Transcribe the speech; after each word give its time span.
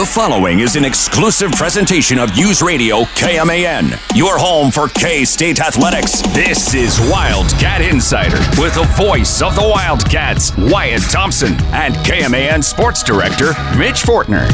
The 0.00 0.06
following 0.06 0.60
is 0.60 0.76
an 0.76 0.84
exclusive 0.86 1.52
presentation 1.52 2.18
of 2.18 2.34
News 2.34 2.62
Radio 2.62 3.02
KMAN, 3.20 4.16
your 4.16 4.38
home 4.38 4.70
for 4.70 4.88
K 4.88 5.26
State 5.26 5.60
athletics. 5.60 6.22
This 6.32 6.72
is 6.72 6.98
Wildcat 6.98 7.82
Insider 7.82 8.38
with 8.58 8.74
the 8.76 8.88
voice 8.96 9.42
of 9.42 9.54
the 9.54 9.60
Wildcats, 9.60 10.56
Wyatt 10.56 11.02
Thompson, 11.02 11.52
and 11.74 11.94
KMAN 11.96 12.64
sports 12.64 13.02
director, 13.02 13.48
Mitch 13.76 14.00
Fortner. 14.00 14.48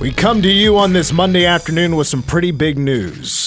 We 0.00 0.10
come 0.10 0.40
to 0.40 0.50
you 0.50 0.78
on 0.78 0.94
this 0.94 1.12
Monday 1.12 1.44
afternoon 1.44 1.96
with 1.96 2.06
some 2.06 2.22
pretty 2.22 2.50
big 2.50 2.78
news. 2.78 3.41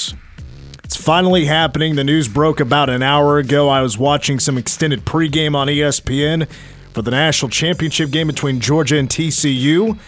Finally 1.05 1.45
happening. 1.45 1.93
The 1.93 2.03
news 2.03 2.27
broke 2.27 2.59
about 2.59 2.89
an 2.89 3.03
hour 3.03 3.37
ago. 3.37 3.69
I 3.69 3.83
was 3.83 3.95
watching 3.95 4.39
some 4.39 4.57
extended 4.57 5.05
pregame 5.05 5.53
on 5.55 5.67
ESPN 5.67 6.49
for 6.93 7.03
the 7.03 7.11
national 7.11 7.51
championship 7.51 8.09
game 8.09 8.25
between 8.25 8.59
Georgia 8.59 8.97
and 8.97 9.07
TCU. 9.07 9.99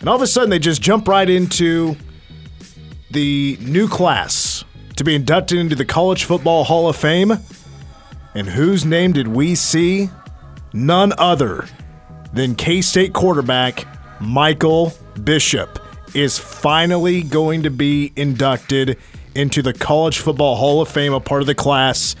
And 0.00 0.08
all 0.08 0.16
of 0.16 0.20
a 0.20 0.26
sudden, 0.26 0.50
they 0.50 0.58
just 0.58 0.82
jump 0.82 1.06
right 1.06 1.30
into 1.30 1.94
the 3.12 3.56
new 3.60 3.86
class 3.86 4.64
to 4.96 5.04
be 5.04 5.14
inducted 5.14 5.58
into 5.58 5.76
the 5.76 5.84
College 5.84 6.24
Football 6.24 6.64
Hall 6.64 6.88
of 6.88 6.96
Fame. 6.96 7.38
And 8.34 8.48
whose 8.48 8.84
name 8.84 9.12
did 9.12 9.28
we 9.28 9.54
see? 9.54 10.10
None 10.72 11.12
other 11.18 11.68
than 12.32 12.56
K 12.56 12.80
State 12.80 13.12
quarterback 13.12 13.86
Michael 14.20 14.92
Bishop 15.22 15.78
is 16.14 16.36
finally 16.36 17.22
going 17.22 17.62
to 17.62 17.70
be 17.70 18.12
inducted 18.16 18.98
into 19.34 19.62
the 19.62 19.72
College 19.72 20.18
Football 20.18 20.56
Hall 20.56 20.82
of 20.82 20.88
Fame, 20.88 21.12
a 21.12 21.20
part 21.20 21.40
of 21.40 21.46
the 21.46 21.54
class 21.54 22.14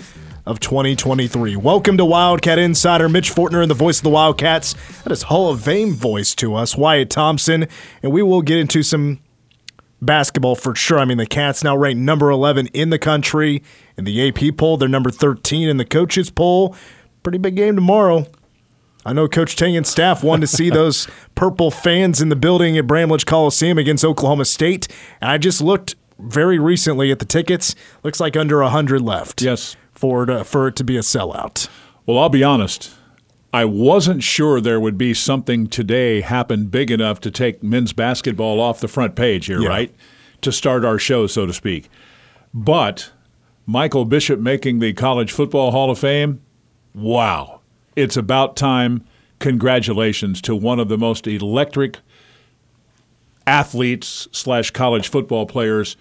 of 0.46 0.60
2023. 0.60 1.56
Welcome 1.56 1.96
to 1.96 2.04
Wildcat 2.04 2.58
Insider. 2.58 3.08
Mitch 3.08 3.30
Fortner 3.30 3.62
and 3.62 3.70
the 3.70 3.74
voice 3.74 3.98
of 3.98 4.04
the 4.04 4.10
Wildcats. 4.10 4.74
That 5.02 5.12
is 5.12 5.24
Hall 5.24 5.50
of 5.50 5.62
Fame 5.62 5.94
voice 5.94 6.34
to 6.36 6.54
us, 6.54 6.76
Wyatt 6.76 7.10
Thompson. 7.10 7.66
And 8.02 8.12
we 8.12 8.22
will 8.22 8.42
get 8.42 8.58
into 8.58 8.82
some 8.82 9.20
basketball 10.00 10.56
for 10.56 10.74
sure. 10.74 10.98
I 10.98 11.04
mean, 11.04 11.18
the 11.18 11.26
Cats 11.26 11.62
now 11.62 11.76
ranked 11.76 12.00
number 12.00 12.30
11 12.30 12.68
in 12.68 12.90
the 12.90 12.98
country 12.98 13.62
in 13.96 14.04
the 14.04 14.28
AP 14.28 14.56
poll. 14.56 14.76
They're 14.76 14.88
number 14.88 15.10
13 15.10 15.68
in 15.68 15.76
the 15.76 15.84
coaches 15.84 16.30
poll. 16.30 16.74
Pretty 17.22 17.38
big 17.38 17.56
game 17.56 17.76
tomorrow. 17.76 18.26
I 19.04 19.12
know 19.12 19.28
Coach 19.28 19.56
Tang 19.56 19.76
and 19.76 19.86
staff 19.86 20.22
wanted 20.22 20.42
to 20.42 20.46
see 20.46 20.70
those 20.70 21.08
purple 21.34 21.70
fans 21.70 22.20
in 22.20 22.28
the 22.28 22.36
building 22.36 22.78
at 22.78 22.86
Bramlage 22.86 23.26
Coliseum 23.26 23.78
against 23.78 24.04
Oklahoma 24.04 24.44
State. 24.44 24.88
And 25.20 25.30
I 25.30 25.38
just 25.38 25.60
looked 25.60 25.94
very 26.22 26.58
recently 26.58 27.10
at 27.10 27.18
the 27.18 27.24
tickets. 27.24 27.74
Looks 28.02 28.20
like 28.20 28.36
under 28.36 28.60
100 28.62 29.00
left. 29.00 29.42
Yes. 29.42 29.76
For 29.92 30.24
it, 30.24 30.30
uh, 30.30 30.44
for 30.44 30.68
it 30.68 30.76
to 30.76 30.84
be 30.84 30.96
a 30.96 31.00
sellout. 31.00 31.68
Well, 32.06 32.18
I'll 32.18 32.28
be 32.28 32.42
honest. 32.44 32.90
I 33.52 33.64
wasn't 33.66 34.22
sure 34.22 34.60
there 34.60 34.80
would 34.80 34.96
be 34.96 35.12
something 35.12 35.66
today 35.66 36.22
happen 36.22 36.66
big 36.66 36.90
enough 36.90 37.20
to 37.20 37.30
take 37.30 37.62
men's 37.62 37.92
basketball 37.92 38.60
off 38.60 38.80
the 38.80 38.88
front 38.88 39.14
page 39.14 39.46
here, 39.46 39.60
Yeah. 39.60 39.68
right? 39.68 39.94
To 40.40 40.50
start 40.50 40.84
our 40.84 40.98
show, 40.98 41.26
so 41.26 41.44
to 41.46 41.52
speak. 41.52 41.88
But 42.54 43.10
Michael 43.66 44.04
Bishop 44.06 44.40
making 44.40 44.78
the 44.78 44.92
College 44.94 45.30
Football 45.32 45.70
Hall 45.70 45.90
of 45.90 45.98
Fame, 45.98 46.40
wow. 46.94 47.60
It's 47.94 48.16
about 48.16 48.56
time. 48.56 49.04
Congratulations 49.38 50.40
to 50.42 50.56
one 50.56 50.80
of 50.80 50.88
the 50.88 50.96
most 50.98 51.26
electric 51.26 51.98
athletes 53.46 54.28
slash 54.32 54.70
college 54.70 55.08
football 55.08 55.46
players 55.46 55.96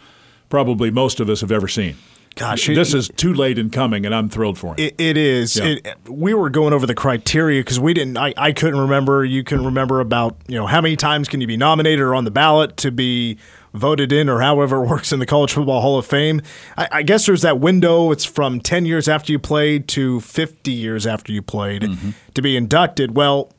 probably 0.50 0.92
most 0.92 1.20
of 1.20 1.30
us 1.30 1.42
have 1.42 1.52
ever 1.52 1.68
seen. 1.68 1.96
Gosh, 2.36 2.68
this 2.68 2.94
is 2.94 3.10
too 3.18 3.34
late 3.34 3.58
in 3.60 3.70
coming, 3.70 4.06
and 4.06 4.16
I'm 4.16 4.30
thrilled 4.30 4.58
for 4.58 4.68
him. 4.68 4.76
It, 4.78 4.96
it 4.98 5.18
is. 5.18 5.58
Yeah. 5.58 5.66
It, 5.66 5.98
we 6.08 6.34
were 6.34 6.50
going 6.50 6.72
over 6.72 6.86
the 6.86 6.96
criteria 6.96 7.60
because 7.60 7.78
we 7.78 7.94
didn't. 7.94 8.16
I, 8.18 8.34
I 8.38 8.54
couldn't 8.54 8.80
remember. 8.80 9.26
You 9.26 9.44
couldn't 9.44 9.66
remember 9.66 10.00
about 10.00 10.38
you 10.48 10.56
know 10.56 10.66
how 10.66 10.80
many 10.80 10.96
times 10.96 11.28
can 11.28 11.42
you 11.42 11.48
be 11.48 11.58
nominated 11.58 12.00
or 12.00 12.16
on 12.16 12.24
the 12.24 12.32
ballot 12.32 12.78
to 12.78 12.92
be 12.92 13.38
voted 13.74 14.14
in 14.14 14.30
or 14.30 14.40
however 14.40 14.82
it 14.82 14.88
works 14.88 15.12
in 15.12 15.20
the 15.20 15.26
College 15.26 15.52
Football 15.52 15.82
Hall 15.82 15.98
of 15.98 16.06
Fame. 16.06 16.42
I, 16.78 16.88
I 16.92 17.04
guess 17.04 17.26
there's 17.26 17.42
that 17.42 17.60
window. 17.60 18.12
It's 18.12 18.24
from 18.24 18.62
ten 18.62 18.86
years 18.86 19.10
after 19.10 19.34
you 19.34 19.38
played 19.40 19.90
to 19.90 20.22
fifty 20.22 20.72
years 20.72 21.06
after 21.06 21.34
you 21.34 21.42
played 21.42 21.82
Mm-hmm. 21.82 22.12
to 22.34 22.42
be 22.42 22.56
inducted. 22.56 23.14
Well, 23.14 23.52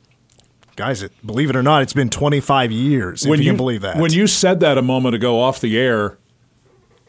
guys, 0.75 1.03
it, 1.03 1.11
believe 1.25 1.49
it 1.49 1.55
or 1.55 1.63
not, 1.63 1.81
it's 1.81 1.93
been 1.93 2.09
25 2.09 2.71
years. 2.71 3.25
if 3.25 3.39
you, 3.39 3.45
can 3.45 3.57
believe 3.57 3.81
that. 3.81 3.97
When 3.97 4.11
you 4.11 4.27
said 4.27 4.59
that 4.61 4.77
a 4.77 4.81
moment 4.81 5.15
ago 5.15 5.39
off 5.39 5.59
the 5.61 5.77
air, 5.77 6.17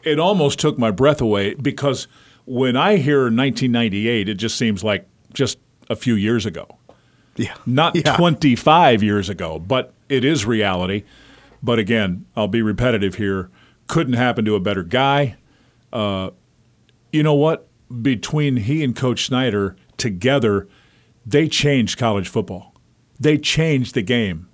it 0.03 0.19
almost 0.19 0.59
took 0.59 0.77
my 0.77 0.91
breath 0.91 1.21
away 1.21 1.55
because 1.55 2.07
when 2.45 2.75
I 2.75 2.97
hear 2.97 3.21
1998, 3.23 4.29
it 4.29 4.35
just 4.35 4.57
seems 4.57 4.83
like 4.83 5.07
just 5.33 5.57
a 5.89 5.95
few 5.95 6.15
years 6.15 6.45
ago, 6.45 6.67
yeah, 7.35 7.55
not 7.65 7.95
Yeah. 7.95 8.15
25 8.15 9.03
years 9.03 9.29
ago, 9.29 9.59
but 9.59 9.93
it 10.09 10.23
is 10.23 10.45
reality. 10.45 11.03
But 11.61 11.79
again, 11.79 12.25
I'll 12.35 12.47
be 12.47 12.61
repetitive 12.61 13.15
here. 13.15 13.49
Couldn't 13.87 14.13
happen 14.13 14.45
to 14.45 14.55
a 14.55 14.59
better 14.59 14.83
guy. 14.83 15.35
Uh, 15.91 16.29
you 17.11 17.23
know 17.23 17.33
what? 17.33 17.67
Between 18.01 18.57
he 18.57 18.83
and 18.83 18.95
Coach 18.95 19.25
Snyder 19.25 19.75
together, 19.97 20.67
they 21.25 21.47
changed 21.47 21.97
college 21.97 22.27
football. 22.27 22.74
They 23.19 23.37
changed 23.37 23.95
the 23.95 24.01
game, 24.01 24.47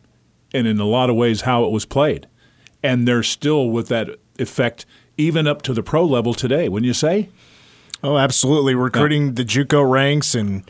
and 0.53 0.67
in 0.67 0.79
a 0.79 0.85
lot 0.85 1.09
of 1.09 1.16
ways, 1.16 1.41
how 1.41 1.63
it 1.66 1.72
was 1.72 1.85
played. 1.85 2.27
And 2.83 3.07
they're 3.07 3.23
still 3.23 3.69
with 3.69 3.88
that 3.89 4.09
effect, 4.39 4.85
even 5.17 5.47
up 5.47 5.61
to 5.63 5.73
the 5.73 5.83
pro 5.83 6.03
level 6.05 6.33
today. 6.33 6.67
Wouldn't 6.69 6.88
you 6.88 6.94
say? 6.94 7.29
Oh, 8.03 8.17
absolutely. 8.17 8.73
Recruiting 8.73 9.35
the 9.35 9.45
JUCO 9.45 9.89
ranks 9.89 10.33
and 10.33 10.69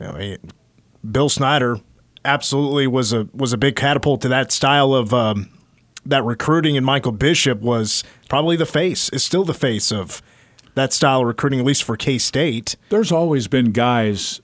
you 0.00 0.06
know, 0.06 0.36
Bill 1.08 1.28
Snyder 1.28 1.80
absolutely 2.24 2.86
was 2.86 3.12
a 3.12 3.28
was 3.32 3.52
a 3.52 3.58
big 3.58 3.74
catapult 3.76 4.20
to 4.22 4.28
that 4.28 4.52
style 4.52 4.94
of 4.94 5.12
um, 5.12 5.50
that 6.06 6.24
recruiting. 6.24 6.76
And 6.76 6.86
Michael 6.86 7.12
Bishop 7.12 7.60
was 7.60 8.04
probably 8.28 8.56
the 8.56 8.66
face, 8.66 9.08
is 9.10 9.24
still 9.24 9.44
the 9.44 9.54
face 9.54 9.90
of 9.90 10.22
that 10.74 10.92
style 10.92 11.20
of 11.20 11.26
recruiting, 11.26 11.58
at 11.58 11.66
least 11.66 11.82
for 11.82 11.96
K 11.96 12.18
State. 12.18 12.76
There's 12.88 13.10
always 13.12 13.48
been 13.48 13.72
guys 13.72 14.40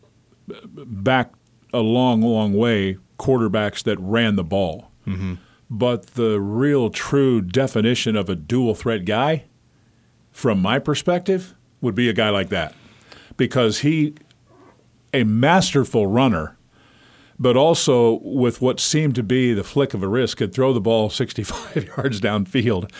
back 0.75 1.33
a 1.73 1.81
long, 1.81 2.23
long 2.23 2.55
way, 2.55 2.99
quarterbacks 3.19 3.83
that 3.83 3.99
ran 4.01 4.37
the 4.37 4.45
ball. 4.45 4.91
Mm-hmm. 5.07 5.35
But 5.71 6.09
the 6.15 6.41
real, 6.41 6.91
true 6.91 7.43
definition 7.43 8.17
of 8.17 8.29
a 8.29 8.35
dual 8.35 8.75
threat 8.75 9.05
guy, 9.05 9.45
from 10.33 10.61
my 10.61 10.79
perspective, 10.79 11.55
would 11.81 11.95
be 11.95 12.09
a 12.09 12.13
guy 12.13 12.31
like 12.31 12.49
that. 12.49 12.75
Because 13.37 13.81
he, 13.81 14.15
a 15.13 15.25
masterful 15.25 16.07
runner, 16.07 16.57
but 17.39 17.57
also 17.57 18.21
with 18.23 18.61
what 18.61 18.81
seemed 18.81 19.15
to 19.15 19.23
be 19.23 19.53
the 19.53 19.65
flick 19.65 19.95
of 19.95 20.03
a 20.03 20.09
wrist, 20.09 20.37
could 20.37 20.53
throw 20.53 20.73
the 20.73 20.81
ball 20.81 21.11
65 21.11 21.85
yards 21.97 22.21
downfield. 22.21 22.91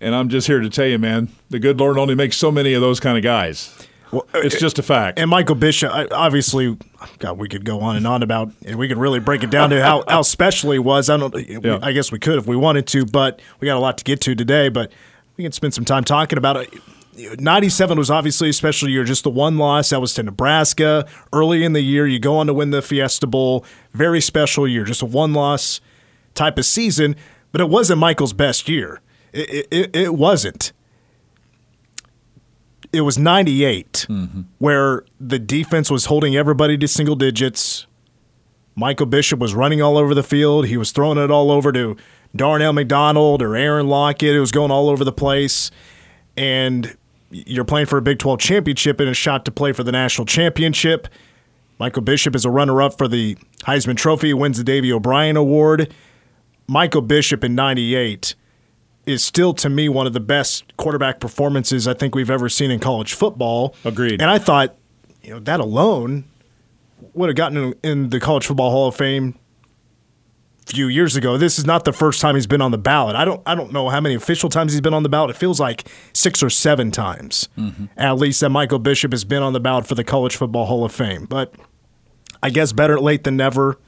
And 0.00 0.14
I'm 0.14 0.28
just 0.28 0.46
here 0.46 0.60
to 0.60 0.68
tell 0.68 0.86
you, 0.86 0.98
man, 0.98 1.28
the 1.50 1.58
good 1.58 1.78
Lord 1.80 1.98
only 1.98 2.14
makes 2.14 2.36
so 2.36 2.52
many 2.52 2.74
of 2.74 2.80
those 2.80 3.00
kind 3.00 3.16
of 3.16 3.24
guys. 3.24 3.88
Well, 4.14 4.26
It's 4.34 4.54
uh, 4.56 4.58
just 4.58 4.78
a 4.78 4.82
fact. 4.82 5.18
And 5.18 5.28
Michael 5.30 5.54
Bishop, 5.54 5.92
I- 5.92 6.06
obviously, 6.10 6.76
God, 7.18 7.38
we 7.38 7.48
could 7.48 7.64
go 7.64 7.80
on 7.80 7.96
and 7.96 8.06
on 8.06 8.22
about, 8.22 8.50
and 8.64 8.76
we 8.76 8.88
could 8.88 8.98
really 8.98 9.20
break 9.20 9.42
it 9.42 9.50
down 9.50 9.70
to 9.70 9.82
how, 9.82 10.04
how 10.08 10.22
special 10.22 10.70
he 10.70 10.78
was. 10.78 11.10
I 11.10 11.16
don't, 11.16 11.34
Yeah. 11.64 11.78
I 11.82 11.92
guess 11.92 12.10
we 12.12 12.18
could 12.18 12.38
if 12.38 12.46
we 12.46 12.56
wanted 12.56 12.86
to, 12.88 13.04
but 13.04 13.40
we 13.60 13.66
got 13.66 13.76
a 13.76 13.80
lot 13.80 13.98
to 13.98 14.04
get 14.04 14.20
to 14.22 14.34
today. 14.34 14.68
But 14.68 14.92
we 15.36 15.44
can 15.44 15.52
spend 15.52 15.74
some 15.74 15.84
time 15.84 16.04
talking 16.04 16.38
about 16.38 16.56
it. 16.56 17.40
97 17.40 17.96
was 17.96 18.10
obviously 18.10 18.48
a 18.48 18.52
special 18.52 18.88
year, 18.88 19.04
just 19.04 19.22
the 19.24 19.30
one 19.30 19.56
loss. 19.56 19.90
That 19.90 20.00
was 20.00 20.14
to 20.14 20.22
Nebraska 20.22 21.06
early 21.32 21.64
in 21.64 21.72
the 21.72 21.80
year. 21.80 22.06
You 22.06 22.18
go 22.18 22.36
on 22.38 22.46
to 22.48 22.54
win 22.54 22.70
the 22.70 22.82
Fiesta 22.82 23.26
Bowl. 23.26 23.64
Very 23.92 24.20
special 24.20 24.66
year, 24.66 24.84
just 24.84 25.02
a 25.02 25.06
one 25.06 25.32
loss 25.32 25.80
type 26.34 26.58
of 26.58 26.64
season. 26.64 27.14
But 27.52 27.60
it 27.60 27.68
wasn't 27.68 28.00
Michael's 28.00 28.32
best 28.32 28.68
year. 28.68 29.00
It, 29.32 29.68
it, 29.70 29.94
it 29.96 30.14
wasn't 30.14 30.72
it 32.94 33.00
was 33.02 33.18
98 33.18 34.06
mm-hmm. 34.08 34.42
where 34.58 35.04
the 35.20 35.38
defense 35.38 35.90
was 35.90 36.06
holding 36.06 36.36
everybody 36.36 36.78
to 36.78 36.88
single 36.88 37.16
digits. 37.16 37.86
Michael 38.76 39.06
Bishop 39.06 39.38
was 39.38 39.54
running 39.54 39.82
all 39.82 39.96
over 39.96 40.14
the 40.14 40.22
field. 40.22 40.66
He 40.66 40.76
was 40.76 40.92
throwing 40.92 41.18
it 41.18 41.30
all 41.30 41.50
over 41.50 41.72
to 41.72 41.96
Darnell 42.34 42.72
McDonald 42.72 43.42
or 43.42 43.56
Aaron 43.56 43.88
Lockett. 43.88 44.34
It 44.34 44.40
was 44.40 44.52
going 44.52 44.70
all 44.70 44.88
over 44.88 45.04
the 45.04 45.12
place. 45.12 45.70
And 46.36 46.96
you're 47.30 47.64
playing 47.64 47.86
for 47.86 47.98
a 47.98 48.02
Big 48.02 48.18
12 48.18 48.38
championship 48.40 49.00
and 49.00 49.08
a 49.08 49.14
shot 49.14 49.44
to 49.44 49.52
play 49.52 49.72
for 49.72 49.82
the 49.82 49.92
national 49.92 50.26
championship. 50.26 51.08
Michael 51.78 52.02
Bishop 52.02 52.34
is 52.36 52.44
a 52.44 52.50
runner 52.50 52.80
up 52.80 52.96
for 52.96 53.08
the 53.08 53.36
Heisman 53.64 53.96
Trophy, 53.96 54.32
wins 54.32 54.58
the 54.58 54.64
Davy 54.64 54.92
O'Brien 54.92 55.36
Award. 55.36 55.92
Michael 56.66 57.02
Bishop 57.02 57.44
in 57.44 57.54
98 57.54 58.34
is 59.06 59.24
still 59.24 59.54
to 59.54 59.68
me 59.68 59.88
one 59.88 60.06
of 60.06 60.12
the 60.12 60.20
best 60.20 60.76
quarterback 60.76 61.20
performances 61.20 61.86
I 61.86 61.94
think 61.94 62.14
we've 62.14 62.30
ever 62.30 62.48
seen 62.48 62.70
in 62.70 62.80
college 62.80 63.14
football. 63.14 63.74
Agreed. 63.84 64.20
And 64.20 64.30
I 64.30 64.38
thought, 64.38 64.76
you 65.22 65.30
know, 65.30 65.40
that 65.40 65.60
alone 65.60 66.24
would 67.12 67.28
have 67.28 67.36
gotten 67.36 67.56
in, 67.56 67.74
in 67.82 68.10
the 68.10 68.20
College 68.20 68.46
Football 68.46 68.70
Hall 68.70 68.88
of 68.88 68.96
Fame 68.96 69.38
few 70.66 70.88
years 70.88 71.14
ago. 71.16 71.36
This 71.36 71.58
is 71.58 71.66
not 71.66 71.84
the 71.84 71.92
first 71.92 72.20
time 72.20 72.34
he's 72.34 72.46
been 72.46 72.62
on 72.62 72.70
the 72.70 72.78
ballot. 72.78 73.16
I 73.16 73.24
don't 73.24 73.42
I 73.46 73.54
don't 73.54 73.72
know 73.72 73.88
how 73.88 74.00
many 74.00 74.14
official 74.14 74.48
times 74.48 74.72
he's 74.72 74.80
been 74.80 74.94
on 74.94 75.02
the 75.02 75.08
ballot. 75.08 75.30
It 75.30 75.36
feels 75.36 75.60
like 75.60 75.88
six 76.12 76.42
or 76.42 76.50
seven 76.50 76.90
times, 76.90 77.48
mm-hmm. 77.56 77.86
at 77.96 78.16
least 78.16 78.40
that 78.40 78.50
Michael 78.50 78.78
Bishop 78.78 79.12
has 79.12 79.24
been 79.24 79.42
on 79.42 79.52
the 79.52 79.60
ballot 79.60 79.86
for 79.86 79.94
the 79.94 80.04
College 80.04 80.36
Football 80.36 80.66
Hall 80.66 80.84
of 80.84 80.92
Fame. 80.92 81.26
But 81.26 81.54
I 82.42 82.50
guess 82.50 82.72
better 82.72 82.98
late 82.98 83.24
than 83.24 83.36
never. 83.36 83.78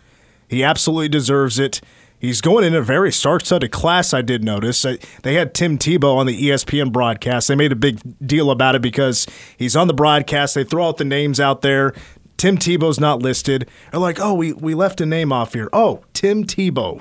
He 0.49 0.62
absolutely 0.62 1.09
deserves 1.09 1.59
it. 1.59 1.81
He's 2.26 2.40
going 2.40 2.64
in 2.64 2.75
a 2.75 2.82
very 2.82 3.12
star-studded 3.12 3.70
class. 3.70 4.12
I 4.12 4.20
did 4.20 4.43
notice 4.43 4.84
they 5.23 5.34
had 5.34 5.55
Tim 5.55 5.78
Tebow 5.78 6.17
on 6.17 6.26
the 6.26 6.37
ESPN 6.37 6.90
broadcast. 6.90 7.46
They 7.46 7.55
made 7.55 7.70
a 7.70 7.76
big 7.76 8.00
deal 8.20 8.50
about 8.50 8.75
it 8.75 8.82
because 8.82 9.28
he's 9.56 9.76
on 9.76 9.87
the 9.87 9.94
broadcast. 9.94 10.56
They 10.56 10.64
throw 10.64 10.88
out 10.88 10.96
the 10.96 11.05
names 11.05 11.38
out 11.38 11.62
there. 11.62 11.94
Tim 12.37 12.58
Tebow's 12.58 12.99
not 12.99 13.23
listed. 13.23 13.70
They're 13.93 14.00
like, 14.00 14.19
oh, 14.19 14.34
we, 14.34 14.52
we 14.52 14.75
left 14.75 15.00
a 15.00 15.06
name 15.06 15.32
off 15.32 15.52
here. 15.52 15.69
Oh, 15.73 16.02
Tim 16.14 16.43
Tebow 16.43 17.00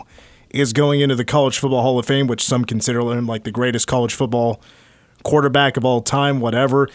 is 0.51 0.73
going 0.73 1.01
into 1.01 1.15
the 1.15 1.25
College 1.25 1.57
Football 1.57 1.81
Hall 1.81 1.97
of 1.97 2.05
Fame, 2.05 2.27
which 2.27 2.43
some 2.43 2.63
consider 2.63 2.99
him 3.11 3.25
like 3.25 3.45
the 3.45 3.51
greatest 3.51 3.87
college 3.87 4.13
football 4.13 4.61
quarterback 5.23 5.75
of 5.75 5.83
all 5.83 6.01
time, 6.01 6.39
whatever. 6.39 6.87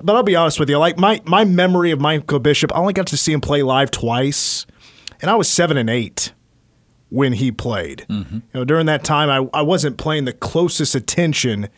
But 0.00 0.16
I'll 0.16 0.22
be 0.22 0.36
honest 0.36 0.58
with 0.58 0.70
you, 0.70 0.78
like 0.78 0.96
my, 0.96 1.20
my 1.26 1.44
memory 1.44 1.90
of 1.90 2.00
Michael 2.00 2.38
Bishop, 2.38 2.74
I 2.74 2.78
only 2.78 2.94
got 2.94 3.08
to 3.08 3.18
see 3.18 3.34
him 3.34 3.42
play 3.42 3.62
live 3.62 3.90
twice, 3.90 4.64
and 5.20 5.30
I 5.30 5.34
was 5.34 5.50
seven 5.50 5.76
and 5.76 5.90
eight 5.90 6.32
when 7.10 7.34
he 7.34 7.50
played. 7.50 8.06
Mm-hmm. 8.08 8.34
You 8.34 8.42
know, 8.52 8.64
during 8.64 8.86
that 8.86 9.04
time, 9.04 9.30
I, 9.30 9.58
I 9.58 9.62
wasn't 9.62 9.98
paying 9.98 10.24
the 10.24 10.32
closest 10.32 10.94
attention 10.94 11.68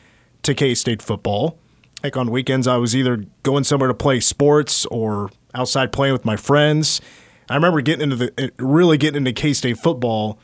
to 0.43 0.55
K 0.55 0.75
State 0.75 1.03
football. 1.03 1.59
Like 2.03 2.17
on 2.17 2.31
weekends, 2.31 2.67
I 2.67 2.77
was 2.77 2.97
either 2.97 3.25
going 3.43 3.65
somewhere 3.65 3.89
to 3.89 3.95
play 3.95 4.21
sports 4.21 4.87
or 4.87 5.31
outside 5.55 5.93
playing 5.93 6.13
with 6.13 6.25
my 6.25 6.37
friends. 6.37 7.01
I 7.49 7.55
remember 7.55 7.81
getting 7.81 8.11
into 8.11 8.17
the 8.17 8.53
really 8.59 8.97
getting 8.97 9.19
into 9.19 9.33
K 9.33 9.53
State 9.53 9.79
football, 9.79 10.39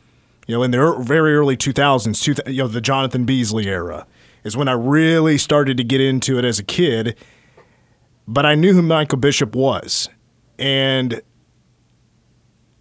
you 0.46 0.54
know, 0.54 0.62
in 0.62 0.70
the 0.70 0.96
very 1.00 1.34
early 1.34 1.56
2000s, 1.56 2.52
you 2.52 2.62
know, 2.62 2.68
the 2.68 2.80
Jonathan 2.80 3.24
Beasley 3.24 3.68
era 3.68 4.06
is 4.44 4.56
when 4.56 4.68
I 4.68 4.72
really 4.72 5.38
started 5.38 5.76
to 5.76 5.84
get 5.84 6.00
into 6.00 6.38
it 6.38 6.44
as 6.44 6.58
a 6.58 6.64
kid. 6.64 7.16
But 8.28 8.44
I 8.44 8.54
knew 8.54 8.72
who 8.72 8.82
Michael 8.82 9.18
Bishop 9.18 9.54
was, 9.54 10.08
and 10.58 11.20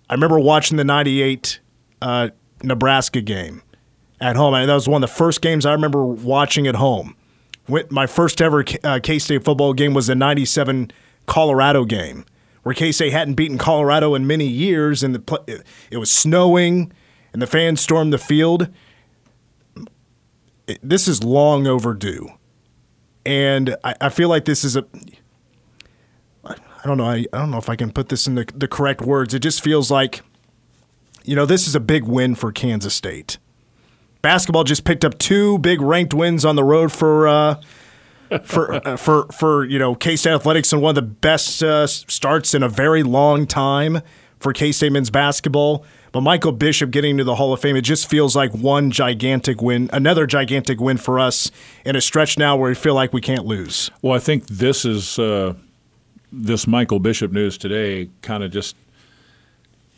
I 0.10 0.14
remember 0.14 0.40
watching 0.40 0.78
the 0.78 0.84
'98 0.84 1.60
uh, 2.02 2.30
Nebraska 2.64 3.22
game 3.22 3.62
at 4.20 4.36
home. 4.36 4.54
And 4.54 4.70
that 4.70 4.74
was 4.74 4.88
one 4.88 5.04
of 5.04 5.10
the 5.10 5.16
first 5.16 5.42
games 5.42 5.66
I 5.66 5.72
remember 5.72 6.06
watching 6.06 6.68
at 6.68 6.76
home. 6.76 7.16
Went, 7.68 7.92
my 7.92 8.06
first 8.06 8.42
ever 8.42 8.64
uh, 8.84 9.00
K 9.02 9.18
State 9.18 9.44
football 9.44 9.74
game 9.74 9.94
was 9.94 10.08
the 10.08 10.16
'97 10.16 10.92
Colorado 11.26 11.84
game, 11.84 12.26
where 12.62 12.76
K 12.76 12.92
State 12.92 13.12
hadn't 13.12 13.34
beaten 13.34 13.58
Colorado 13.58 14.14
in 14.14 14.28
many 14.28 14.46
years, 14.46 15.02
and 15.02 15.16
the, 15.16 15.64
it 15.90 15.98
was 15.98 16.12
snowing, 16.12 16.94
and 17.34 17.42
the 17.42 17.48
fans 17.48 17.82
stormed 17.82 18.14
the 18.14 18.20
field. 18.20 18.70
This 20.84 21.08
is 21.08 21.24
long 21.24 21.66
overdue, 21.66 22.30
and 23.26 23.76
I, 23.84 23.96
I, 24.02 24.10
feel 24.10 24.30
like 24.30 24.46
this 24.46 24.64
is 24.64 24.76
a. 24.76 24.86
I 26.46 26.88
don't 26.88 26.98
know. 26.98 27.06
I, 27.06 27.26
I 27.34 27.40
don't 27.40 27.50
know 27.50 27.58
if 27.58 27.70
I 27.70 27.76
can 27.76 27.92
put 27.92 28.10
this 28.10 28.28
in 28.28 28.36
the, 28.36 28.46
the 28.54 28.68
correct 28.68 29.02
words. 29.02 29.34
It 29.34 29.40
just 29.40 29.64
feels 29.64 29.90
like, 29.90 30.22
you 31.26 31.36
know, 31.36 31.46
this 31.46 31.68
is 31.68 31.76
a 31.76 31.80
big 31.80 32.04
win 32.04 32.36
for 32.36 32.52
Kansas 32.52 32.94
State. 32.94 33.38
Basketball 34.22 34.64
just 34.64 34.86
picked 34.86 35.04
up 35.04 35.18
two 35.18 35.58
big 35.60 35.82
ranked 35.82 36.14
wins 36.14 36.46
on 36.46 36.56
the 36.56 36.64
road 36.64 36.92
for 36.92 37.28
uh, 37.28 37.62
for 38.44 38.88
uh, 38.88 38.98
for 38.98 39.28
for 39.28 39.66
you 39.66 39.78
know 39.78 39.94
K 39.96 40.16
State 40.16 40.34
athletics 40.34 40.74
and 40.74 40.82
one 40.82 40.92
of 40.92 40.96
the 40.96 41.02
best 41.02 41.62
uh, 41.62 41.86
starts 41.88 42.54
in 42.54 42.64
a 42.64 42.70
very 42.70 43.04
long 43.04 43.46
time 43.46 44.02
for 44.40 44.54
K 44.54 44.72
State 44.72 44.92
men's 44.92 45.10
basketball. 45.10 45.86
But 46.12 46.22
Michael 46.22 46.54
Bishop 46.54 46.92
getting 46.92 47.18
to 47.18 47.26
the 47.26 47.36
Hall 47.36 47.52
of 47.52 47.60
Fame, 47.60 47.76
it 47.76 47.82
just 47.82 48.10
feels 48.10 48.38
like 48.38 48.54
one 48.54 48.90
gigantic 48.90 49.62
win, 49.62 49.90
another 49.92 50.26
gigantic 50.26 50.80
win 50.80 50.96
for 50.96 51.20
us 51.20 51.52
in 51.84 51.98
a 51.98 52.02
stretch 52.02 52.38
now 52.38 52.56
where 52.56 52.70
we 52.70 52.76
feel 52.76 52.96
like 52.96 53.12
we 53.12 53.20
can't 53.20 53.46
lose. 53.46 53.92
Well, 54.02 54.14
I 54.14 54.20
think 54.20 54.48
this 54.48 54.86
is 54.86 55.20
uh, 55.20 55.56
this 56.32 56.68
Michael 56.68 57.00
Bishop 57.00 57.34
news 57.34 57.58
today 57.58 58.10
kind 58.22 58.44
of 58.44 58.52
just 58.52 58.78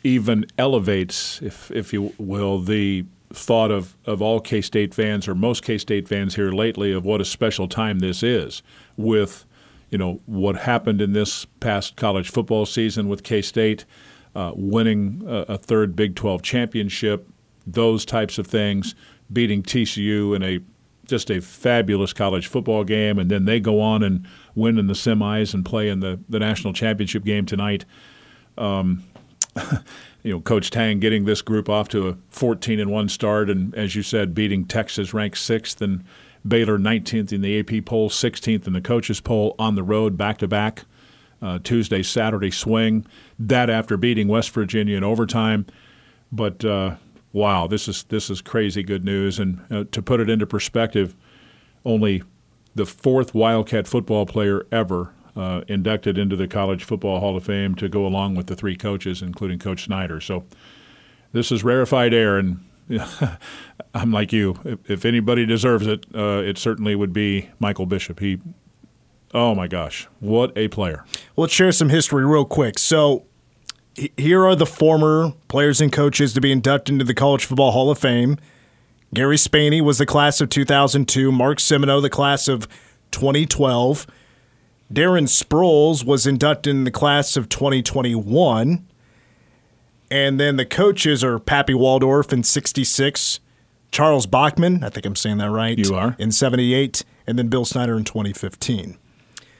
even 0.04 0.46
elevates, 0.56 1.40
if 1.42 1.70
if 1.70 1.92
you 1.92 2.14
will, 2.18 2.60
the 2.60 3.04
thought 3.32 3.70
of, 3.70 3.94
of 4.06 4.22
all 4.22 4.40
K 4.40 4.60
State 4.60 4.94
fans 4.94 5.28
or 5.28 5.34
most 5.34 5.62
K 5.62 5.78
State 5.78 6.08
fans 6.08 6.34
here 6.36 6.50
lately 6.50 6.92
of 6.92 7.04
what 7.04 7.20
a 7.20 7.24
special 7.24 7.68
time 7.68 7.98
this 7.98 8.22
is 8.22 8.62
with 8.96 9.44
you 9.90 9.98
know 9.98 10.20
what 10.26 10.56
happened 10.56 11.00
in 11.00 11.12
this 11.12 11.44
past 11.60 11.96
college 11.96 12.30
football 12.30 12.64
season 12.66 13.08
with 13.08 13.22
K 13.22 13.42
State 13.42 13.84
uh, 14.34 14.52
winning 14.54 15.22
a, 15.26 15.36
a, 15.48 15.58
third 15.58 15.96
Big 15.96 16.14
12 16.14 16.42
championship, 16.42 17.28
those 17.66 18.04
types 18.04 18.38
of 18.38 18.46
things, 18.46 18.94
beating 19.32 19.62
TCU 19.62 20.36
in 20.36 20.42
a 20.42 20.60
just 21.06 21.30
a 21.30 21.40
fabulous 21.40 22.12
college 22.12 22.46
football 22.46 22.84
game, 22.84 23.18
and 23.18 23.30
then 23.30 23.46
they 23.46 23.58
go 23.58 23.80
on 23.80 24.02
and 24.02 24.26
win 24.54 24.78
in 24.78 24.86
the 24.86 24.94
semis 24.94 25.54
and 25.54 25.64
play 25.64 25.88
in 25.88 26.00
the, 26.00 26.20
the 26.28 26.38
national 26.38 26.74
championship 26.74 27.24
game 27.24 27.46
tonight. 27.46 27.86
Um, 28.58 29.04
you 30.22 30.32
know, 30.32 30.40
Coach 30.40 30.70
Tang 30.70 31.00
getting 31.00 31.24
this 31.24 31.42
group 31.42 31.68
off 31.68 31.88
to 31.90 32.08
a 32.08 32.16
14 32.30 32.80
and 32.80 32.90
one 32.90 33.08
start, 33.08 33.50
and 33.50 33.74
as 33.74 33.94
you 33.94 34.02
said, 34.02 34.34
beating 34.34 34.64
Texas 34.64 35.14
ranked 35.14 35.38
sixth 35.38 35.80
and 35.80 36.04
Baylor 36.46 36.78
19th 36.78 37.32
in 37.32 37.40
the 37.40 37.58
AP 37.58 37.84
poll, 37.84 38.08
16th 38.08 38.66
in 38.66 38.72
the 38.72 38.80
coaches 38.80 39.20
poll 39.20 39.54
on 39.58 39.74
the 39.74 39.82
road 39.82 40.16
back 40.16 40.38
to 40.38 40.48
back. 40.48 40.84
Tuesday, 41.62 42.02
Saturday 42.02 42.50
swing. 42.50 43.06
That 43.38 43.70
after 43.70 43.96
beating 43.96 44.28
West 44.28 44.50
Virginia 44.50 44.96
in 44.96 45.04
overtime. 45.04 45.66
But 46.32 46.64
uh, 46.64 46.96
wow, 47.32 47.66
this 47.66 47.88
is 47.88 48.04
this 48.04 48.30
is 48.30 48.40
crazy 48.40 48.82
good 48.82 49.04
news. 49.04 49.38
And 49.38 49.60
uh, 49.70 49.84
to 49.92 50.02
put 50.02 50.20
it 50.20 50.28
into 50.28 50.46
perspective, 50.46 51.14
only 51.84 52.22
the 52.74 52.86
fourth 52.86 53.34
Wildcat 53.34 53.86
football 53.86 54.26
player 54.26 54.66
ever 54.70 55.12
uh, 55.38 55.62
inducted 55.68 56.18
into 56.18 56.34
the 56.34 56.48
College 56.48 56.82
Football 56.82 57.20
Hall 57.20 57.36
of 57.36 57.44
Fame 57.44 57.76
to 57.76 57.88
go 57.88 58.04
along 58.04 58.34
with 58.34 58.48
the 58.48 58.56
three 58.56 58.76
coaches, 58.76 59.22
including 59.22 59.60
Coach 59.60 59.84
Snyder. 59.84 60.20
So 60.20 60.44
this 61.32 61.52
is 61.52 61.62
rarefied 61.62 62.12
air, 62.12 62.38
and 62.38 62.64
I'm 63.94 64.10
like 64.10 64.32
you. 64.32 64.58
If, 64.64 64.90
if 64.90 65.04
anybody 65.04 65.46
deserves 65.46 65.86
it, 65.86 66.06
uh, 66.12 66.42
it 66.44 66.58
certainly 66.58 66.96
would 66.96 67.12
be 67.12 67.50
Michael 67.60 67.86
Bishop. 67.86 68.18
He, 68.18 68.40
oh 69.32 69.54
my 69.54 69.68
gosh, 69.68 70.08
what 70.18 70.52
a 70.56 70.66
player! 70.68 71.04
Well, 71.36 71.44
let's 71.44 71.54
share 71.54 71.70
some 71.70 71.88
history 71.88 72.26
real 72.26 72.44
quick. 72.44 72.78
So. 72.78 73.24
Here 74.16 74.46
are 74.46 74.54
the 74.54 74.64
former 74.64 75.32
players 75.48 75.80
and 75.80 75.90
coaches 75.90 76.32
to 76.34 76.40
be 76.40 76.52
inducted 76.52 76.92
into 76.92 77.04
the 77.04 77.14
College 77.14 77.46
Football 77.46 77.72
Hall 77.72 77.90
of 77.90 77.98
Fame. 77.98 78.38
Gary 79.12 79.34
Spani 79.34 79.82
was 79.82 79.98
the 79.98 80.06
class 80.06 80.40
of 80.40 80.50
2002. 80.50 81.32
Mark 81.32 81.58
Simoneau, 81.58 82.00
the 82.00 82.08
class 82.08 82.46
of 82.46 82.68
2012. 83.10 84.06
Darren 84.92 85.28
Sproles 85.28 86.04
was 86.04 86.26
inducted 86.26 86.74
in 86.74 86.84
the 86.84 86.90
class 86.90 87.36
of 87.36 87.48
2021. 87.48 88.86
And 90.10 90.40
then 90.40 90.56
the 90.56 90.64
coaches 90.64 91.22
are 91.22 91.38
Pappy 91.38 91.74
Waldorf 91.74 92.32
in 92.32 92.42
66, 92.42 93.40
Charles 93.90 94.26
Bachman, 94.26 94.82
I 94.82 94.88
think 94.88 95.04
I'm 95.06 95.16
saying 95.16 95.38
that 95.38 95.50
right. 95.50 95.78
You 95.78 95.94
are. 95.94 96.16
In 96.18 96.32
78, 96.32 97.04
and 97.26 97.38
then 97.38 97.48
Bill 97.48 97.64
Snyder 97.64 97.96
in 97.96 98.04
2015. 98.04 98.96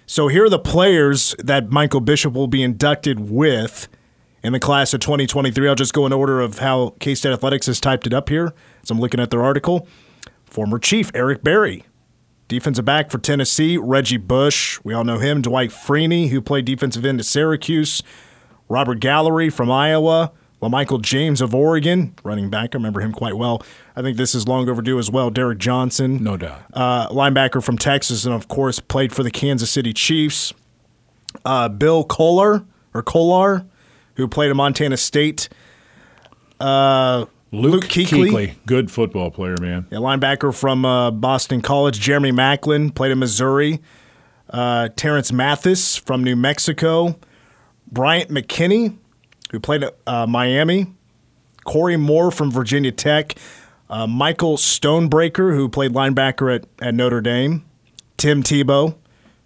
So 0.07 0.29
here 0.29 0.47
are 0.47 0.51
the 0.51 0.59
players 0.59 1.35
that 1.39 1.71
Michael 1.71 2.01
Bishop 2.01 2.33
will 2.33 2.47
be 2.47 2.63
inducted 2.63 3.29
with 3.31 3.89
in 4.43 4.55
the 4.55 4.61
class 4.61 4.95
of 4.95 5.01
2023. 5.01 5.69
I'll 5.69 5.75
just 5.75 5.93
go 5.93 6.07
in 6.07 6.13
order 6.13 6.41
of 6.41 6.61
how 6.61 6.95
K 6.99 7.15
State 7.15 7.33
Athletics 7.33 7.67
has 7.67 7.79
typed 7.79 8.07
it 8.07 8.15
up 8.15 8.31
here 8.31 8.55
as 8.83 8.91
I'm 8.91 9.01
looking 9.01 9.21
at 9.21 9.31
their 9.31 9.43
article. 9.43 9.87
Former 10.47 10.79
Chief 10.79 11.11
Eric 11.13 11.43
Berry, 11.43 11.85
Defensive 12.49 12.85
back 12.85 13.11
for 13.11 13.19
Tennessee, 13.19 13.77
Reggie 13.77 14.17
Bush. 14.17 14.81
We 14.83 14.95
all 14.95 15.05
know 15.05 15.19
him. 15.19 15.43
Dwight 15.43 15.71
Freeney, 15.71 16.31
who 16.31 16.41
played 16.41 16.65
defensive 16.65 17.05
end 17.05 17.21
at 17.21 17.27
Syracuse. 17.27 18.03
Robert 18.69 19.01
Gallery 19.01 19.51
from 19.51 19.71
Iowa. 19.71 20.33
LaMichael 20.63 21.01
James 21.01 21.41
of 21.41 21.55
Oregon, 21.55 22.15
running 22.25 22.51
back. 22.51 22.75
I 22.75 22.79
remember 22.79 23.01
him 23.01 23.13
quite 23.13 23.37
well. 23.37 23.63
I 23.95 24.03
think 24.03 24.17
this 24.17 24.35
is 24.35 24.49
long 24.49 24.69
overdue 24.69 24.99
as 24.99 25.09
well. 25.09 25.31
Derrick 25.31 25.59
Johnson. 25.59 26.23
No 26.23 26.37
doubt. 26.37 26.63
Uh, 26.73 27.09
linebacker 27.11 27.63
from 27.63 27.79
Texas, 27.79 28.25
and 28.25 28.35
of 28.35 28.49
course, 28.49 28.81
played 28.81 29.13
for 29.13 29.23
the 29.23 29.31
Kansas 29.31 29.71
City 29.71 29.93
Chiefs. 29.93 30.53
Uh, 31.45 31.69
Bill 31.69 32.03
Kohler, 32.03 32.65
or 32.93 33.03
Kollar, 33.05 33.67
who 34.17 34.27
played 34.27 34.51
at 34.51 34.57
Montana 34.57 34.97
State. 34.97 35.49
Uh, 36.59 37.27
Luke, 37.51 37.73
Luke 37.73 37.85
Kuechly. 37.85 38.31
Kuechly. 38.31 38.55
good 38.67 38.91
football 38.91 39.31
player, 39.31 39.57
man. 39.61 39.87
Yeah, 39.91 39.99
linebacker 39.99 40.55
from 40.55 40.85
uh, 40.85 41.11
Boston 41.11 41.63
College. 41.63 41.99
Jeremy 41.99 42.33
Maclin 42.33 42.95
played 42.95 43.13
in 43.13 43.19
Missouri. 43.19 43.81
Uh, 44.51 44.89
Terance 44.97 45.33
Mathis 45.33 45.97
from 45.97 46.23
New 46.25 46.37
Mexico. 46.37 47.19
Bryant 47.91 48.31
McKinnie, 48.31 48.97
who 49.51 49.61
played 49.61 49.85
at 49.85 49.97
uh, 50.07 50.27
Miami. 50.27 50.87
Corey 51.65 51.97
Moore 51.97 52.31
from 52.31 52.51
Virginia 52.51 52.93
Tech. 52.93 53.35
Uh, 53.91 54.07
Michael 54.07 54.57
Stonebreaker, 54.57 55.55
who 55.55 55.69
played 55.69 55.93
linebacker 55.93 56.55
at, 56.55 56.67
at 56.81 56.95
Notre 56.95 57.21
Dame. 57.21 57.65
Tim 58.19 58.43
Tebow. 58.43 58.95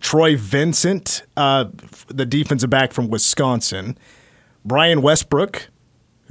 Troy 0.03 0.37
Vincent, 0.37 1.23
uh, 1.37 1.67
the 2.09 2.27
defensive 2.27 2.69
back 2.69 2.93
from 2.93 3.09
Wisconsin. 3.09 3.97
Brian 4.65 5.01
Westbrook, 5.01 5.69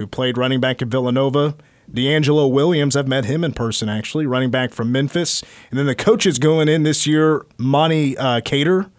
who 0.02 0.06
played 0.08 0.36
running 0.36 0.58
back 0.58 0.82
at 0.82 0.88
Villanova. 0.88 1.54
DeAngelo 1.88 2.50
Williams, 2.50 2.96
I've 2.96 3.06
met 3.06 3.26
him 3.26 3.44
in 3.44 3.52
person 3.52 3.88
actually, 3.88 4.26
running 4.26 4.50
back 4.50 4.72
from 4.72 4.90
Memphis. 4.90 5.44
And 5.70 5.78
then 5.78 5.86
the 5.86 5.94
coaches 5.94 6.40
going 6.40 6.68
in 6.68 6.82
this 6.82 7.06
year, 7.06 7.46
Monte 7.56 8.16
uh, 8.16 8.40
Cater, 8.40 8.90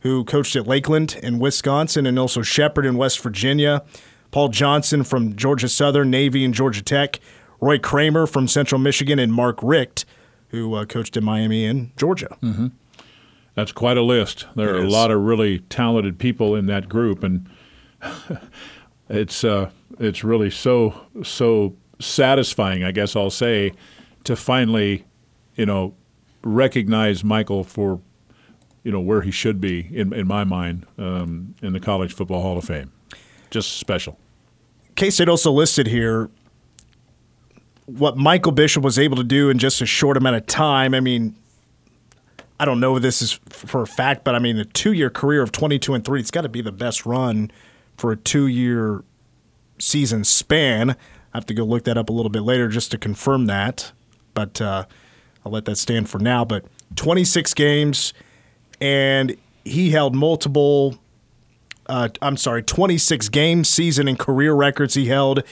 who 0.00 0.24
coached 0.24 0.56
at 0.56 0.66
Lakeland 0.66 1.18
in 1.22 1.38
Wisconsin, 1.38 2.06
and 2.06 2.18
also 2.18 2.40
Shepherd 2.40 2.86
in 2.86 2.96
West 2.96 3.20
Virginia. 3.20 3.82
Paul 4.30 4.48
Johnson 4.48 5.04
from 5.04 5.36
Georgia 5.36 5.68
Southern, 5.68 6.10
Navy, 6.10 6.42
and 6.42 6.54
Georgia 6.54 6.82
Tech. 6.82 7.20
Roy 7.60 7.78
Kramer 7.78 8.26
from 8.26 8.48
Central 8.48 8.78
Michigan, 8.78 9.18
and 9.18 9.32
Mark 9.32 9.58
Richt, 9.62 10.06
who 10.48 10.74
uh, 10.74 10.86
coached 10.86 11.16
in 11.18 11.24
Miami 11.24 11.66
and 11.66 11.94
Georgia. 11.98 12.36
Mm-hmm. 12.42 12.68
That's 13.54 13.72
quite 13.72 13.96
a 13.98 14.02
list. 14.02 14.46
There 14.54 14.68
It 14.68 14.76
are 14.80 14.84
is. 14.86 14.92
a 14.92 14.96
lot 14.96 15.10
of 15.10 15.20
really 15.22 15.60
talented 15.60 16.18
people 16.18 16.54
in 16.54 16.64
that 16.66 16.88
group, 16.88 17.22
and 17.24 17.46
it's 19.08 19.42
uh, 19.44 19.70
it's 19.98 20.24
really 20.24 20.50
so 20.50 20.94
so 21.22 21.74
satisfying. 21.98 22.84
I 22.84 22.92
guess 22.92 23.16
I'll 23.16 23.30
say 23.30 23.72
to 24.24 24.36
finally, 24.36 25.04
you 25.54 25.66
know, 25.66 25.94
recognize 26.42 27.24
Michael 27.24 27.64
for 27.64 28.00
you 28.82 28.92
know 28.92 29.00
where 29.00 29.22
he 29.22 29.30
should 29.30 29.60
be 29.60 29.88
in 29.92 30.12
in 30.12 30.26
my 30.26 30.44
mind 30.44 30.86
um, 30.98 31.54
in 31.62 31.72
the 31.72 31.80
College 31.80 32.14
Football 32.14 32.42
Hall 32.42 32.58
of 32.58 32.64
Fame. 32.64 32.92
Just 33.50 33.78
special. 33.78 34.18
K 34.94 35.10
State 35.10 35.28
also 35.28 35.52
listed 35.52 35.86
here 35.86 36.30
what 37.86 38.16
Michael 38.16 38.52
Bishop 38.52 38.82
was 38.82 38.98
able 38.98 39.16
to 39.16 39.24
do 39.24 39.48
in 39.48 39.58
just 39.58 39.80
a 39.80 39.86
short 39.86 40.16
amount 40.16 40.36
of 40.36 40.46
time. 40.46 40.92
I 40.92 41.00
mean, 41.00 41.36
I 42.58 42.64
don't 42.64 42.80
know 42.80 42.96
if 42.96 43.02
this 43.02 43.22
is 43.22 43.32
for 43.48 43.82
a 43.82 43.86
fact, 43.86 44.24
but 44.24 44.34
I 44.34 44.38
mean, 44.38 44.58
a 44.58 44.64
two 44.64 44.92
year 44.92 45.10
career 45.10 45.42
of 45.42 45.52
22 45.52 45.94
and 45.94 46.04
3, 46.04 46.20
it's 46.20 46.30
got 46.30 46.42
to 46.42 46.48
be 46.48 46.60
the 46.60 46.72
best 46.72 47.06
run 47.06 47.50
for 47.96 48.12
a 48.12 48.16
two 48.16 48.46
year 48.46 49.04
season 49.78 50.24
span. 50.24 50.90
I 50.90 50.96
have 51.34 51.46
to 51.46 51.54
go 51.54 51.64
look 51.64 51.84
that 51.84 51.98
up 51.98 52.08
a 52.08 52.12
little 52.12 52.30
bit 52.30 52.42
later 52.42 52.68
just 52.68 52.90
to 52.92 52.98
confirm 52.98 53.46
that, 53.46 53.92
but 54.34 54.60
uh, 54.60 54.86
I'll 55.44 55.52
let 55.52 55.64
that 55.66 55.76
stand 55.76 56.08
for 56.08 56.18
now. 56.18 56.44
But 56.44 56.64
26 56.96 57.52
games, 57.54 58.14
and 58.80 59.36
he 59.64 59.90
held 59.90 60.14
multiple 60.14 60.98
uh, 61.88 62.08
I'm 62.20 62.36
sorry, 62.36 62.62
26 62.62 63.28
game 63.28 63.64
season 63.64 64.08
and 64.08 64.18
career 64.18 64.54
records 64.54 64.94
he 64.94 65.06
held 65.06 65.42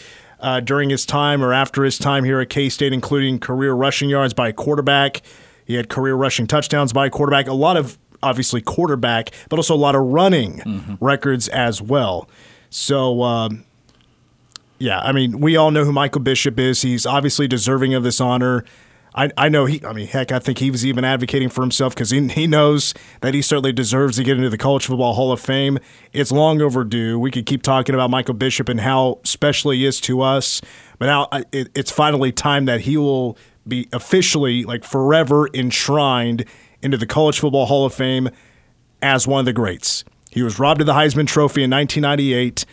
uh, 0.41 0.61
during 0.61 0.91
his 0.91 1.07
time 1.07 1.43
or 1.43 1.53
after 1.53 1.85
his 1.85 1.99
time 1.99 2.25
here 2.25 2.41
at 2.41 2.51
K 2.51 2.69
State, 2.69 2.93
including 2.93 3.39
career 3.39 3.73
rushing 3.73 4.09
yards 4.09 4.35
by 4.35 4.49
a 4.49 4.53
quarterback. 4.53 5.23
He 5.65 5.75
had 5.75 5.89
career 5.89 6.15
rushing 6.15 6.47
touchdowns 6.47 6.93
by 6.93 7.07
a 7.07 7.11
quarterback. 7.11 7.47
A 7.47 7.53
lot 7.55 7.77
of 7.77 7.99
obviously 8.23 8.61
quarterback, 8.61 9.31
but 9.49 9.59
also 9.59 9.75
a 9.75 9.77
lot 9.77 9.95
of 9.95 10.03
running 10.03 10.99
records 11.01 11.49
as 11.49 11.81
well. 11.81 12.29
So. 12.71 13.23
Um, 13.23 13.65
yeah, 14.79 15.01
I 15.01 15.13
mean, 15.13 15.41
we 15.41 15.57
all 15.57 15.71
know 15.71 15.85
who 15.85 15.93
Michael 15.93 16.21
Bishop 16.21 16.59
is. 16.59 16.83
He's 16.83 17.07
obviously 17.07 17.49
deserving 17.49 17.95
of 17.95 18.03
this 18.03 18.21
honor. 18.21 18.65
I, 19.15 19.31
I 19.39 19.49
know 19.49 19.67
he, 19.67 19.85
I 19.85 19.93
mean, 19.93 20.09
heck, 20.09 20.33
I 20.33 20.41
think 20.41 20.59
he 20.59 20.73
was 20.73 20.85
even 20.85 21.05
advocating 21.05 21.49
for 21.49 21.61
himself 21.61 21.95
because 21.95 22.11
he, 22.11 22.27
he 22.29 22.49
knows 22.49 22.95
that 23.21 23.33
he 23.33 23.43
certainly 23.43 23.73
deserves 23.73 24.17
to 24.17 24.25
get 24.25 24.37
into 24.37 24.51
the 24.51 24.59
College 24.59 24.87
Football 24.87 25.15
Hall 25.15 25.31
of 25.31 25.41
Fame. 25.41 25.79
It's 26.13 26.33
long 26.33 26.61
overdue. 26.61 27.19
We 27.19 27.31
could 27.31 27.47
keep 27.47 27.63
talking 27.63 27.95
about 27.95 28.11
Michael 28.11 28.35
Bishop 28.35 28.69
and 28.69 28.81
how 28.81 29.21
special 29.23 29.71
he 29.71 29.87
is 29.87 30.01
to 30.03 30.21
us, 30.21 30.61
but 30.99 31.07
now 31.07 31.29
it, 31.53 31.71
it's 31.77 31.93
finally 31.93 32.33
time 32.33 32.65
that 32.65 32.83
he 32.83 32.97
will 32.97 33.39
be 33.67 33.89
officially, 33.93 34.65
like, 34.65 34.83
forever 34.85 35.49
enshrined 35.55 36.45
into 36.83 36.97
the 36.97 37.07
College 37.07 37.39
Football 37.39 37.67
Hall 37.67 37.87
of 37.87 37.95
Fame 37.95 38.29
as 39.01 39.29
one 39.29 39.41
of 39.41 39.47
the 39.47 39.53
greats. 39.53 40.05
He 40.31 40.43
was 40.43 40.59
robbed 40.59 40.81
of 40.81 40.87
the 40.89 40.93
Heisman 40.93 41.29
Trophy 41.29 41.63
in 41.63 41.71
1998, 41.71 42.65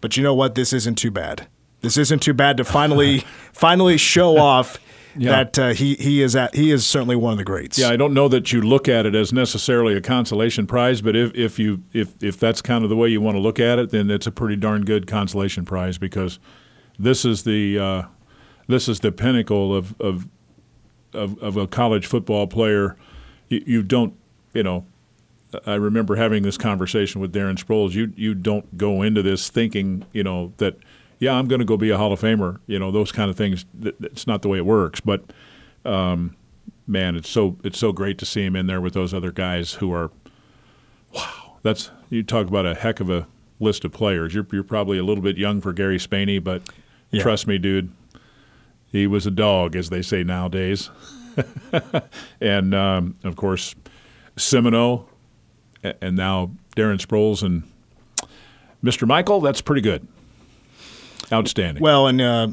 but 0.00 0.16
you 0.16 0.22
know 0.22 0.34
what? 0.34 0.54
This 0.54 0.72
isn't 0.72 0.96
too 0.96 1.10
bad. 1.10 1.46
This 1.80 1.96
isn't 1.96 2.20
too 2.20 2.34
bad 2.34 2.56
to 2.56 2.64
finally 2.64 3.20
finally 3.52 3.96
show 3.96 4.38
off 4.38 4.78
Yeah. 5.16 5.30
that 5.30 5.58
uh, 5.58 5.68
he 5.74 5.94
he 5.96 6.22
is 6.22 6.34
at 6.36 6.54
he 6.54 6.70
is 6.70 6.86
certainly 6.86 7.16
one 7.16 7.32
of 7.32 7.38
the 7.38 7.44
greats. 7.44 7.78
Yeah, 7.78 7.88
I 7.90 7.96
don't 7.96 8.12
know 8.14 8.28
that 8.28 8.52
you 8.52 8.60
look 8.60 8.88
at 8.88 9.06
it 9.06 9.14
as 9.14 9.32
necessarily 9.32 9.94
a 9.94 10.00
consolation 10.00 10.66
prize, 10.66 11.00
but 11.00 11.14
if, 11.16 11.34
if 11.34 11.58
you 11.58 11.82
if 11.92 12.14
if 12.22 12.38
that's 12.38 12.60
kind 12.62 12.84
of 12.84 12.90
the 12.90 12.96
way 12.96 13.08
you 13.08 13.20
want 13.20 13.36
to 13.36 13.40
look 13.40 13.58
at 13.60 13.78
it, 13.78 13.90
then 13.90 14.10
it's 14.10 14.26
a 14.26 14.32
pretty 14.32 14.56
darn 14.56 14.84
good 14.84 15.06
consolation 15.06 15.64
prize 15.64 15.96
because 15.98 16.38
this 16.98 17.24
is 17.24 17.44
the 17.44 17.78
uh, 17.78 18.02
this 18.68 18.88
is 18.88 19.00
the 19.00 19.12
pinnacle 19.12 19.74
of 19.74 19.94
of 20.00 20.28
of, 21.12 21.38
of 21.38 21.56
a 21.56 21.66
college 21.66 22.06
football 22.06 22.46
player. 22.46 22.96
You, 23.48 23.62
you 23.66 23.82
don't, 23.82 24.12
you 24.52 24.62
know. 24.62 24.84
I 25.66 25.74
remember 25.74 26.16
having 26.16 26.42
this 26.42 26.58
conversation 26.58 27.20
with 27.20 27.32
Darren 27.32 27.56
Sproles. 27.62 27.92
You 27.92 28.12
you 28.16 28.34
don't 28.34 28.76
go 28.76 29.02
into 29.02 29.22
this 29.22 29.48
thinking, 29.48 30.04
you 30.12 30.22
know, 30.24 30.52
that 30.58 30.76
yeah, 31.18 31.32
I'm 31.34 31.48
going 31.48 31.60
to 31.60 31.64
go 31.64 31.76
be 31.76 31.90
a 31.90 31.96
Hall 31.96 32.12
of 32.12 32.20
Famer. 32.20 32.58
You 32.66 32.78
know, 32.78 32.90
those 32.90 33.12
kind 33.12 33.30
of 33.30 33.36
things. 33.36 33.64
Th- 33.80 33.94
It's 34.00 34.26
not 34.26 34.42
the 34.42 34.48
way 34.48 34.58
it 34.58 34.66
works. 34.66 35.00
But 35.00 35.22
um, 35.84 36.36
man, 36.86 37.16
it's 37.16 37.28
so 37.28 37.56
it's 37.64 37.78
so 37.78 37.92
great 37.92 38.18
to 38.18 38.26
see 38.26 38.44
him 38.44 38.56
in 38.56 38.66
there 38.66 38.80
with 38.80 38.94
those 38.94 39.14
other 39.14 39.32
guys 39.32 39.74
who 39.74 39.92
are 39.92 40.10
wow. 41.14 41.56
That's 41.62 41.90
you 42.10 42.22
talk 42.22 42.46
about 42.48 42.66
a 42.66 42.74
heck 42.74 43.00
of 43.00 43.10
a 43.10 43.26
list 43.60 43.84
of 43.84 43.92
players. 43.92 44.34
You're 44.34 44.46
you're 44.52 44.62
probably 44.62 44.98
a 44.98 45.02
little 45.04 45.22
bit 45.22 45.36
young 45.38 45.60
for 45.60 45.72
Gary 45.72 45.98
Spani, 45.98 46.42
but 46.42 46.62
Yeah. 47.10 47.22
trust 47.22 47.46
me, 47.46 47.58
dude, 47.58 47.90
he 48.92 49.06
was 49.06 49.26
a 49.26 49.30
dog, 49.30 49.74
as 49.76 49.90
they 49.90 50.02
say 50.02 50.22
nowadays. 50.22 50.90
and 52.40 52.74
um, 52.74 53.16
of 53.24 53.36
course, 53.36 53.74
Simoneau, 54.36 55.06
and 56.00 56.16
now 56.16 56.50
Darren 56.76 56.98
Sproles 56.98 57.42
and 57.42 57.62
Mr. 58.82 59.06
Michael. 59.06 59.40
That's 59.40 59.60
pretty 59.60 59.82
good. 59.82 60.06
Outstanding. 61.32 61.82
Well, 61.82 62.06
and 62.06 62.20
uh, 62.20 62.48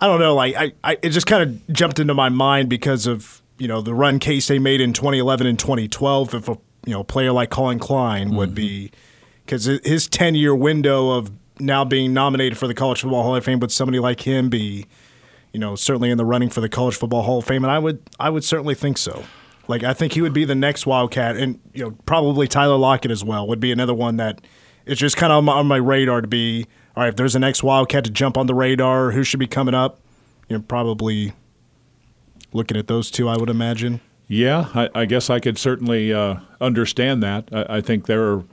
I 0.00 0.06
don't 0.06 0.20
know, 0.20 0.34
like 0.34 0.54
I, 0.56 0.72
I 0.82 0.98
it 1.02 1.10
just 1.10 1.26
kind 1.26 1.42
of 1.42 1.68
jumped 1.74 1.98
into 1.98 2.14
my 2.14 2.28
mind 2.28 2.68
because 2.68 3.06
of 3.06 3.40
you 3.58 3.68
know 3.68 3.80
the 3.80 3.94
run 3.94 4.18
case 4.18 4.48
they 4.48 4.58
made 4.58 4.80
in 4.80 4.92
2011 4.92 5.46
and 5.46 5.58
2012. 5.58 6.34
If 6.34 6.48
a 6.48 6.58
you 6.84 6.92
know 6.92 7.04
player 7.04 7.32
like 7.32 7.50
Collin 7.50 7.78
Klein 7.78 8.34
would 8.34 8.54
be 8.54 8.90
because 9.44 9.64
his 9.64 10.08
10 10.08 10.34
year 10.34 10.54
window 10.54 11.10
of 11.10 11.30
now 11.60 11.84
being 11.84 12.12
nominated 12.12 12.58
for 12.58 12.66
the 12.66 12.74
College 12.74 13.00
Football 13.00 13.22
Hall 13.22 13.36
of 13.36 13.44
Fame 13.44 13.60
would 13.60 13.72
somebody 13.72 13.98
like 13.98 14.20
him 14.26 14.48
be 14.48 14.86
you 15.52 15.60
know 15.60 15.76
certainly 15.76 16.10
in 16.10 16.18
the 16.18 16.24
running 16.24 16.50
for 16.50 16.60
the 16.60 16.68
College 16.68 16.96
Football 16.96 17.22
Hall 17.22 17.38
of 17.38 17.44
Fame, 17.44 17.64
and 17.64 17.70
I 17.70 17.78
would 17.78 18.02
I 18.18 18.30
would 18.30 18.44
certainly 18.44 18.74
think 18.74 18.98
so. 18.98 19.24
Like 19.68 19.82
I 19.82 19.94
think 19.94 20.12
he 20.12 20.20
would 20.20 20.32
be 20.34 20.44
the 20.44 20.54
next 20.54 20.86
Wildcat, 20.86 21.36
and 21.36 21.58
you 21.72 21.84
know 21.84 21.90
probably 22.06 22.46
Tyler 22.48 22.76
Lockett 22.76 23.10
as 23.10 23.24
well 23.24 23.46
would 23.48 23.60
be 23.60 23.72
another 23.72 23.94
one 23.94 24.16
that 24.18 24.40
it's 24.86 25.00
just 25.00 25.16
kind 25.16 25.32
of 25.32 25.38
on 25.38 25.44
my, 25.44 25.52
on 25.54 25.66
my 25.66 25.76
radar 25.76 26.20
to 26.20 26.28
be. 26.28 26.66
All 26.96 27.02
right, 27.02 27.08
if 27.08 27.16
there's 27.16 27.34
a 27.34 27.38
next 27.40 27.62
Wildcat 27.62 28.04
to 28.04 28.10
jump 28.10 28.36
on 28.38 28.46
the 28.46 28.54
radar, 28.54 29.10
who 29.10 29.24
should 29.24 29.40
be 29.40 29.46
coming 29.48 29.74
up? 29.74 29.98
You 30.48 30.56
know, 30.58 30.62
probably 30.68 31.32
looking 32.52 32.76
at 32.76 32.86
those 32.86 33.10
two, 33.10 33.28
I 33.28 33.36
would 33.36 33.50
imagine. 33.50 34.00
Yeah, 34.28 34.68
I, 34.74 34.88
I 34.94 35.04
guess 35.04 35.28
I 35.28 35.40
could 35.40 35.58
certainly 35.58 36.12
uh, 36.12 36.36
understand 36.60 37.22
that. 37.22 37.48
I, 37.52 37.78
I 37.78 37.80
think 37.80 38.06
there 38.06 38.22
are, 38.32 38.44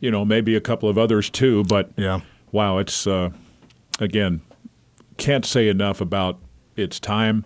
you 0.00 0.10
know, 0.10 0.24
maybe 0.24 0.56
a 0.56 0.60
couple 0.60 0.88
of 0.88 0.98
others 0.98 1.30
too. 1.30 1.62
But 1.64 1.90
Yeah. 1.96 2.20
wow, 2.52 2.78
it's 2.78 3.06
uh, 3.06 3.30
again, 4.00 4.40
can't 5.16 5.44
say 5.46 5.68
enough 5.68 6.00
about 6.00 6.38
its 6.76 6.98
time, 7.00 7.44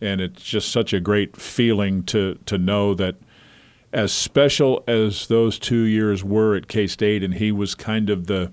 and 0.00 0.20
it's 0.20 0.42
just 0.42 0.70
such 0.70 0.92
a 0.92 1.00
great 1.00 1.36
feeling 1.36 2.02
to 2.04 2.38
to 2.46 2.58
know 2.58 2.94
that 2.94 3.16
as 3.92 4.12
special 4.12 4.82
as 4.88 5.28
those 5.28 5.56
two 5.58 5.82
years 5.82 6.24
were 6.24 6.56
at 6.56 6.66
K 6.66 6.86
State, 6.88 7.22
and 7.22 7.34
he 7.34 7.52
was 7.52 7.76
kind 7.76 8.10
of 8.10 8.26
the, 8.26 8.52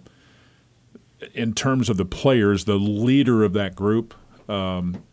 in 1.34 1.54
terms 1.54 1.90
of 1.90 1.98
the 1.98 2.06
players, 2.06 2.66
the 2.66 2.76
leader 2.76 3.44
of 3.44 3.54
that 3.54 3.76
group, 3.76 4.14
um, 4.48 5.04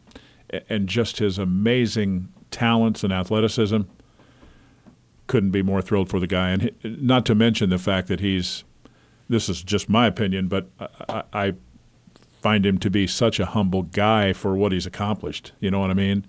and 0.69 0.87
just 0.87 1.19
his 1.19 1.39
amazing 1.39 2.29
talents 2.51 3.03
and 3.03 3.13
athleticism. 3.13 3.81
Couldn't 5.27 5.51
be 5.51 5.63
more 5.63 5.81
thrilled 5.81 6.11
for 6.11 6.21
the 6.21 6.27
guy, 6.27 6.51
and 6.51 6.73
not 6.85 7.25
to 7.27 7.35
mention 7.35 7.71
the 7.71 7.79
fact 7.79 8.09
that 8.09 8.21
he's. 8.21 8.65
This 9.31 9.51
is 9.51 9.63
just 9.63 9.91
my 9.91 10.07
opinion, 10.07 10.49
but 10.49 10.71
I, 10.81 10.89
I, 11.09 11.23
I 11.33 11.55
find 12.41 12.65
him 12.65 12.79
to 12.79 12.91
be 12.91 13.07
such 13.07 13.41
a 13.41 13.47
humble 13.47 13.83
guy 13.83 14.33
for 14.33 14.57
what 14.57 14.73
he's 14.73 14.87
accomplished. 14.87 15.53
You 15.61 15.71
know 15.71 15.81
what 15.81 15.91
I 15.91 15.95
mean? 15.95 16.27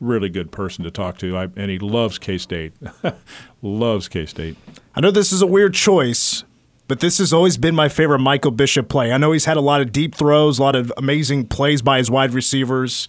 Really 0.00 0.28
good 0.28 0.52
person 0.52 0.84
to 0.84 0.90
talk 0.90 1.18
to, 1.18 1.36
I, 1.36 1.48
and 1.56 1.70
he 1.70 1.78
loves 1.78 2.18
K 2.18 2.38
State. 2.38 2.72
loves 3.62 4.08
K 4.08 4.26
State. 4.26 4.56
I 4.94 5.00
know 5.00 5.10
this 5.10 5.32
is 5.32 5.42
a 5.42 5.46
weird 5.46 5.74
choice, 5.74 6.44
but 6.86 7.00
this 7.00 7.18
has 7.18 7.32
always 7.32 7.58
been 7.58 7.74
my 7.74 7.88
favorite 7.88 8.20
Michael 8.20 8.52
Bishop 8.52 8.88
play. 8.88 9.12
I 9.12 9.18
know 9.18 9.32
he's 9.32 9.46
had 9.46 9.56
a 9.56 9.60
lot 9.60 9.80
of 9.80 9.90
deep 9.90 10.14
throws, 10.14 10.58
a 10.58 10.62
lot 10.62 10.76
of 10.76 10.92
amazing 10.96 11.48
plays 11.48 11.82
by 11.82 11.98
his 11.98 12.10
wide 12.10 12.32
receivers, 12.32 13.08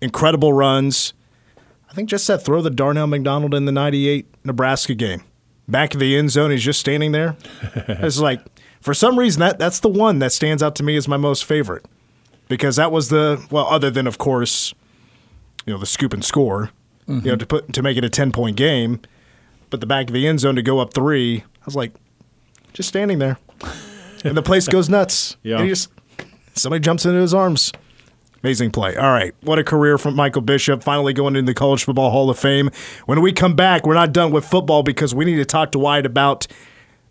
incredible 0.00 0.52
runs. 0.52 1.12
I 1.90 1.94
think 1.94 2.08
just 2.08 2.26
that 2.28 2.44
throw 2.44 2.62
to 2.62 2.70
Darnell 2.70 3.06
McDonald 3.06 3.54
in 3.54 3.64
the 3.64 3.72
98 3.72 4.26
Nebraska 4.44 4.94
game. 4.94 5.22
Back 5.66 5.94
of 5.94 6.00
the 6.00 6.16
end 6.16 6.30
zone, 6.30 6.50
he's 6.50 6.62
just 6.62 6.78
standing 6.78 7.12
there. 7.12 7.36
it's 7.74 8.18
like, 8.18 8.40
for 8.84 8.94
some 8.94 9.18
reason, 9.18 9.40
that, 9.40 9.58
that's 9.58 9.80
the 9.80 9.88
one 9.88 10.20
that 10.20 10.32
stands 10.32 10.62
out 10.62 10.76
to 10.76 10.82
me 10.82 10.96
as 10.96 11.08
my 11.08 11.16
most 11.16 11.44
favorite. 11.44 11.84
Because 12.48 12.76
that 12.76 12.92
was 12.92 13.08
the, 13.08 13.44
well, 13.50 13.66
other 13.66 13.90
than, 13.90 14.06
of 14.06 14.18
course, 14.18 14.74
you 15.64 15.72
know, 15.72 15.78
the 15.78 15.86
scoop 15.86 16.12
and 16.12 16.24
score, 16.24 16.70
you 17.08 17.20
know, 17.22 17.36
to 17.36 17.46
put 17.46 17.72
to 17.72 17.82
make 17.82 17.96
it 17.96 18.04
a 18.04 18.10
10 18.10 18.32
point 18.32 18.56
game 18.56 19.00
but 19.74 19.80
the 19.80 19.86
back 19.88 20.06
of 20.06 20.14
the 20.14 20.24
end 20.24 20.38
zone 20.38 20.54
to 20.54 20.62
go 20.62 20.78
up 20.78 20.94
three. 20.94 21.38
I 21.38 21.64
was 21.64 21.74
like, 21.74 21.92
just 22.72 22.88
standing 22.88 23.18
there, 23.18 23.38
and 24.24 24.36
the 24.36 24.42
place 24.42 24.68
goes 24.68 24.88
nuts. 24.88 25.36
Yeah. 25.42 25.56
And 25.56 25.64
he 25.64 25.70
just 25.70 25.90
somebody 26.54 26.80
jumps 26.80 27.04
into 27.04 27.20
his 27.20 27.34
arms. 27.34 27.72
Amazing 28.44 28.70
play. 28.70 28.94
All 28.94 29.10
right. 29.10 29.34
What 29.40 29.58
a 29.58 29.64
career 29.64 29.98
from 29.98 30.14
Michael 30.14 30.42
Bishop, 30.42 30.84
finally 30.84 31.12
going 31.12 31.34
into 31.34 31.50
the 31.50 31.54
College 31.54 31.82
Football 31.82 32.12
Hall 32.12 32.30
of 32.30 32.38
Fame. 32.38 32.70
When 33.06 33.20
we 33.20 33.32
come 33.32 33.56
back, 33.56 33.84
we're 33.84 33.94
not 33.94 34.12
done 34.12 34.30
with 34.30 34.44
football 34.44 34.84
because 34.84 35.12
we 35.12 35.24
need 35.24 35.36
to 35.36 35.44
talk 35.44 35.72
to 35.72 35.78
Wyatt 35.80 36.06
about 36.06 36.46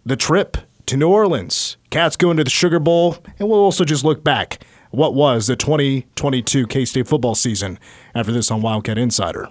the 0.06 0.16
trip 0.16 0.56
to 0.88 0.98
New 0.98 1.10
Orleans. 1.10 1.78
Cats 1.90 2.16
going 2.16 2.38
to 2.38 2.44
the 2.44 2.50
Sugar 2.50 2.80
Bowl, 2.80 3.18
and 3.40 3.50
we'll 3.50 3.60
also 3.60 3.86
just 3.86 4.04
look 4.04 4.24
back 4.24 4.64
what 4.92 5.14
was 5.14 5.48
the 5.48 5.56
2022 5.56 6.68
K 6.68 6.86
State 6.86 7.08
football 7.08 7.36
season 7.36 7.80
after 8.14 8.32
this 8.32 8.52
on 8.52 8.62
Wildcat 8.62 8.98
Insider. 8.98 9.50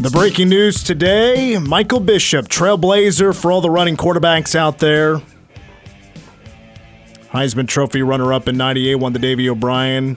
The 0.00 0.10
breaking 0.10 0.48
news 0.48 0.82
today 0.82 1.58
Michael 1.58 2.00
Bishop, 2.00 2.48
trailblazer 2.48 3.38
for 3.38 3.52
all 3.52 3.60
the 3.60 3.68
running 3.68 3.98
quarterbacks 3.98 4.54
out 4.54 4.78
there. 4.78 5.20
Heisman 7.30 7.68
Trophy 7.68 8.02
runner 8.02 8.32
up 8.32 8.48
in 8.48 8.56
98, 8.56 8.94
won 8.94 9.12
the 9.12 9.18
Davy 9.18 9.48
O'Brien. 9.50 10.16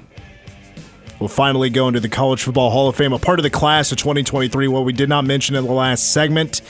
Will 1.23 1.29
finally 1.29 1.69
go 1.69 1.87
into 1.87 2.01
the 2.01 2.09
College 2.09 2.43
Football 2.43 2.71
Hall 2.71 2.89
of 2.89 2.97
Fame, 2.97 3.13
a 3.13 3.17
part 3.17 3.39
of 3.39 3.43
the 3.43 3.49
class 3.49 3.93
of 3.93 3.97
2023. 3.97 4.67
What 4.67 4.83
we 4.83 4.91
did 4.91 5.07
not 5.07 5.23
mention 5.23 5.55
in 5.55 5.63
the 5.63 5.71
last 5.71 6.11
segment 6.11 6.61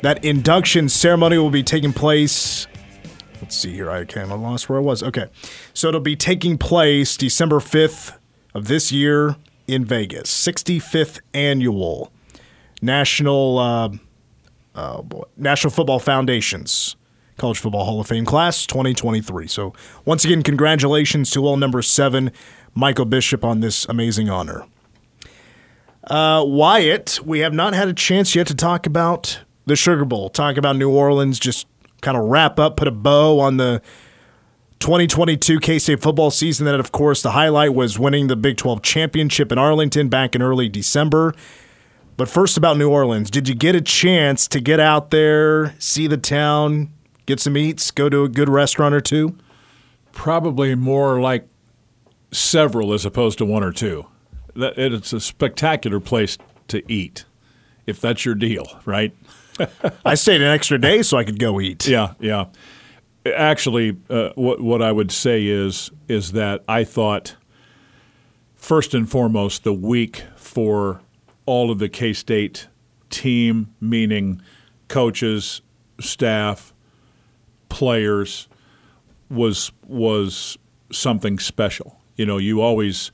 that 0.00 0.24
induction 0.24 0.88
ceremony 0.88 1.38
will 1.38 1.48
be 1.48 1.62
taking 1.62 1.92
place. 1.92 2.66
Let's 3.40 3.56
see 3.56 3.72
here. 3.72 3.92
I 3.92 4.04
kind 4.04 4.32
of 4.32 4.40
lost 4.40 4.68
where 4.68 4.80
I 4.80 4.82
was. 4.82 5.04
Okay. 5.04 5.28
So 5.74 5.86
it'll 5.86 6.00
be 6.00 6.16
taking 6.16 6.58
place 6.58 7.16
December 7.16 7.60
5th 7.60 8.18
of 8.52 8.66
this 8.66 8.90
year 8.90 9.36
in 9.68 9.84
Vegas. 9.84 10.28
65th 10.28 11.20
annual 11.32 12.10
National 12.82 13.58
uh, 13.60 13.90
oh 14.74 15.26
National 15.36 15.70
Football 15.70 16.00
Foundation's 16.00 16.96
College 17.36 17.60
Football 17.60 17.84
Hall 17.84 18.00
of 18.00 18.08
Fame 18.08 18.24
class 18.24 18.66
2023. 18.66 19.46
So 19.46 19.72
once 20.04 20.24
again, 20.24 20.42
congratulations 20.42 21.30
to 21.30 21.46
all 21.46 21.56
number 21.56 21.80
seven, 21.80 22.32
Michael 22.74 23.04
Bishop, 23.04 23.44
on 23.44 23.60
this 23.60 23.86
amazing 23.88 24.28
honor. 24.28 24.66
Uh, 26.04 26.44
Wyatt, 26.46 27.20
we 27.24 27.40
have 27.40 27.54
not 27.54 27.72
had 27.72 27.88
a 27.88 27.94
chance 27.94 28.34
yet 28.34 28.46
to 28.48 28.54
talk 28.54 28.86
about 28.86 29.40
the 29.66 29.76
Sugar 29.76 30.04
Bowl, 30.04 30.28
talk 30.28 30.56
about 30.56 30.76
New 30.76 30.90
Orleans, 30.90 31.38
just 31.38 31.66
kind 32.02 32.16
of 32.16 32.24
wrap 32.24 32.58
up, 32.58 32.76
put 32.76 32.86
a 32.86 32.90
bow 32.90 33.40
on 33.40 33.56
the 33.56 33.80
2022 34.80 35.60
K 35.60 35.78
State 35.78 36.02
football 36.02 36.30
season. 36.30 36.66
That, 36.66 36.78
of 36.78 36.92
course, 36.92 37.22
the 37.22 37.30
highlight 37.30 37.74
was 37.74 37.98
winning 37.98 38.26
the 38.26 38.36
Big 38.36 38.58
12 38.58 38.82
championship 38.82 39.50
in 39.50 39.56
Arlington 39.56 40.08
back 40.08 40.34
in 40.34 40.42
early 40.42 40.68
December. 40.68 41.34
But 42.16 42.28
first, 42.28 42.56
about 42.56 42.76
New 42.76 42.90
Orleans. 42.90 43.30
Did 43.30 43.48
you 43.48 43.54
get 43.54 43.74
a 43.74 43.80
chance 43.80 44.46
to 44.48 44.60
get 44.60 44.78
out 44.78 45.10
there, 45.10 45.74
see 45.78 46.06
the 46.06 46.18
town, 46.18 46.92
get 47.26 47.40
some 47.40 47.56
eats, 47.56 47.90
go 47.90 48.08
to 48.08 48.22
a 48.24 48.28
good 48.28 48.48
restaurant 48.48 48.94
or 48.94 49.00
two? 49.00 49.36
Probably 50.12 50.74
more 50.74 51.20
like 51.20 51.48
several 52.34 52.92
as 52.92 53.04
opposed 53.06 53.38
to 53.38 53.44
one 53.44 53.62
or 53.62 53.72
two. 53.72 54.06
It's 54.56 55.12
a 55.12 55.20
spectacular 55.20 56.00
place 56.00 56.38
to 56.68 56.82
eat, 56.90 57.24
if 57.86 58.00
that's 58.00 58.24
your 58.24 58.34
deal, 58.34 58.66
right? 58.84 59.14
I 60.04 60.14
stayed 60.14 60.42
an 60.42 60.48
extra 60.48 60.78
day 60.78 61.02
so 61.02 61.16
I 61.16 61.24
could 61.24 61.38
go 61.38 61.60
eat. 61.60 61.86
Yeah, 61.86 62.14
yeah. 62.20 62.46
Actually, 63.26 63.96
uh, 64.10 64.30
what 64.34 64.60
what 64.60 64.82
I 64.82 64.92
would 64.92 65.10
say 65.10 65.46
is 65.46 65.90
is 66.08 66.32
that 66.32 66.62
I 66.68 66.84
thought 66.84 67.36
first 68.54 68.94
and 68.94 69.10
foremost 69.10 69.64
the 69.64 69.72
week 69.72 70.24
for 70.36 71.00
all 71.46 71.70
of 71.70 71.78
the 71.78 71.88
K 71.88 72.12
State 72.12 72.68
team, 73.10 73.74
meaning 73.80 74.42
coaches, 74.88 75.62
staff, 76.00 76.74
players, 77.68 78.48
was 79.30 79.72
was 79.86 80.58
something 80.92 81.38
special. 81.38 81.98
You 82.16 82.26
know, 82.26 82.38
you 82.38 82.60
always, 82.60 83.10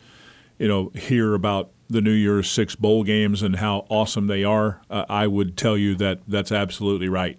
you 0.58 0.68
know, 0.68 0.90
hear 0.94 1.34
about 1.34 1.70
the 1.88 2.00
New 2.00 2.12
Year's 2.12 2.48
Six 2.48 2.76
bowl 2.76 3.02
games 3.02 3.42
and 3.42 3.56
how 3.56 3.86
awesome 3.88 4.28
they 4.28 4.44
are. 4.44 4.80
Uh, 4.88 5.04
I 5.08 5.26
would 5.26 5.56
tell 5.56 5.76
you 5.76 5.94
that 5.96 6.20
that's 6.28 6.52
absolutely 6.52 7.08
right. 7.08 7.38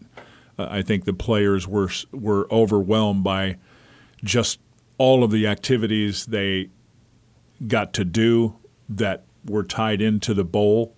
Uh, 0.60 0.67
I 0.69 0.82
think 0.82 1.06
the 1.06 1.13
players 1.13 1.67
were 1.67 1.89
were 2.12 2.47
overwhelmed 2.52 3.24
by 3.24 3.58
just 4.24 4.60
all 4.97 5.24
of 5.24 5.32
the 5.32 5.47
activities 5.47 6.26
they 6.28 6.69
got 7.67 7.93
to 7.93 8.06
do 8.06 8.58
that 8.89 9.24
were 9.45 9.63
tied 9.63 10.02
into 10.02 10.34
the 10.34 10.43
bowl, 10.43 10.95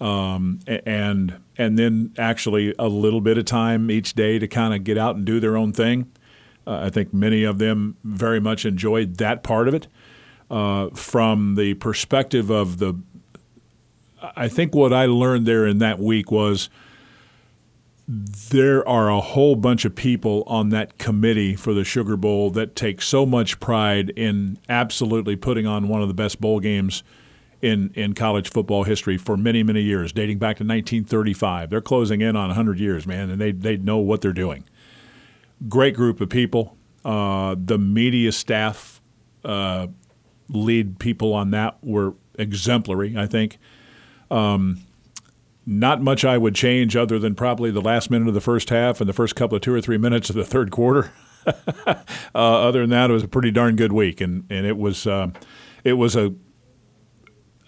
um, 0.00 0.60
and 0.66 1.38
and 1.58 1.78
then 1.78 2.12
actually 2.18 2.74
a 2.78 2.88
little 2.88 3.20
bit 3.20 3.38
of 3.38 3.44
time 3.44 3.90
each 3.90 4.14
day 4.14 4.38
to 4.38 4.48
kind 4.48 4.74
of 4.74 4.84
get 4.84 4.98
out 4.98 5.16
and 5.16 5.24
do 5.24 5.38
their 5.38 5.56
own 5.56 5.72
thing. 5.72 6.10
Uh, 6.66 6.80
I 6.84 6.90
think 6.90 7.14
many 7.14 7.44
of 7.44 7.58
them 7.58 7.96
very 8.02 8.40
much 8.40 8.66
enjoyed 8.66 9.16
that 9.18 9.42
part 9.42 9.68
of 9.68 9.74
it. 9.74 9.86
Uh, 10.50 10.90
from 10.90 11.56
the 11.56 11.74
perspective 11.74 12.50
of 12.50 12.78
the, 12.78 12.94
I 14.36 14.48
think 14.48 14.74
what 14.74 14.92
I 14.92 15.06
learned 15.06 15.46
there 15.46 15.66
in 15.66 15.78
that 15.78 15.98
week 15.98 16.30
was 16.30 16.68
there 18.08 18.88
are 18.88 19.10
a 19.10 19.20
whole 19.20 19.56
bunch 19.56 19.84
of 19.84 19.94
people 19.96 20.44
on 20.46 20.68
that 20.68 20.96
committee 20.98 21.56
for 21.56 21.74
the 21.74 21.82
Sugar 21.82 22.16
Bowl 22.16 22.50
that 22.50 22.76
take 22.76 23.02
so 23.02 23.26
much 23.26 23.58
pride 23.58 24.10
in 24.10 24.58
absolutely 24.68 25.34
putting 25.34 25.66
on 25.66 25.88
one 25.88 26.02
of 26.02 26.08
the 26.08 26.14
best 26.14 26.40
bowl 26.40 26.60
games 26.60 27.02
in, 27.60 27.90
in 27.94 28.14
college 28.14 28.48
football 28.48 28.84
history 28.84 29.16
for 29.16 29.36
many, 29.36 29.64
many 29.64 29.82
years, 29.82 30.12
dating 30.12 30.38
back 30.38 30.58
to 30.58 30.62
1935. 30.62 31.70
They're 31.70 31.80
closing 31.80 32.20
in 32.20 32.36
on 32.36 32.48
100 32.48 32.78
years, 32.78 33.06
man, 33.06 33.28
and 33.28 33.40
they, 33.40 33.50
they 33.50 33.76
know 33.76 33.98
what 33.98 34.20
they're 34.20 34.32
doing. 34.32 34.64
Great 35.68 35.94
group 35.94 36.20
of 36.20 36.28
people. 36.28 36.76
Uh, 37.04 37.54
the 37.58 37.78
media 37.78 38.32
staff, 38.32 39.00
uh, 39.44 39.86
lead 40.48 40.98
people 40.98 41.32
on 41.32 41.50
that 41.52 41.78
were 41.82 42.14
exemplary, 42.38 43.16
I 43.16 43.26
think. 43.26 43.58
Um, 44.30 44.82
not 45.64 46.00
much 46.00 46.24
I 46.24 46.38
would 46.38 46.54
change 46.54 46.96
other 46.96 47.18
than 47.18 47.34
probably 47.34 47.70
the 47.70 47.80
last 47.80 48.10
minute 48.10 48.28
of 48.28 48.34
the 48.34 48.40
first 48.40 48.70
half 48.70 49.00
and 49.00 49.08
the 49.08 49.12
first 49.12 49.34
couple 49.34 49.56
of 49.56 49.62
two 49.62 49.74
or 49.74 49.80
three 49.80 49.98
minutes 49.98 50.30
of 50.30 50.36
the 50.36 50.44
third 50.44 50.70
quarter. 50.70 51.12
uh, 51.86 51.94
other 52.34 52.82
than 52.82 52.90
that, 52.90 53.10
it 53.10 53.12
was 53.12 53.24
a 53.24 53.28
pretty 53.28 53.50
darn 53.50 53.76
good 53.76 53.92
week, 53.92 54.20
and 54.20 54.44
and 54.50 54.66
it 54.66 54.76
was 54.76 55.06
uh, 55.06 55.30
it 55.84 55.94
was 55.94 56.16
a 56.16 56.34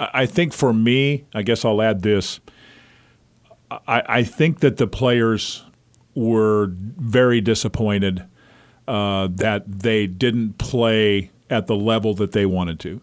I 0.01 0.27
think 0.27 0.53
for 0.53 0.73
me, 0.73 1.25
I 1.35 1.43
guess 1.43 1.65
I'll 1.65 1.83
add 1.83 2.03
this. 2.03 2.41
I, 3.71 4.03
I 4.09 4.23
think 4.23 4.61
that 4.61 4.77
the 4.77 4.87
players 4.87 5.65
were 6.19 6.69
very 6.71 7.41
disappointed 7.41 8.25
uh, 8.87 9.29
that 9.31 9.81
they 9.81 10.07
didn't 10.07 10.59
play 10.59 11.31
at 11.51 11.67
the 11.67 11.77
level 11.77 12.15
that 12.15 12.33
they 12.33 12.47
wanted 12.47 12.81
to. 12.81 13.01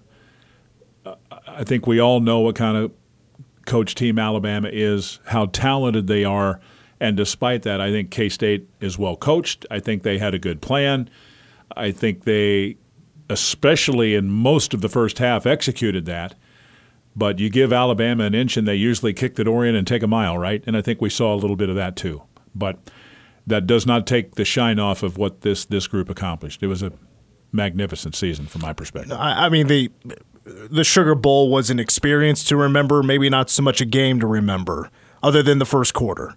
I 1.47 1.63
think 1.63 1.87
we 1.87 1.99
all 1.99 2.19
know 2.19 2.39
what 2.39 2.55
kind 2.55 2.75
of 2.75 2.91
coach 3.65 3.95
team 3.95 4.19
Alabama 4.19 4.69
is, 4.71 5.19
how 5.25 5.47
talented 5.47 6.07
they 6.07 6.23
are. 6.23 6.59
And 6.99 7.15
despite 7.15 7.63
that, 7.63 7.81
I 7.81 7.91
think 7.91 8.11
K 8.11 8.29
State 8.29 8.67
is 8.79 8.97
well 8.97 9.15
coached. 9.15 9.65
I 9.69 9.79
think 9.79 10.03
they 10.03 10.17
had 10.17 10.33
a 10.33 10.39
good 10.39 10.61
plan. 10.61 11.09
I 11.75 11.91
think 11.91 12.23
they, 12.23 12.77
especially 13.29 14.15
in 14.15 14.29
most 14.29 14.73
of 14.73 14.81
the 14.81 14.89
first 14.89 15.19
half, 15.19 15.45
executed 15.45 16.05
that. 16.05 16.35
But 17.15 17.39
you 17.39 17.49
give 17.49 17.71
Alabama 17.71 18.25
an 18.25 18.35
inch 18.35 18.57
and 18.57 18.67
they 18.67 18.75
usually 18.75 19.13
kick 19.13 19.35
the 19.35 19.43
door 19.43 19.65
in 19.65 19.75
and 19.75 19.87
take 19.87 20.03
a 20.03 20.07
mile, 20.07 20.37
right? 20.37 20.63
And 20.67 20.75
I 20.75 20.81
think 20.81 20.99
we 20.99 21.09
saw 21.09 21.33
a 21.33 21.37
little 21.37 21.55
bit 21.55 21.69
of 21.69 21.75
that 21.75 21.95
too. 21.95 22.23
But 22.53 22.77
that 23.47 23.67
does 23.67 23.85
not 23.85 24.07
take 24.07 24.35
the 24.35 24.45
shine 24.45 24.79
off 24.79 25.03
of 25.03 25.17
what 25.17 25.41
this 25.41 25.65
this 25.65 25.87
group 25.87 26.09
accomplished. 26.09 26.63
It 26.63 26.67
was 26.67 26.81
a 26.81 26.91
magnificent 27.51 28.15
season 28.15 28.47
from 28.47 28.61
my 28.61 28.73
perspective. 28.73 29.13
I, 29.13 29.45
I 29.45 29.49
mean 29.49 29.67
the 29.67 29.91
the 30.45 30.83
Sugar 30.83 31.15
Bowl 31.15 31.49
was 31.49 31.69
an 31.69 31.79
experience 31.79 32.43
to 32.45 32.55
remember, 32.55 33.01
maybe 33.01 33.29
not 33.29 33.49
so 33.49 33.63
much 33.63 33.81
a 33.81 33.85
game 33.85 34.19
to 34.19 34.27
remember, 34.27 34.91
other 35.23 35.41
than 35.41 35.57
the 35.59 35.65
first 35.65 35.93
quarter 35.93 36.35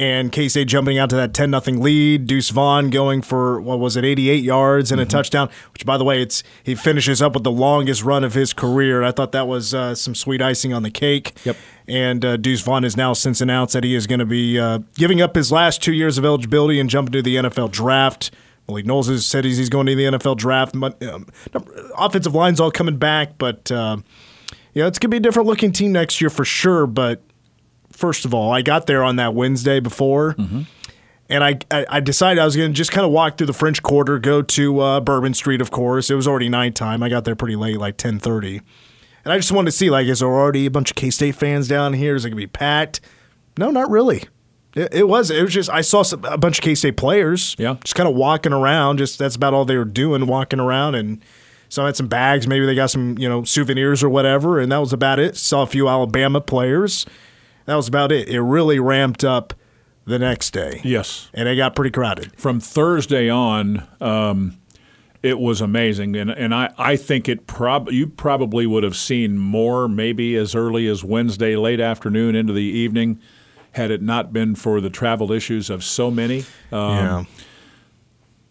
and 0.00 0.32
K 0.32 0.48
State 0.48 0.66
jumping 0.66 0.98
out 0.98 1.10
to 1.10 1.16
that 1.16 1.34
10 1.34 1.50
0 1.60 1.78
lead. 1.78 2.26
Deuce 2.26 2.48
Vaughn 2.48 2.88
going 2.88 3.20
for, 3.20 3.60
what 3.60 3.78
was 3.78 3.98
it, 3.98 4.04
88 4.04 4.42
yards 4.42 4.90
and 4.90 4.98
mm-hmm. 4.98 5.06
a 5.06 5.10
touchdown, 5.10 5.50
which, 5.74 5.84
by 5.84 5.98
the 5.98 6.04
way, 6.04 6.22
it's 6.22 6.42
he 6.62 6.74
finishes 6.74 7.20
up 7.20 7.34
with 7.34 7.44
the 7.44 7.50
longest 7.50 8.02
run 8.02 8.24
of 8.24 8.32
his 8.32 8.54
career. 8.54 9.02
I 9.02 9.12
thought 9.12 9.32
that 9.32 9.46
was 9.46 9.74
uh, 9.74 9.94
some 9.94 10.14
sweet 10.14 10.40
icing 10.40 10.72
on 10.72 10.84
the 10.84 10.90
cake. 10.90 11.36
Yep. 11.44 11.56
And 11.86 12.24
uh, 12.24 12.38
Deuce 12.38 12.62
Vaughn 12.62 12.84
has 12.84 12.96
now 12.96 13.12
since 13.12 13.42
announced 13.42 13.74
that 13.74 13.84
he 13.84 13.94
is 13.94 14.06
going 14.06 14.20
to 14.20 14.24
be 14.24 14.58
uh, 14.58 14.78
giving 14.94 15.20
up 15.20 15.34
his 15.34 15.52
last 15.52 15.82
two 15.82 15.92
years 15.92 16.16
of 16.16 16.24
eligibility 16.24 16.80
and 16.80 16.88
jumping 16.88 17.12
to 17.12 17.20
the 17.20 17.36
NFL 17.36 17.70
draft. 17.70 18.30
Malik 18.68 18.86
Knowles 18.86 19.08
has 19.08 19.26
said 19.26 19.44
he's 19.44 19.68
going 19.68 19.84
to 19.84 19.94
the 19.94 20.04
NFL 20.04 20.38
draft. 20.38 20.74
Um, 20.74 21.26
offensive 21.98 22.34
line's 22.34 22.58
all 22.58 22.70
coming 22.70 22.96
back, 22.96 23.36
but. 23.36 23.70
Uh, 23.70 23.98
yeah, 24.72 24.86
it's 24.86 25.00
going 25.00 25.10
to 25.10 25.14
be 25.14 25.16
a 25.16 25.20
different 25.20 25.48
looking 25.48 25.72
team 25.72 25.90
next 25.90 26.20
year 26.20 26.30
for 26.30 26.44
sure, 26.44 26.86
but 26.86 27.20
first 28.00 28.24
of 28.24 28.34
all. 28.34 28.50
I 28.50 28.62
got 28.62 28.86
there 28.86 29.04
on 29.04 29.16
that 29.16 29.34
Wednesday 29.34 29.78
before. 29.78 30.34
Mm-hmm. 30.34 30.62
And 31.28 31.44
I, 31.44 31.58
I 31.70 32.00
decided 32.00 32.40
I 32.40 32.44
was 32.44 32.56
going 32.56 32.72
to 32.72 32.74
just 32.74 32.90
kind 32.90 33.06
of 33.06 33.12
walk 33.12 33.38
through 33.38 33.46
the 33.46 33.52
French 33.52 33.84
Quarter, 33.84 34.18
go 34.18 34.42
to 34.42 34.80
uh, 34.80 35.00
Bourbon 35.00 35.32
Street, 35.32 35.60
of 35.60 35.70
course. 35.70 36.10
It 36.10 36.16
was 36.16 36.26
already 36.26 36.48
nighttime. 36.48 37.04
I 37.04 37.08
got 37.08 37.24
there 37.24 37.36
pretty 37.36 37.54
late, 37.54 37.78
like 37.78 37.94
1030. 37.94 38.60
And 39.24 39.32
I 39.32 39.36
just 39.36 39.52
wanted 39.52 39.70
to 39.70 39.76
see, 39.76 39.90
like, 39.90 40.08
is 40.08 40.18
there 40.18 40.28
already 40.28 40.66
a 40.66 40.72
bunch 40.72 40.90
of 40.90 40.96
K-State 40.96 41.36
fans 41.36 41.68
down 41.68 41.92
here? 41.92 42.16
Is 42.16 42.24
it 42.24 42.30
going 42.30 42.38
to 42.38 42.42
be 42.42 42.48
packed? 42.48 43.00
No, 43.56 43.70
not 43.70 43.88
really. 43.90 44.24
It, 44.74 44.94
it 44.94 45.08
was. 45.08 45.30
It 45.30 45.42
was 45.42 45.52
just 45.52 45.70
I 45.70 45.80
saw 45.80 46.02
some, 46.02 46.24
a 46.24 46.38
bunch 46.38 46.58
of 46.58 46.62
K 46.62 46.74
State 46.74 46.96
players. 46.96 47.56
Yeah. 47.58 47.76
just 47.82 47.94
kind 47.94 48.08
of 48.08 48.14
walking 48.14 48.52
around. 48.52 48.98
Just 48.98 49.18
that's 49.18 49.36
about 49.36 49.54
all 49.54 49.64
they 49.64 49.76
were 49.76 49.84
doing, 49.84 50.26
walking 50.26 50.60
around, 50.60 50.94
and 50.94 51.22
some 51.68 51.86
had 51.86 51.96
some 51.96 52.08
bags. 52.08 52.46
Maybe 52.46 52.66
they 52.66 52.74
got 52.74 52.90
some 52.90 53.18
you 53.18 53.28
know 53.28 53.44
souvenirs 53.44 54.02
or 54.02 54.08
whatever, 54.08 54.60
and 54.60 54.70
that 54.70 54.78
was 54.78 54.92
about 54.92 55.18
it. 55.18 55.36
Saw 55.36 55.62
a 55.62 55.66
few 55.66 55.88
Alabama 55.88 56.40
players. 56.40 57.04
That 57.70 57.76
was 57.76 57.86
about 57.86 58.10
it. 58.10 58.28
It 58.28 58.42
really 58.42 58.80
ramped 58.80 59.22
up 59.22 59.54
the 60.04 60.18
next 60.18 60.50
day. 60.50 60.80
Yes. 60.82 61.30
and 61.32 61.48
it 61.48 61.54
got 61.54 61.76
pretty 61.76 61.92
crowded. 61.92 62.36
From 62.36 62.58
Thursday 62.58 63.30
on, 63.30 63.86
um, 64.00 64.58
it 65.22 65.38
was 65.38 65.60
amazing, 65.60 66.16
and 66.16 66.32
and 66.32 66.52
I, 66.52 66.74
I 66.76 66.96
think 66.96 67.28
it 67.28 67.46
prob 67.46 67.88
you 67.92 68.08
probably 68.08 68.66
would 68.66 68.82
have 68.82 68.96
seen 68.96 69.38
more 69.38 69.86
maybe 69.86 70.34
as 70.34 70.56
early 70.56 70.88
as 70.88 71.04
Wednesday 71.04 71.54
late 71.54 71.78
afternoon 71.78 72.34
into 72.34 72.52
the 72.52 72.60
evening, 72.60 73.20
had 73.70 73.92
it 73.92 74.02
not 74.02 74.32
been 74.32 74.56
for 74.56 74.80
the 74.80 74.90
travel 74.90 75.30
issues 75.30 75.70
of 75.70 75.84
so 75.84 76.10
many. 76.10 76.40
Um, 76.72 76.96
yeah, 76.96 77.24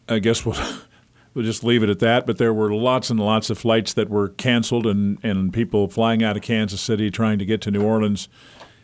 I 0.08 0.20
guess 0.20 0.46
we'll 0.46 0.56
we'll 1.34 1.44
just 1.44 1.66
leave 1.66 1.84
it 1.84 1.90
at 1.90 2.00
that. 2.00 2.26
But 2.26 2.38
there 2.38 2.54
were 2.54 2.74
lots 2.74 3.10
and 3.10 3.20
lots 3.20 3.50
of 3.50 3.58
flights 3.58 3.92
that 3.96 4.10
were 4.10 4.30
canceled, 4.30 4.88
and 4.88 5.18
and 5.24 5.52
people 5.52 5.90
flying 5.90 6.24
out 6.24 6.38
of 6.38 6.42
Kansas 6.42 6.80
City 6.80 7.12
trying 7.12 7.38
to 7.40 7.46
get 7.46 7.60
to 7.64 7.72
New 7.72 7.84
Orleans 7.84 8.30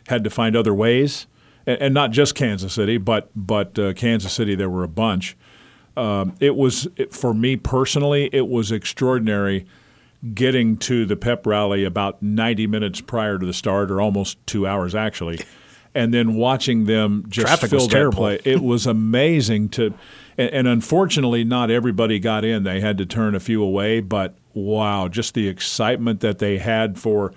had 0.06 0.24
to 0.24 0.30
find 0.30 0.56
other 0.56 0.74
ways, 0.74 1.26
and, 1.66 1.80
and 1.80 1.94
not 1.94 2.10
just 2.10 2.34
Kansas 2.34 2.72
City, 2.72 2.98
but 2.98 3.30
but 3.34 3.78
uh, 3.78 3.92
Kansas 3.94 4.32
City. 4.32 4.54
There 4.54 4.70
were 4.70 4.84
a 4.84 4.88
bunch. 4.88 5.36
Um, 5.96 6.34
it 6.40 6.56
was 6.56 6.88
it, 6.96 7.14
for 7.14 7.32
me 7.34 7.56
personally, 7.56 8.28
it 8.32 8.48
was 8.48 8.70
extraordinary 8.70 9.66
getting 10.34 10.76
to 10.76 11.04
the 11.06 11.16
pep 11.16 11.46
rally 11.46 11.84
about 11.84 12.22
90 12.22 12.66
minutes 12.66 13.00
prior 13.00 13.38
to 13.38 13.46
the 13.46 13.52
start, 13.52 13.90
or 13.90 14.00
almost 14.00 14.44
two 14.46 14.66
hours 14.66 14.94
actually, 14.94 15.40
and 15.94 16.12
then 16.12 16.34
watching 16.34 16.84
them 16.84 17.24
just 17.28 17.46
Traffic 17.46 17.70
fill 17.70 17.88
terrible. 17.88 18.18
play. 18.18 18.40
It 18.44 18.62
was 18.62 18.86
amazing 18.86 19.70
to, 19.70 19.94
and, 20.36 20.50
and 20.50 20.68
unfortunately, 20.68 21.44
not 21.44 21.70
everybody 21.70 22.18
got 22.18 22.44
in. 22.44 22.64
They 22.64 22.80
had 22.80 22.98
to 22.98 23.06
turn 23.06 23.34
a 23.34 23.40
few 23.40 23.62
away, 23.62 24.00
but 24.00 24.36
wow, 24.52 25.08
just 25.08 25.34
the 25.34 25.48
excitement 25.48 26.20
that 26.20 26.38
they 26.38 26.58
had 26.58 26.98
for 26.98 27.32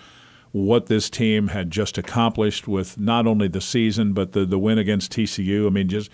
what 0.51 0.88
this 0.88 1.09
team 1.09 1.49
had 1.49 1.69
just 1.71 1.97
accomplished 1.97 2.67
with 2.67 2.97
not 2.97 3.27
only 3.27 3.47
the 3.47 3.62
season 3.62 4.13
but 4.13 4.31
the 4.31 4.45
the 4.45 4.57
win 4.57 4.77
against 4.77 5.12
TCU. 5.12 5.67
I 5.67 5.69
mean, 5.69 5.88
just 5.88 6.09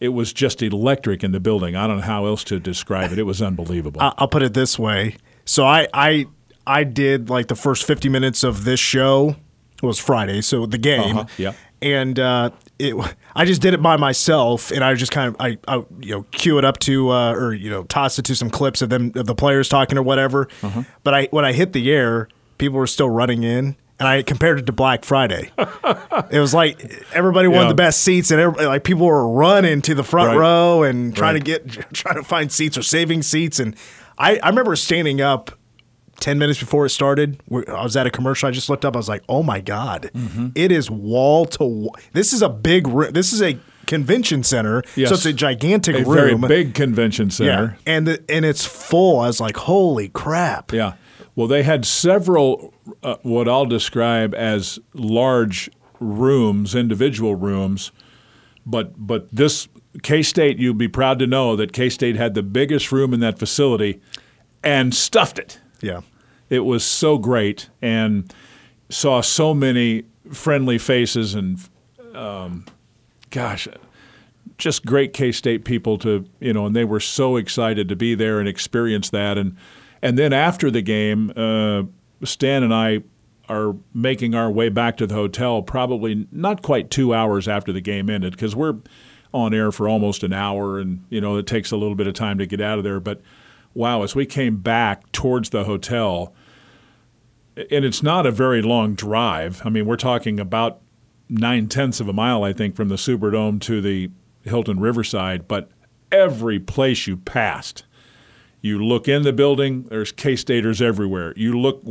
it 0.00 0.08
was 0.08 0.32
just 0.32 0.62
electric 0.62 1.22
in 1.22 1.32
the 1.32 1.40
building. 1.40 1.76
I 1.76 1.86
don't 1.86 1.96
know 1.96 2.02
how 2.02 2.26
else 2.26 2.44
to 2.44 2.58
describe 2.60 3.12
it. 3.12 3.18
It 3.18 3.24
was 3.24 3.40
unbelievable. 3.42 4.00
I'll 4.18 4.28
put 4.28 4.42
it 4.42 4.54
this 4.54 4.78
way. 4.78 5.16
So 5.44 5.64
I 5.64 5.88
I 5.94 6.26
I 6.66 6.84
did 6.84 7.30
like 7.30 7.48
the 7.48 7.56
first 7.56 7.86
fifty 7.86 8.08
minutes 8.08 8.44
of 8.44 8.64
this 8.64 8.80
show 8.80 9.36
it 9.82 9.86
was 9.86 9.98
Friday, 9.98 10.42
so 10.42 10.66
the 10.66 10.78
game. 10.78 11.16
Uh-huh, 11.16 11.26
yeah. 11.38 11.52
And 11.82 12.18
uh, 12.18 12.50
it, 12.78 12.94
I 13.34 13.46
just 13.46 13.62
did 13.62 13.72
it 13.72 13.80
by 13.80 13.96
myself, 13.96 14.70
and 14.70 14.84
I 14.84 14.92
just 14.94 15.12
kind 15.12 15.28
of 15.28 15.36
I, 15.40 15.56
I 15.66 15.76
you 16.00 16.14
know 16.14 16.22
cue 16.30 16.58
it 16.58 16.64
up 16.64 16.78
to 16.80 17.10
uh, 17.10 17.32
or 17.32 17.54
you 17.54 17.70
know 17.70 17.84
toss 17.84 18.18
it 18.18 18.26
to 18.26 18.36
some 18.36 18.50
clips 18.50 18.82
of 18.82 18.90
them 18.90 19.12
of 19.14 19.26
the 19.26 19.34
players 19.34 19.68
talking 19.68 19.96
or 19.96 20.02
whatever. 20.02 20.48
Uh-huh. 20.62 20.82
But 21.02 21.14
I 21.14 21.28
when 21.30 21.46
I 21.46 21.52
hit 21.52 21.72
the 21.72 21.90
air, 21.90 22.28
people 22.60 22.78
were 22.78 22.86
still 22.86 23.10
running 23.10 23.42
in, 23.42 23.74
and 23.98 24.08
I 24.08 24.22
compared 24.22 24.58
it 24.60 24.66
to 24.66 24.72
Black 24.72 25.04
Friday. 25.04 25.50
it 26.30 26.38
was 26.38 26.54
like 26.54 27.04
everybody 27.12 27.48
wanted 27.48 27.70
the 27.70 27.74
best 27.74 28.00
seats, 28.02 28.30
and 28.30 28.56
like 28.56 28.84
people 28.84 29.06
were 29.06 29.28
running 29.28 29.82
to 29.82 29.94
the 29.94 30.04
front 30.04 30.28
Right. 30.28 30.36
row 30.38 30.82
and 30.84 31.14
trying 31.16 31.34
Right. 31.34 31.44
to 31.44 31.58
get 31.58 31.92
trying 31.92 32.16
to 32.16 32.22
find 32.22 32.52
seats 32.52 32.78
or 32.78 32.82
saving 32.82 33.22
seats. 33.22 33.58
And 33.58 33.74
I, 34.18 34.38
I 34.42 34.48
remember 34.48 34.76
standing 34.76 35.20
up 35.20 35.58
10 36.20 36.38
minutes 36.38 36.60
before 36.60 36.84
it 36.86 36.90
started. 36.90 37.40
I 37.50 37.82
was 37.82 37.96
at 37.96 38.06
a 38.06 38.10
commercial. 38.10 38.46
I 38.48 38.52
just 38.52 38.68
looked 38.68 38.84
up. 38.84 38.94
I 38.94 38.98
was 38.98 39.08
like, 39.08 39.22
oh 39.28 39.42
my 39.42 39.60
God, 39.60 40.10
Mm-hmm. 40.14 40.48
it 40.54 40.70
is 40.70 40.90
wall 40.90 41.46
to 41.46 41.64
wall. 41.64 41.96
This 42.12 42.32
is 42.34 42.42
a 42.42 42.48
big 42.50 42.86
room. 42.86 43.12
This 43.12 43.32
is 43.32 43.40
a 43.42 43.58
convention 43.86 44.42
center. 44.44 44.82
Yes. 44.94 45.08
So 45.08 45.14
it's 45.16 45.24
a 45.26 45.32
gigantic 45.32 45.96
a 45.96 46.04
room. 46.04 46.42
very 46.42 46.64
big 46.64 46.74
convention 46.74 47.28
yeah. 47.28 47.32
center. 47.36 47.78
And, 47.86 48.06
the, 48.06 48.22
and 48.28 48.44
it's 48.44 48.64
full. 48.66 49.18
I 49.20 49.26
was 49.28 49.40
like, 49.40 49.56
holy 49.56 50.08
crap. 50.10 50.72
Yeah. 50.72 50.92
Well, 51.36 51.46
they 51.46 51.62
had 51.62 51.84
several 51.84 52.74
uh, 53.02 53.16
what 53.22 53.48
I'll 53.48 53.66
describe 53.66 54.34
as 54.34 54.78
large 54.94 55.70
rooms, 56.00 56.74
individual 56.74 57.34
rooms, 57.34 57.92
but 58.66 58.94
but 58.96 59.28
this 59.30 59.68
K 60.02 60.22
State, 60.22 60.58
you'd 60.58 60.78
be 60.78 60.88
proud 60.88 61.18
to 61.18 61.26
know 61.26 61.56
that 61.56 61.72
K 61.72 61.88
State 61.88 62.16
had 62.16 62.34
the 62.34 62.42
biggest 62.42 62.92
room 62.92 63.12
in 63.12 63.20
that 63.20 63.38
facility 63.38 64.00
and 64.62 64.94
stuffed 64.94 65.38
it. 65.38 65.58
Yeah. 65.80 66.02
It 66.48 66.60
was 66.60 66.84
so 66.84 67.18
great 67.18 67.70
and 67.80 68.32
saw 68.88 69.20
so 69.20 69.54
many 69.54 70.04
friendly 70.32 70.78
faces 70.78 71.34
and, 71.34 71.58
um, 72.14 72.66
gosh, 73.30 73.68
just 74.58 74.84
great 74.84 75.12
K 75.12 75.32
State 75.32 75.64
people 75.64 75.96
to 75.98 76.26
you 76.40 76.52
know, 76.52 76.66
and 76.66 76.76
they 76.76 76.84
were 76.84 77.00
so 77.00 77.36
excited 77.36 77.88
to 77.88 77.96
be 77.96 78.14
there 78.14 78.38
and 78.38 78.48
experience 78.48 79.10
that. 79.10 79.38
And 79.38 79.56
and 80.02 80.18
then 80.18 80.32
after 80.32 80.70
the 80.70 80.82
game, 80.82 81.32
uh, 81.36 81.82
Stan 82.24 82.62
and 82.62 82.74
I 82.74 83.02
are 83.48 83.74
making 83.92 84.34
our 84.34 84.50
way 84.50 84.68
back 84.68 84.96
to 84.98 85.06
the 85.06 85.14
hotel, 85.14 85.62
probably 85.62 86.26
not 86.30 86.62
quite 86.62 86.90
two 86.90 87.12
hours 87.12 87.48
after 87.48 87.72
the 87.72 87.80
game 87.80 88.08
ended, 88.08 88.32
because 88.32 88.54
we're 88.54 88.76
on 89.32 89.54
air 89.54 89.72
for 89.72 89.88
almost 89.88 90.22
an 90.22 90.32
hour, 90.32 90.78
and 90.78 91.04
you 91.10 91.20
know 91.20 91.36
it 91.36 91.46
takes 91.46 91.70
a 91.70 91.76
little 91.76 91.94
bit 91.94 92.06
of 92.06 92.14
time 92.14 92.38
to 92.38 92.46
get 92.46 92.60
out 92.60 92.78
of 92.78 92.84
there. 92.84 93.00
But 93.00 93.20
wow, 93.74 94.02
as 94.02 94.14
we 94.14 94.26
came 94.26 94.58
back 94.58 95.10
towards 95.12 95.50
the 95.50 95.64
hotel, 95.64 96.34
and 97.56 97.84
it's 97.84 98.02
not 98.02 98.26
a 98.26 98.30
very 98.30 98.62
long 98.62 98.94
drive. 98.94 99.62
I 99.64 99.70
mean, 99.70 99.86
we're 99.86 99.96
talking 99.96 100.40
about 100.40 100.80
nine 101.28 101.68
tenths 101.68 102.00
of 102.00 102.08
a 102.08 102.12
mile, 102.12 102.44
I 102.44 102.52
think, 102.52 102.74
from 102.76 102.88
the 102.88 102.96
Superdome 102.96 103.60
to 103.62 103.80
the 103.80 104.10
Hilton 104.42 104.80
Riverside. 104.80 105.46
But 105.46 105.70
every 106.10 106.58
place 106.58 107.06
you 107.06 107.16
passed, 107.16 107.84
you 108.62 108.84
look 108.84 109.08
in 109.08 109.22
the 109.22 109.32
building, 109.32 109.84
there's 109.84 110.12
K 110.12 110.36
Staters 110.36 110.80
everywhere. 110.82 111.32
You 111.36 111.58
look 111.58 111.82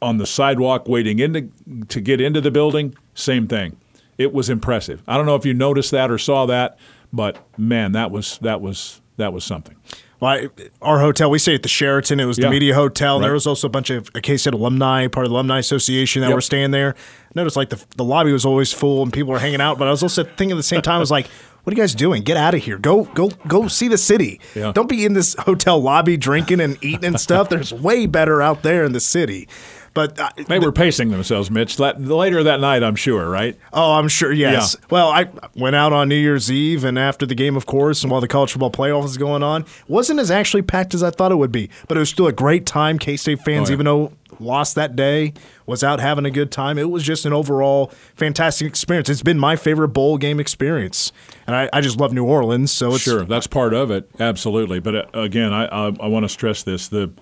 on 0.00 0.18
the 0.18 0.26
sidewalk 0.26 0.88
waiting 0.88 1.18
in 1.18 1.32
to, 1.32 1.84
to 1.88 2.00
get 2.00 2.20
into 2.20 2.40
the 2.40 2.50
building, 2.50 2.94
same 3.14 3.46
thing. 3.46 3.76
It 4.18 4.32
was 4.32 4.50
impressive. 4.50 5.02
I 5.06 5.16
don't 5.16 5.26
know 5.26 5.36
if 5.36 5.44
you 5.46 5.54
noticed 5.54 5.90
that 5.92 6.10
or 6.10 6.18
saw 6.18 6.46
that, 6.46 6.78
but 7.12 7.38
man, 7.58 7.92
that 7.92 8.10
was 8.10 8.38
that 8.38 8.60
was 8.60 9.00
that 9.16 9.32
was 9.32 9.44
something. 9.44 9.76
Well, 10.20 10.30
I, 10.30 10.48
our 10.80 11.00
hotel, 11.00 11.30
we 11.30 11.38
stayed 11.40 11.56
at 11.56 11.62
the 11.64 11.68
Sheraton. 11.68 12.20
It 12.20 12.26
was 12.26 12.36
the 12.36 12.44
Yeah. 12.44 12.50
media 12.50 12.74
hotel. 12.76 13.16
And 13.16 13.24
there 13.24 13.32
was 13.32 13.44
also 13.46 13.66
a 13.66 13.70
bunch 13.70 13.90
of 13.90 14.12
K 14.12 14.36
State 14.36 14.54
alumni, 14.54 15.08
part 15.08 15.26
of 15.26 15.30
the 15.30 15.34
Alumni 15.34 15.58
Association 15.58 16.22
that 16.22 16.28
Yep. 16.28 16.34
were 16.36 16.40
staying 16.40 16.70
there. 16.70 16.94
I 16.96 17.32
Noticed 17.34 17.56
like 17.56 17.70
the, 17.70 17.84
the 17.96 18.04
lobby 18.04 18.32
was 18.32 18.44
always 18.46 18.72
full 18.72 19.02
and 19.02 19.12
people 19.12 19.32
were 19.32 19.40
hanging 19.40 19.60
out. 19.60 19.78
But 19.78 19.88
I 19.88 19.90
was 19.90 20.02
also 20.02 20.22
thinking 20.22 20.52
at 20.52 20.56
the 20.56 20.62
same 20.62 20.80
time, 20.80 20.96
I 20.96 21.00
was 21.00 21.10
like, 21.10 21.26
what 21.64 21.72
are 21.72 21.76
you 21.76 21.82
guys 21.82 21.94
doing? 21.94 22.22
Get 22.22 22.36
out 22.36 22.54
of 22.54 22.62
here. 22.62 22.76
Go, 22.76 23.04
go, 23.04 23.28
go 23.46 23.68
see 23.68 23.86
the 23.88 23.98
city. 23.98 24.40
Yeah. 24.54 24.72
Don't 24.72 24.88
be 24.88 25.04
in 25.04 25.12
this 25.12 25.34
hotel 25.38 25.80
lobby 25.80 26.16
drinking 26.16 26.60
and 26.60 26.76
eating 26.82 27.04
and 27.04 27.20
stuff. 27.20 27.48
There's 27.48 27.72
way 27.72 28.06
better 28.06 28.42
out 28.42 28.62
there 28.62 28.84
in 28.84 28.92
the 28.92 29.00
city. 29.00 29.48
But 29.94 30.18
uh, 30.18 30.30
They 30.48 30.58
were 30.58 30.72
pacing 30.72 31.10
themselves, 31.10 31.50
Mitch. 31.50 31.76
That, 31.76 32.00
later 32.00 32.42
that 32.44 32.60
night, 32.60 32.82
I'm 32.82 32.96
sure, 32.96 33.28
right? 33.28 33.58
Oh, 33.74 33.92
I'm 33.94 34.08
sure. 34.08 34.32
Yes. 34.32 34.74
Yeah. 34.80 34.86
Well, 34.90 35.08
I 35.10 35.28
went 35.54 35.76
out 35.76 35.92
on 35.92 36.08
New 36.08 36.14
Year's 36.16 36.50
Eve 36.50 36.82
and 36.84 36.98
after 36.98 37.26
the 37.26 37.34
game, 37.34 37.56
of 37.56 37.66
course, 37.66 38.02
and 38.02 38.10
while 38.10 38.22
the 38.22 38.28
college 38.28 38.52
football 38.52 38.70
playoff 38.70 39.02
was 39.02 39.18
going 39.18 39.42
on, 39.42 39.66
wasn't 39.88 40.18
as 40.18 40.30
actually 40.30 40.62
packed 40.62 40.94
as 40.94 41.02
I 41.02 41.10
thought 41.10 41.30
it 41.30 41.36
would 41.36 41.52
be. 41.52 41.68
But 41.88 41.98
it 41.98 42.00
was 42.00 42.08
still 42.08 42.26
a 42.26 42.32
great 42.32 42.64
time. 42.64 42.98
K 42.98 43.16
State 43.18 43.40
fans, 43.40 43.68
Oh, 43.68 43.72
yeah. 43.72 43.74
even 43.74 43.84
though 43.84 44.12
lost 44.40 44.74
that 44.76 44.96
day, 44.96 45.34
was 45.66 45.84
out 45.84 46.00
having 46.00 46.24
a 46.24 46.30
good 46.30 46.50
time. 46.50 46.78
It 46.78 46.88
was 46.90 47.02
just 47.02 47.26
an 47.26 47.34
overall 47.34 47.92
fantastic 48.14 48.66
experience. 48.66 49.10
It's 49.10 49.22
been 49.22 49.38
my 49.38 49.56
favorite 49.56 49.88
bowl 49.88 50.16
game 50.16 50.40
experience, 50.40 51.12
and 51.46 51.54
I, 51.54 51.68
I 51.70 51.82
just 51.82 52.00
love 52.00 52.14
New 52.14 52.24
Orleans. 52.24 52.72
So 52.72 52.94
it's 52.94 53.02
Sure, 53.04 53.24
that's 53.26 53.46
part 53.46 53.74
of 53.74 53.90
it, 53.90 54.08
absolutely. 54.18 54.80
But 54.80 54.94
uh, 54.96 55.04
again, 55.20 55.52
I, 55.52 55.66
I, 55.66 55.86
I 56.00 56.06
want 56.06 56.24
to 56.24 56.30
stress 56.30 56.62
this: 56.62 56.88
the 56.88 57.12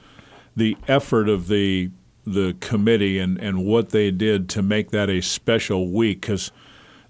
the 0.56 0.76
effort 0.86 1.28
of 1.28 1.48
the 1.48 1.90
the 2.24 2.56
committee 2.60 3.18
and, 3.18 3.38
and 3.38 3.64
what 3.64 3.90
they 3.90 4.10
did 4.10 4.48
to 4.50 4.62
make 4.62 4.90
that 4.90 5.08
a 5.08 5.20
special 5.20 5.90
week 5.90 6.22
because 6.22 6.52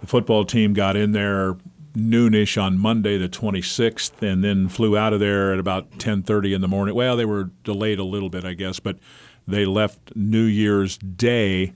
the 0.00 0.06
football 0.06 0.44
team 0.44 0.72
got 0.72 0.96
in 0.96 1.12
there 1.12 1.56
noonish 1.94 2.60
on 2.60 2.78
Monday 2.78 3.18
the 3.18 3.28
26th 3.28 4.22
and 4.22 4.44
then 4.44 4.68
flew 4.68 4.96
out 4.96 5.12
of 5.12 5.20
there 5.20 5.52
at 5.52 5.58
about 5.58 5.90
10:30 5.98 6.54
in 6.54 6.60
the 6.60 6.68
morning. 6.68 6.94
Well, 6.94 7.16
they 7.16 7.24
were 7.24 7.50
delayed 7.64 7.98
a 7.98 8.04
little 8.04 8.30
bit, 8.30 8.44
I 8.44 8.54
guess, 8.54 8.78
but 8.80 8.98
they 9.46 9.64
left 9.64 10.14
New 10.14 10.44
Year's 10.44 10.96
Day 10.98 11.74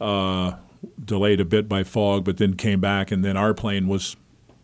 uh, 0.00 0.56
delayed 1.02 1.40
a 1.40 1.44
bit 1.44 1.68
by 1.68 1.84
fog, 1.84 2.24
but 2.24 2.36
then 2.36 2.54
came 2.54 2.80
back, 2.80 3.10
and 3.10 3.24
then 3.24 3.36
our 3.36 3.54
plane 3.54 3.86
was 3.86 4.16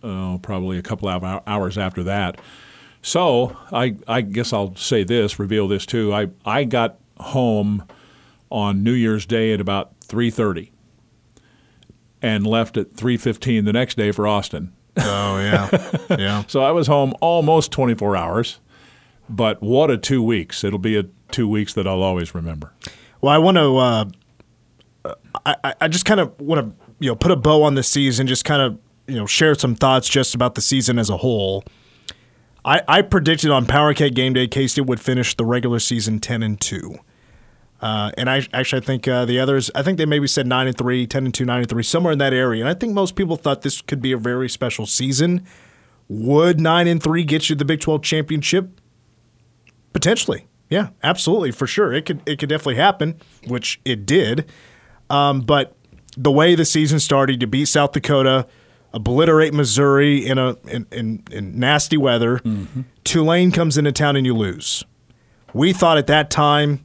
uh, 0.03 0.39
probably 0.39 0.79
a 0.79 0.83
couple 0.83 1.09
of 1.09 1.43
hours 1.47 1.79
after 1.79 2.03
that. 2.03 2.41
So 3.03 3.57
I, 3.73 3.97
I 4.07 4.21
guess 4.21 4.53
I'll 4.53 4.77
say 4.77 5.05
this, 5.05 5.39
reveal 5.39 5.67
this 5.69 5.87
too. 5.87 6.13
I, 6.13 6.29
I 6.45 6.65
got 6.65 6.99
home 7.23 7.85
on 8.51 8.83
New 8.85 8.93
Year's 8.93 9.25
Day 9.27 9.53
at 9.53 9.61
about 9.61 9.99
3:30, 10.01 10.71
and 12.21 12.47
left 12.47 12.77
at 12.77 12.95
3:15 12.95 13.65
the 13.65 13.73
next 13.73 13.97
day 13.97 14.13
for 14.13 14.27
Austin. 14.27 14.73
oh 14.99 15.39
yeah, 15.39 15.89
yeah. 16.19 16.45
So 16.47 16.63
I 16.63 16.71
was 16.71 16.87
home 16.87 17.15
almost 17.21 17.73
24 17.73 18.17
hours, 18.17 18.61
but 19.29 19.63
what 19.63 19.91
a 19.91 19.97
two 19.97 20.23
weeks! 20.23 20.65
It'll 20.65 20.79
be 20.79 20.97
a 20.99 21.05
two 21.31 21.49
weeks 21.49 21.73
that 21.75 21.87
I'll 21.87 22.03
always 22.03 22.35
remember. 22.35 22.73
Well, 23.21 23.33
I 23.33 23.39
want 23.39 23.57
to. 23.57 23.77
Uh, 23.79 24.05
I 25.47 25.75
I- 25.81 25.89
just 25.89 26.05
kind 26.05 26.21
of 26.21 26.39
want 26.41 26.61
to 26.79 26.87
you 27.01 27.11
know 27.11 27.17
put 27.17 27.31
a 27.31 27.37
bow 27.37 27.63
on 27.63 27.75
the 27.75 27.83
season. 27.83 28.27
Just 28.27 28.45
kind 28.45 28.61
of 28.63 28.79
you 29.07 29.17
know 29.17 29.27
share 29.27 29.55
some 29.55 29.75
thoughts 29.75 30.09
just 30.09 30.35
about 30.35 30.55
the 30.55 30.61
season 30.61 30.99
as 30.99 31.09
a 31.11 31.17
whole. 31.19 31.65
I, 32.65 32.81
I 32.87 33.03
predicted 33.03 33.51
on 33.51 33.67
Power 33.67 33.93
Cat 33.93 34.15
Game 34.15 34.35
Day 34.35 34.47
K 34.47 34.69
State 34.69 34.87
would 34.87 35.01
finish 35.01 35.35
the 35.35 35.45
regular 35.45 35.79
season 35.81 36.21
ten 36.21 36.43
and 36.43 36.61
two. 36.61 36.97
Uh, 37.83 38.13
and 38.17 38.31
I 38.31 38.47
actually 38.53 38.81
I 38.81 38.85
think 38.85 39.09
uh, 39.09 39.25
the 39.25 39.41
others 39.41 39.69
I 39.75 39.83
think 39.83 39.99
they 39.99 40.07
maybe 40.07 40.29
said 40.29 40.47
nine 40.47 40.69
and 40.69 40.79
three, 40.79 41.05
10 41.05 41.25
and 41.25 41.35
two, 41.35 41.45
nine 41.45 41.61
and 41.61 41.69
three, 41.69 41.83
somewhere 41.83 42.13
in 42.13 42.19
that 42.21 42.33
area. 42.33 42.63
And 42.63 42.69
I 42.69 42.75
think 42.75 42.95
most 42.95 43.17
people 43.17 43.37
thought 43.37 43.63
this 43.63 43.81
could 43.83 44.01
be 44.01 44.13
a 44.13 44.17
very 44.17 44.49
special 44.49 44.87
season. 44.87 45.45
Would 46.09 46.61
nine 46.61 46.87
and 46.87 47.03
three 47.03 47.25
get 47.25 47.51
you 47.51 47.57
the 47.57 47.65
Big 47.65 47.81
Twelve 47.81 48.03
championship? 48.03 48.81
Potentially, 49.93 50.47
yeah, 50.71 50.91
absolutely, 51.03 51.51
for 51.51 51.67
sure. 51.67 51.93
It 51.93 52.07
could 52.07 52.23
it 52.25 52.39
could 52.39 52.49
definitely 52.49 52.77
happen, 52.77 53.21
which 53.49 53.81
it 53.85 54.07
did. 54.07 54.49
Um, 55.11 55.41
but 55.41 55.77
the 56.17 56.31
way 56.31 56.55
the 56.55 56.65
season 56.65 57.01
started, 57.01 57.43
you 57.43 57.49
beat 57.49 57.67
South 57.67 57.93
Dakota, 57.93 58.47
obliterate 58.93 59.55
Missouri 59.55 60.25
in 60.25 60.39
a 60.39 60.57
in, 60.69 60.87
in, 60.93 61.25
in 61.33 61.59
nasty 61.59 61.97
weather. 61.97 62.39
Mm-hmm. 62.39 62.83
Tulane 63.03 63.51
comes 63.51 63.77
into 63.77 63.91
town 63.91 64.17
and 64.17 64.25
you 64.25 64.35
lose. 64.35 64.85
We 65.53 65.73
thought 65.73 65.99
at 65.99 66.07
that 66.07 66.31
time 66.31 66.85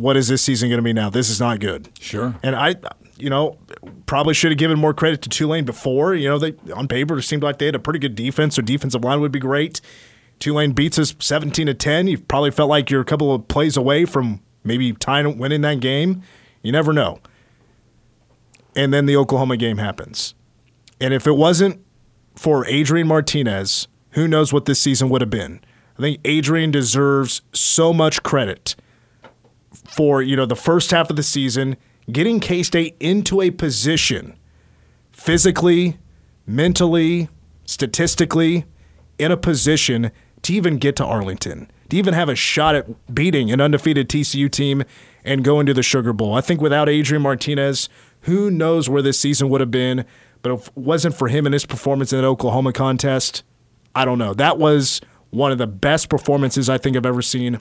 what 0.00 0.16
is 0.16 0.28
this 0.28 0.42
season 0.42 0.68
going 0.68 0.78
to 0.78 0.82
be 0.82 0.92
now? 0.92 1.10
This 1.10 1.28
is 1.28 1.38
not 1.38 1.60
good. 1.60 1.90
Sure. 2.00 2.34
And 2.42 2.56
I, 2.56 2.76
you 3.16 3.28
know, 3.28 3.58
probably 4.06 4.34
should 4.34 4.50
have 4.50 4.58
given 4.58 4.78
more 4.78 4.94
credit 4.94 5.20
to 5.22 5.28
Tulane 5.28 5.64
before. 5.64 6.14
You 6.14 6.28
know, 6.28 6.38
they 6.38 6.54
on 6.74 6.88
paper 6.88 7.18
it 7.18 7.22
seemed 7.22 7.42
like 7.42 7.58
they 7.58 7.66
had 7.66 7.74
a 7.74 7.80
pretty 7.80 7.98
good 7.98 8.14
defense. 8.14 8.56
Their 8.56 8.64
defensive 8.64 9.04
line 9.04 9.20
would 9.20 9.32
be 9.32 9.38
great. 9.38 9.80
Tulane 10.38 10.72
beats 10.72 10.98
us 10.98 11.14
17 11.18 11.66
to 11.66 11.74
10. 11.74 12.06
You 12.06 12.18
probably 12.18 12.50
felt 12.50 12.70
like 12.70 12.90
you're 12.90 13.02
a 13.02 13.04
couple 13.04 13.34
of 13.34 13.46
plays 13.46 13.76
away 13.76 14.06
from 14.06 14.40
maybe 14.64 14.92
tying 14.94 15.36
winning 15.36 15.60
that 15.60 15.80
game. 15.80 16.22
You 16.62 16.72
never 16.72 16.92
know. 16.94 17.20
And 18.74 18.94
then 18.94 19.04
the 19.04 19.16
Oklahoma 19.16 19.58
game 19.58 19.76
happens. 19.76 20.34
And 20.98 21.12
if 21.12 21.26
it 21.26 21.32
wasn't 21.32 21.84
for 22.36 22.66
Adrian 22.66 23.06
Martinez, 23.06 23.86
who 24.12 24.26
knows 24.26 24.52
what 24.52 24.64
this 24.64 24.80
season 24.80 25.10
would 25.10 25.20
have 25.20 25.30
been. 25.30 25.60
I 25.98 26.02
think 26.02 26.20
Adrian 26.24 26.70
deserves 26.70 27.42
so 27.52 27.92
much 27.92 28.22
credit 28.22 28.76
for 29.72 30.22
you 30.22 30.36
know 30.36 30.46
the 30.46 30.56
first 30.56 30.90
half 30.90 31.10
of 31.10 31.16
the 31.16 31.22
season, 31.22 31.76
getting 32.10 32.40
K 32.40 32.62
State 32.62 32.96
into 33.00 33.40
a 33.40 33.50
position 33.50 34.36
physically, 35.12 35.98
mentally, 36.46 37.28
statistically, 37.64 38.64
in 39.18 39.30
a 39.30 39.36
position 39.36 40.10
to 40.42 40.54
even 40.54 40.78
get 40.78 40.96
to 40.96 41.04
Arlington, 41.04 41.70
to 41.90 41.96
even 41.96 42.14
have 42.14 42.28
a 42.28 42.34
shot 42.34 42.74
at 42.74 43.14
beating 43.14 43.50
an 43.50 43.60
undefeated 43.60 44.08
TCU 44.08 44.50
team 44.50 44.82
and 45.24 45.44
go 45.44 45.60
into 45.60 45.74
the 45.74 45.82
Sugar 45.82 46.12
Bowl. 46.12 46.34
I 46.34 46.40
think 46.40 46.60
without 46.60 46.88
Adrian 46.88 47.22
Martinez, 47.22 47.88
who 48.22 48.50
knows 48.50 48.88
where 48.88 49.02
this 49.02 49.20
season 49.20 49.48
would 49.50 49.60
have 49.60 49.70
been. 49.70 50.04
But 50.42 50.52
if 50.52 50.68
it 50.68 50.76
wasn't 50.76 51.14
for 51.14 51.28
him 51.28 51.46
and 51.46 51.52
his 51.52 51.66
performance 51.66 52.12
in 52.12 52.20
that 52.20 52.26
Oklahoma 52.26 52.72
contest, 52.72 53.42
I 53.94 54.04
don't 54.04 54.18
know. 54.18 54.34
That 54.34 54.58
was 54.58 55.00
one 55.30 55.52
of 55.52 55.58
the 55.58 55.66
best 55.66 56.08
performances 56.08 56.68
I 56.68 56.78
think 56.78 56.96
I've 56.96 57.06
ever 57.06 57.22
seen 57.22 57.60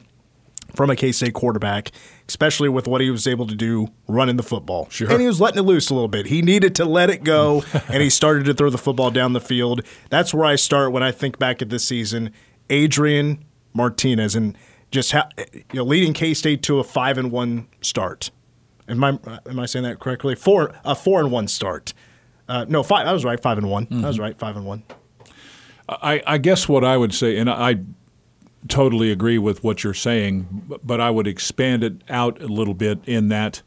from 0.75 0.89
a 0.89 0.95
K 0.95 1.11
State 1.11 1.33
quarterback, 1.33 1.91
especially 2.27 2.69
with 2.69 2.87
what 2.87 3.01
he 3.01 3.09
was 3.09 3.27
able 3.27 3.47
to 3.47 3.55
do 3.55 3.87
running 4.07 4.37
the 4.37 4.43
football. 4.43 4.87
Sure. 4.89 5.09
And 5.11 5.21
he 5.21 5.27
was 5.27 5.41
letting 5.41 5.59
it 5.59 5.63
loose 5.63 5.89
a 5.89 5.93
little 5.93 6.07
bit. 6.07 6.27
He 6.27 6.41
needed 6.41 6.75
to 6.75 6.85
let 6.85 7.09
it 7.09 7.23
go, 7.23 7.63
and 7.89 8.01
he 8.01 8.09
started 8.09 8.45
to 8.45 8.53
throw 8.53 8.69
the 8.69 8.77
football 8.77 9.11
down 9.11 9.33
the 9.33 9.41
field. 9.41 9.81
That's 10.09 10.33
where 10.33 10.45
I 10.45 10.55
start 10.55 10.91
when 10.91 11.03
I 11.03 11.11
think 11.11 11.39
back 11.39 11.61
at 11.61 11.69
this 11.69 11.85
season. 11.85 12.31
Adrian 12.69 13.43
Martinez 13.73 14.35
and 14.35 14.57
just 14.91 15.11
ha- 15.11 15.29
you 15.37 15.63
know, 15.73 15.83
leading 15.83 16.13
K 16.13 16.33
State 16.33 16.63
to 16.63 16.79
a 16.79 16.83
five 16.83 17.17
and 17.17 17.31
one 17.31 17.67
start. 17.81 18.31
Am 18.87 19.03
I 19.03 19.19
am 19.47 19.59
I 19.59 19.65
saying 19.65 19.83
that 19.83 19.99
correctly? 19.99 20.35
Four 20.35 20.73
a 20.83 20.95
four 20.95 21.19
and 21.19 21.31
one 21.31 21.47
start. 21.47 21.93
Uh, 22.47 22.65
no, 22.67 22.81
five. 22.81 23.07
I 23.07 23.13
was 23.13 23.23
right. 23.23 23.39
Five 23.39 23.59
and 23.59 23.69
one. 23.69 23.85
Mm-hmm. 23.85 24.03
I 24.03 24.07
was 24.07 24.19
right. 24.19 24.37
Five 24.37 24.55
and 24.55 24.65
one. 24.65 24.83
I, 25.87 26.21
I 26.25 26.37
guess 26.37 26.69
what 26.69 26.83
I 26.83 26.97
would 26.97 27.13
say, 27.13 27.37
and 27.37 27.49
I 27.49 27.77
totally 28.67 29.11
agree 29.11 29.37
with 29.37 29.63
what 29.63 29.83
you're 29.83 29.93
saying, 29.93 30.79
but 30.83 30.99
I 30.99 31.09
would 31.09 31.27
expand 31.27 31.83
it 31.83 32.01
out 32.09 32.41
a 32.41 32.47
little 32.47 32.73
bit 32.73 32.99
in 33.05 33.29
that 33.29 33.61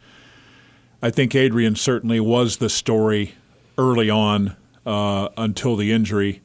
I 1.02 1.10
think 1.10 1.34
Adrian 1.34 1.74
certainly 1.74 2.20
was 2.20 2.58
the 2.58 2.70
story 2.70 3.34
early 3.76 4.08
on 4.08 4.56
uh, 4.86 5.30
until 5.36 5.74
the 5.74 5.90
injury, 5.90 6.42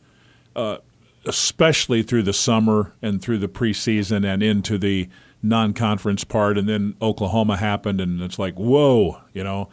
uh, 0.56 0.78
especially 1.26 2.02
through 2.02 2.24
the 2.24 2.34
summer 2.34 2.94
and 3.02 3.22
through 3.22 3.38
the 3.38 3.48
preseason 3.48 4.26
and 4.26 4.42
into 4.42 4.80
the 4.80 5.10
non-conference 5.44 6.24
part, 6.24 6.58
and 6.58 6.68
then 6.68 6.96
Oklahoma 7.02 7.58
happened, 7.58 8.02
and 8.02 8.22
it's 8.22 8.40
like 8.40 8.56
whoa, 8.56 9.22
you 9.34 9.44
know. 9.44 9.70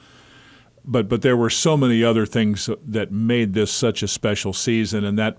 But 0.84 1.08
but 1.08 1.22
there 1.22 1.36
were 1.36 1.48
so 1.48 1.78
many 1.78 2.04
other 2.04 2.26
things 2.26 2.68
that 2.86 3.10
made 3.10 3.54
this 3.54 3.70
such 3.70 4.02
a 4.02 4.08
special 4.08 4.52
season, 4.52 5.04
and 5.04 5.18
that 5.18 5.38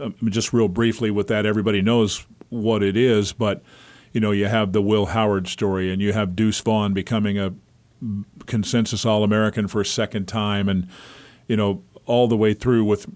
um, 0.00 0.14
just 0.24 0.52
real 0.52 0.68
briefly 0.68 1.10
with 1.10 1.28
that, 1.28 1.46
everybody 1.46 1.82
knows 1.82 2.26
what 2.50 2.82
it 2.82 2.96
is, 2.96 3.32
but 3.32 3.62
you 4.12 4.20
know, 4.20 4.30
you 4.30 4.46
have 4.46 4.72
the 4.72 4.80
Will 4.80 5.06
Howard 5.06 5.48
story, 5.48 5.92
and 5.92 6.00
you 6.00 6.12
have 6.12 6.36
Deuce 6.36 6.60
Vaughn 6.60 6.94
becoming 6.94 7.38
a 7.38 7.52
consensus 8.46 9.04
All 9.04 9.24
American 9.24 9.66
for 9.66 9.80
a 9.80 9.86
second 9.86 10.26
time, 10.26 10.68
and 10.68 10.88
you 11.48 11.56
know, 11.56 11.82
all 12.06 12.28
the 12.28 12.36
way 12.36 12.54
through 12.54 12.84
with 12.84 13.06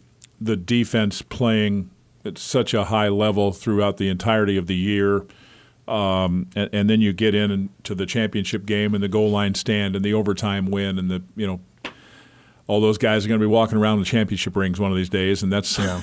the 0.41 0.57
defense 0.57 1.23
playing 1.23 1.91
at 2.25 2.37
such 2.37 2.75
a 2.75 2.85
high 2.85 3.09
level 3.09 3.53
throughout 3.53 3.97
the 3.97 4.09
entirety 4.09 4.57
of 4.57 4.67
the 4.67 4.77
year. 4.77 5.27
Um, 5.87 6.49
and, 6.55 6.69
and, 6.73 6.91
then 6.91 7.01
you 7.01 7.14
get 7.14 7.35
in 7.35 7.51
into 7.51 7.95
the 7.95 8.05
championship 8.05 8.67
game 8.67 8.93
and 8.93 9.03
the 9.03 9.09
goal 9.09 9.31
line 9.31 9.55
stand 9.55 9.97
and 9.97 10.05
the 10.05 10.12
overtime 10.12 10.67
win 10.67 10.99
and 10.99 11.11
the 11.11 11.23
you 11.35 11.47
know 11.47 11.61
all 12.68 12.83
those 12.83 12.98
guys 12.98 13.24
are 13.24 13.28
going 13.28 13.40
to 13.40 13.44
be 13.44 13.50
walking 13.50 13.78
around 13.78 13.98
the 13.98 14.04
championship 14.04 14.54
rings 14.54 14.78
one 14.78 14.90
of 14.90 14.96
these 14.96 15.09
days, 15.09 15.42
and 15.42 15.50
that's 15.50 15.78
yeah. 15.78 16.02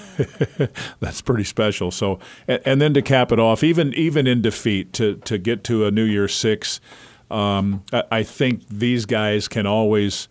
that's 1.00 1.22
pretty 1.22 1.44
special. 1.44 1.92
So, 1.92 2.20
and, 2.48 2.62
and, 2.66 2.82
then 2.82 2.94
to 2.96 3.04
cap 3.04 3.32
it 3.32 3.40
off, 3.40 3.64
even 3.64 3.94
even 3.94 4.26
in 4.26 4.42
defeat, 4.42 4.92
to 4.94 5.16
to 5.26 5.38
get 5.38 5.64
to 5.66 5.86
a 5.86 5.92
New 5.92 6.04
Year 6.04 6.28
Six, 6.28 6.82
um, 7.30 7.84
I, 7.94 8.04
I, 8.12 8.24
think 8.24 8.68
these 8.68 9.06
guys 9.06 9.48
can 9.48 9.68
always 9.68 10.28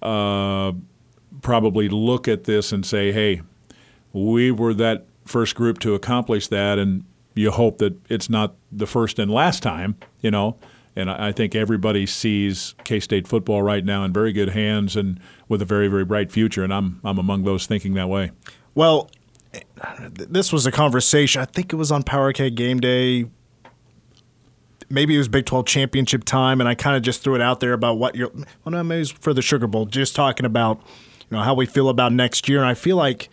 uh, 0.00 0.72
probably 1.42 1.88
look 1.88 2.28
at 2.28 2.44
this 2.44 2.70
and 2.70 2.86
say, 2.86 3.10
"Hey, 3.10 3.42
we 4.12 4.52
were 4.52 4.72
that 4.74 5.06
first 5.24 5.56
group 5.56 5.80
to 5.80 5.94
accomplish 5.94 6.46
that," 6.46 6.78
and 6.78 7.04
you 7.34 7.50
hope 7.50 7.78
that 7.78 7.96
it's 8.08 8.30
not 8.30 8.54
the 8.70 8.86
first 8.86 9.18
and 9.18 9.30
last 9.32 9.64
time, 9.64 9.96
you 10.20 10.30
know. 10.30 10.56
And 10.94 11.10
I 11.10 11.32
think 11.32 11.54
everybody 11.54 12.04
sees 12.04 12.74
K 12.84 13.00
State 13.00 13.26
football 13.26 13.62
right 13.62 13.84
now 13.84 14.04
in 14.04 14.12
very 14.12 14.32
good 14.32 14.50
hands 14.50 14.94
and 14.94 15.18
with 15.48 15.62
a 15.62 15.64
very, 15.64 15.88
very 15.88 16.04
bright 16.04 16.30
future. 16.30 16.62
And 16.62 16.72
I'm, 16.72 17.00
I'm 17.02 17.18
among 17.18 17.44
those 17.44 17.66
thinking 17.66 17.94
that 17.94 18.08
way. 18.08 18.30
Well, 18.74 19.10
this 20.08 20.52
was 20.52 20.66
a 20.66 20.72
conversation. 20.72 21.40
I 21.40 21.46
think 21.46 21.72
it 21.72 21.76
was 21.76 21.90
on 21.90 22.02
Power 22.02 22.32
Cat 22.32 22.54
Game 22.54 22.78
Day. 22.78 23.26
Maybe 24.90 25.14
it 25.14 25.18
was 25.18 25.28
Big 25.28 25.46
12 25.46 25.64
championship 25.64 26.24
time. 26.24 26.60
And 26.60 26.68
I 26.68 26.74
kind 26.74 26.94
of 26.94 27.02
just 27.02 27.22
threw 27.22 27.34
it 27.34 27.40
out 27.40 27.60
there 27.60 27.72
about 27.72 27.98
what 27.98 28.14
you're, 28.14 28.30
well, 28.30 28.72
no, 28.72 28.82
maybe 28.82 28.98
it 28.98 29.00
was 29.00 29.10
for 29.12 29.32
the 29.32 29.42
Sugar 29.42 29.66
Bowl, 29.66 29.86
just 29.86 30.14
talking 30.14 30.44
about 30.44 30.82
you 31.30 31.38
know 31.38 31.42
how 31.42 31.54
we 31.54 31.64
feel 31.64 31.88
about 31.88 32.12
next 32.12 32.50
year. 32.50 32.58
And 32.58 32.68
I 32.68 32.74
feel 32.74 32.96
like 32.96 33.30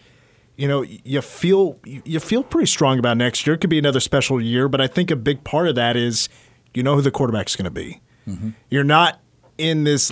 you 0.56 0.68
know, 0.68 0.82
you 0.82 1.22
feel 1.22 1.80
you 1.86 2.20
feel 2.20 2.44
pretty 2.44 2.66
strong 2.66 3.00
about 3.00 3.16
next 3.16 3.48
year. 3.48 3.54
It 3.54 3.60
could 3.60 3.70
be 3.70 3.80
another 3.80 4.02
special 4.02 4.42
year, 4.42 4.68
but 4.68 4.82
I 4.82 4.88
think 4.88 5.10
a 5.10 5.16
big 5.16 5.46
part 5.46 5.70
of 5.70 5.76
that 5.76 5.96
is 5.96 6.28
you 6.74 6.84
know 6.84 6.96
who 6.96 7.02
the 7.02 7.12
quarterback's 7.12 7.56
going 7.56 7.66
to 7.66 7.72
be. 7.72 8.02
Mm-hmm. 8.28 8.50
You're 8.70 8.84
not 8.84 9.20
in 9.58 9.84
this. 9.84 10.12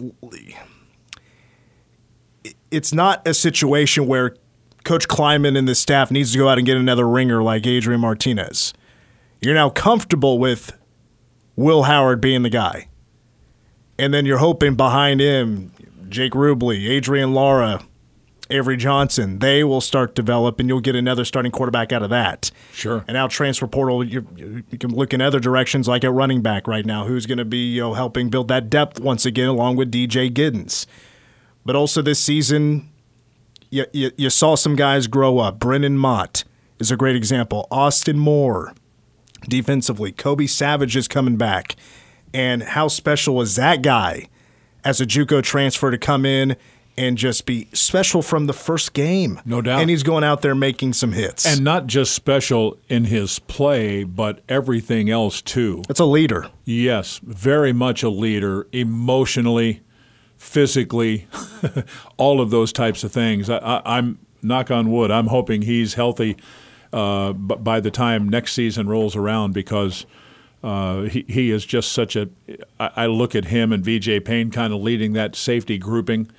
It's 2.72 2.93
not 2.93 3.28
a 3.28 3.34
situation 3.34 4.08
where 4.08 4.36
Coach 4.84 5.08
Klieman 5.08 5.58
and 5.58 5.67
the 5.67 5.76
staff 5.76 6.12
needs 6.12 6.32
to 6.32 6.38
go 6.38 6.50
out 6.50 6.58
and 6.58 6.65
get 6.65 6.78
another 6.78 7.08
ringer 7.08 7.43
like 7.43 7.65
Adrian 7.67 8.02
Martinez. 8.02 8.74
You're 9.41 9.54
now 9.54 9.70
comfortable 9.70 10.39
with 10.39 10.78
Will 11.56 11.84
Howard 11.84 12.22
being 12.22 12.43
the 12.43 12.50
guy. 12.50 12.88
And 14.00 14.13
then 14.13 14.26
you're 14.26 14.38
hoping 14.38 14.76
behind 14.76 15.20
him, 15.20 15.72
Jake 16.10 16.34
Rubley, 16.34 16.88
Adryan 16.88 17.34
Lara, 17.34 17.84
Avery 18.50 18.78
Johnson, 18.78 19.40
they 19.40 19.64
will 19.64 19.82
start 19.82 20.16
develop, 20.16 20.60
and 20.60 20.70
you'll 20.70 20.82
get 20.82 20.96
another 20.96 21.26
starting 21.26 21.52
quarterback 21.52 21.92
out 21.92 22.04
of 22.04 22.10
that. 22.10 22.52
Sure. 22.72 23.04
And 23.08 23.16
now 23.16 23.28
transfer 23.28 23.68
portal, 23.68 24.04
you, 24.04 24.26
you 24.36 24.78
can 24.78 24.94
look 24.94 25.14
in 25.14 25.22
other 25.22 25.40
directions, 25.40 25.88
like 25.88 26.04
at 26.04 26.12
running 26.12 26.42
back 26.42 26.68
right 26.68 26.86
now, 26.86 27.06
who's 27.06 27.26
going 27.26 27.38
to 27.38 27.46
be 27.46 27.74
you 27.74 27.82
know 27.82 27.94
helping 27.94 28.30
build 28.30 28.48
that 28.48 28.70
depth 28.70 29.00
once 29.00 29.26
again, 29.26 29.48
along 29.48 29.76
with 29.76 29.92
DJ 29.92 30.32
Giddens. 30.32 30.86
But 31.66 31.76
also 31.76 32.02
this 32.02 32.20
season, 32.20 32.90
you, 33.70 33.86
you, 33.92 34.12
you 34.18 34.30
saw 34.30 34.56
some 34.56 34.76
guys 34.76 35.08
grow 35.08 35.40
up. 35.40 35.60
Brendan 35.60 35.98
Mott 35.98 36.44
is 36.80 36.92
a 36.92 36.98
great 36.98 37.16
example. 37.16 37.68
Austin 37.70 38.18
Moore, 38.18 38.74
defensively. 39.50 40.12
Kobe 40.12 40.48
Savage 40.48 40.96
is 40.96 41.08
coming 41.08 41.38
back. 41.38 41.76
And 42.34 42.64
how 42.64 42.88
special 42.88 43.36
was 43.36 43.56
that 43.56 43.82
guy 43.82 44.30
as 44.84 45.02
a 45.02 45.06
JUCO 45.06 45.44
transfer 45.44 45.92
to 45.92 45.98
come 45.98 46.26
in 46.26 46.56
and 46.98 47.18
just 47.18 47.46
be 47.46 47.68
special 47.74 48.22
from 48.22 48.48
the 48.48 48.54
first 48.54 48.94
game. 48.94 49.40
No 49.46 49.62
doubt. 49.62 49.82
And 49.82 49.90
he's 49.90 50.04
going 50.04 50.24
out 50.24 50.42
there 50.42 50.56
making 50.56 50.94
some 50.94 51.12
hits. 51.12 51.46
And 51.46 51.64
not 51.64 51.86
just 51.88 52.14
special 52.14 52.78
in 52.90 53.06
his 53.06 53.40
play, 53.40 54.04
but 54.04 54.42
everything 54.50 55.10
else 55.10 55.42
too. 55.42 55.84
It's 55.90 56.00
a 56.00 56.06
leader. 56.06 56.50
Yes, 56.66 57.20
very 57.24 57.72
much 57.72 58.02
a 58.02 58.10
leader 58.10 58.68
emotionally, 58.72 59.82
physically, 60.38 61.28
all 62.18 62.42
of 62.42 62.50
those 62.50 62.74
types 62.74 63.04
of 63.04 63.12
things. 63.12 63.50
I, 63.50 63.58
I, 63.58 63.98
I'm 63.98 64.18
knock 64.42 64.72
on 64.72 64.92
wood. 64.92 65.12
I'm 65.12 65.28
hoping 65.28 65.62
he's 65.62 65.94
healthy 65.94 66.36
uh, 66.92 67.34
by 67.34 67.80
the 67.80 67.92
time 67.92 68.28
next 68.28 68.54
season 68.54 68.88
rolls 68.90 69.16
around 69.16 69.54
because. 69.54 70.06
Uh, 70.64 71.04
he, 71.04 71.24
he 71.30 71.52
is 71.52 71.68
just 71.68 71.92
such 71.92 72.16
a. 72.16 72.28
I, 72.80 72.90
I 72.96 73.06
look 73.06 73.36
at 73.36 73.46
him 73.46 73.72
and 73.72 73.86
VJ 73.86 74.26
Payne 74.26 74.50
kind 74.50 74.74
of 74.74 74.82
leading 74.82 75.14
that 75.14 75.36
safety 75.36 75.78
grouping, 75.78 76.32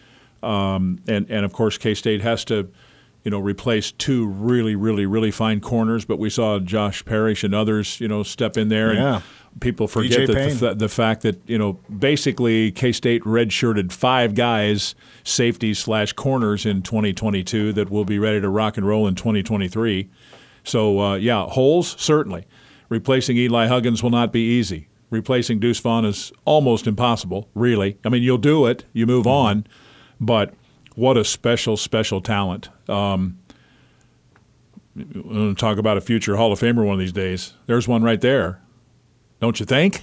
um, 0.42 1.00
and 1.08 1.28
and 1.30 1.44
of 1.44 1.52
course 1.52 1.78
K 1.78 1.94
State 1.94 2.20
has 2.22 2.44
to, 2.46 2.70
you 3.24 3.30
know, 3.30 3.38
replace 3.38 3.92
two 3.92 4.26
really 4.26 4.74
really 4.74 5.06
really 5.06 5.30
fine 5.30 5.60
corners. 5.60 6.04
But 6.04 6.18
we 6.18 6.30
saw 6.30 6.58
Josh 6.58 7.04
Parrish 7.04 7.44
and 7.44 7.54
others, 7.54 8.00
you 8.00 8.08
know, 8.08 8.22
step 8.22 8.56
in 8.56 8.68
there. 8.68 8.94
Yeah. 8.94 9.14
And, 9.16 9.24
people 9.60 9.88
forget 9.88 10.26
the, 10.26 10.74
the, 10.76 10.88
fact 10.88 11.22
that 11.22 11.40
you 11.48 11.58
know 11.58 11.74
basically 11.96 12.70
K 12.72 12.92
State 12.92 13.22
redshirted 13.22 13.92
five 13.92 14.34
guys, 14.34 14.94
safeties 15.24 15.78
slash 15.78 16.12
corners 16.12 16.66
in 16.66 16.82
2022 16.82 17.72
that 17.72 17.90
will 17.90 18.04
be 18.04 18.18
ready 18.18 18.40
to 18.40 18.48
rock 18.48 18.76
and 18.76 18.86
roll 18.86 19.06
in 19.06 19.14
2023. 19.14 20.08
So 20.64 21.00
uh, 21.00 21.14
yeah, 21.16 21.44
holes 21.46 21.96
certainly. 21.98 22.46
Replacing 22.88 23.36
Eli 23.36 23.66
Huggins 23.66 24.02
will 24.02 24.10
not 24.10 24.32
be 24.32 24.40
easy. 24.40 24.88
Replacing 25.10 25.58
Deuce 25.58 25.80
Vaughn 25.80 26.04
is 26.04 26.32
almost 26.44 26.86
impossible, 26.86 27.48
really. 27.54 27.98
I 28.04 28.08
mean, 28.08 28.22
you'll 28.22 28.38
do 28.38 28.66
it, 28.66 28.84
you 28.92 29.06
move 29.06 29.24
mm-hmm. 29.24 29.30
on, 29.30 29.66
but 30.20 30.54
what 30.94 31.16
a 31.16 31.24
special, 31.24 31.76
special 31.76 32.20
talent. 32.20 32.68
Um, 32.88 33.38
to 34.96 35.54
talk 35.54 35.78
about 35.78 35.96
a 35.96 36.00
future 36.00 36.36
Hall 36.36 36.52
of 36.52 36.58
Famer 36.58 36.84
one 36.84 36.94
of 36.94 36.98
these 36.98 37.12
days. 37.12 37.54
There's 37.66 37.86
one 37.86 38.02
right 38.02 38.20
there. 38.20 38.60
Don't 39.40 39.60
you 39.60 39.66
think? 39.66 40.02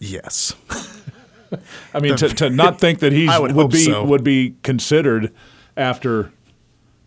Yes. 0.00 0.54
I 1.94 2.00
mean, 2.00 2.16
to, 2.16 2.28
to 2.28 2.50
not 2.50 2.80
think 2.80 3.00
that 3.00 3.12
he 3.12 3.28
would, 3.38 3.52
would, 3.52 3.70
be 3.70 3.84
so. 3.84 4.04
would 4.04 4.24
be 4.24 4.56
considered 4.62 5.32
after 5.76 6.32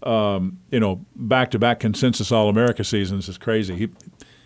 um, 0.03 0.59
you 0.71 0.79
know 0.79 1.05
back 1.15 1.51
to 1.51 1.59
back 1.59 1.79
consensus 1.79 2.31
All 2.31 2.49
America 2.49 2.83
seasons 2.83 3.27
is 3.27 3.37
crazy. 3.37 3.75
He 3.75 3.89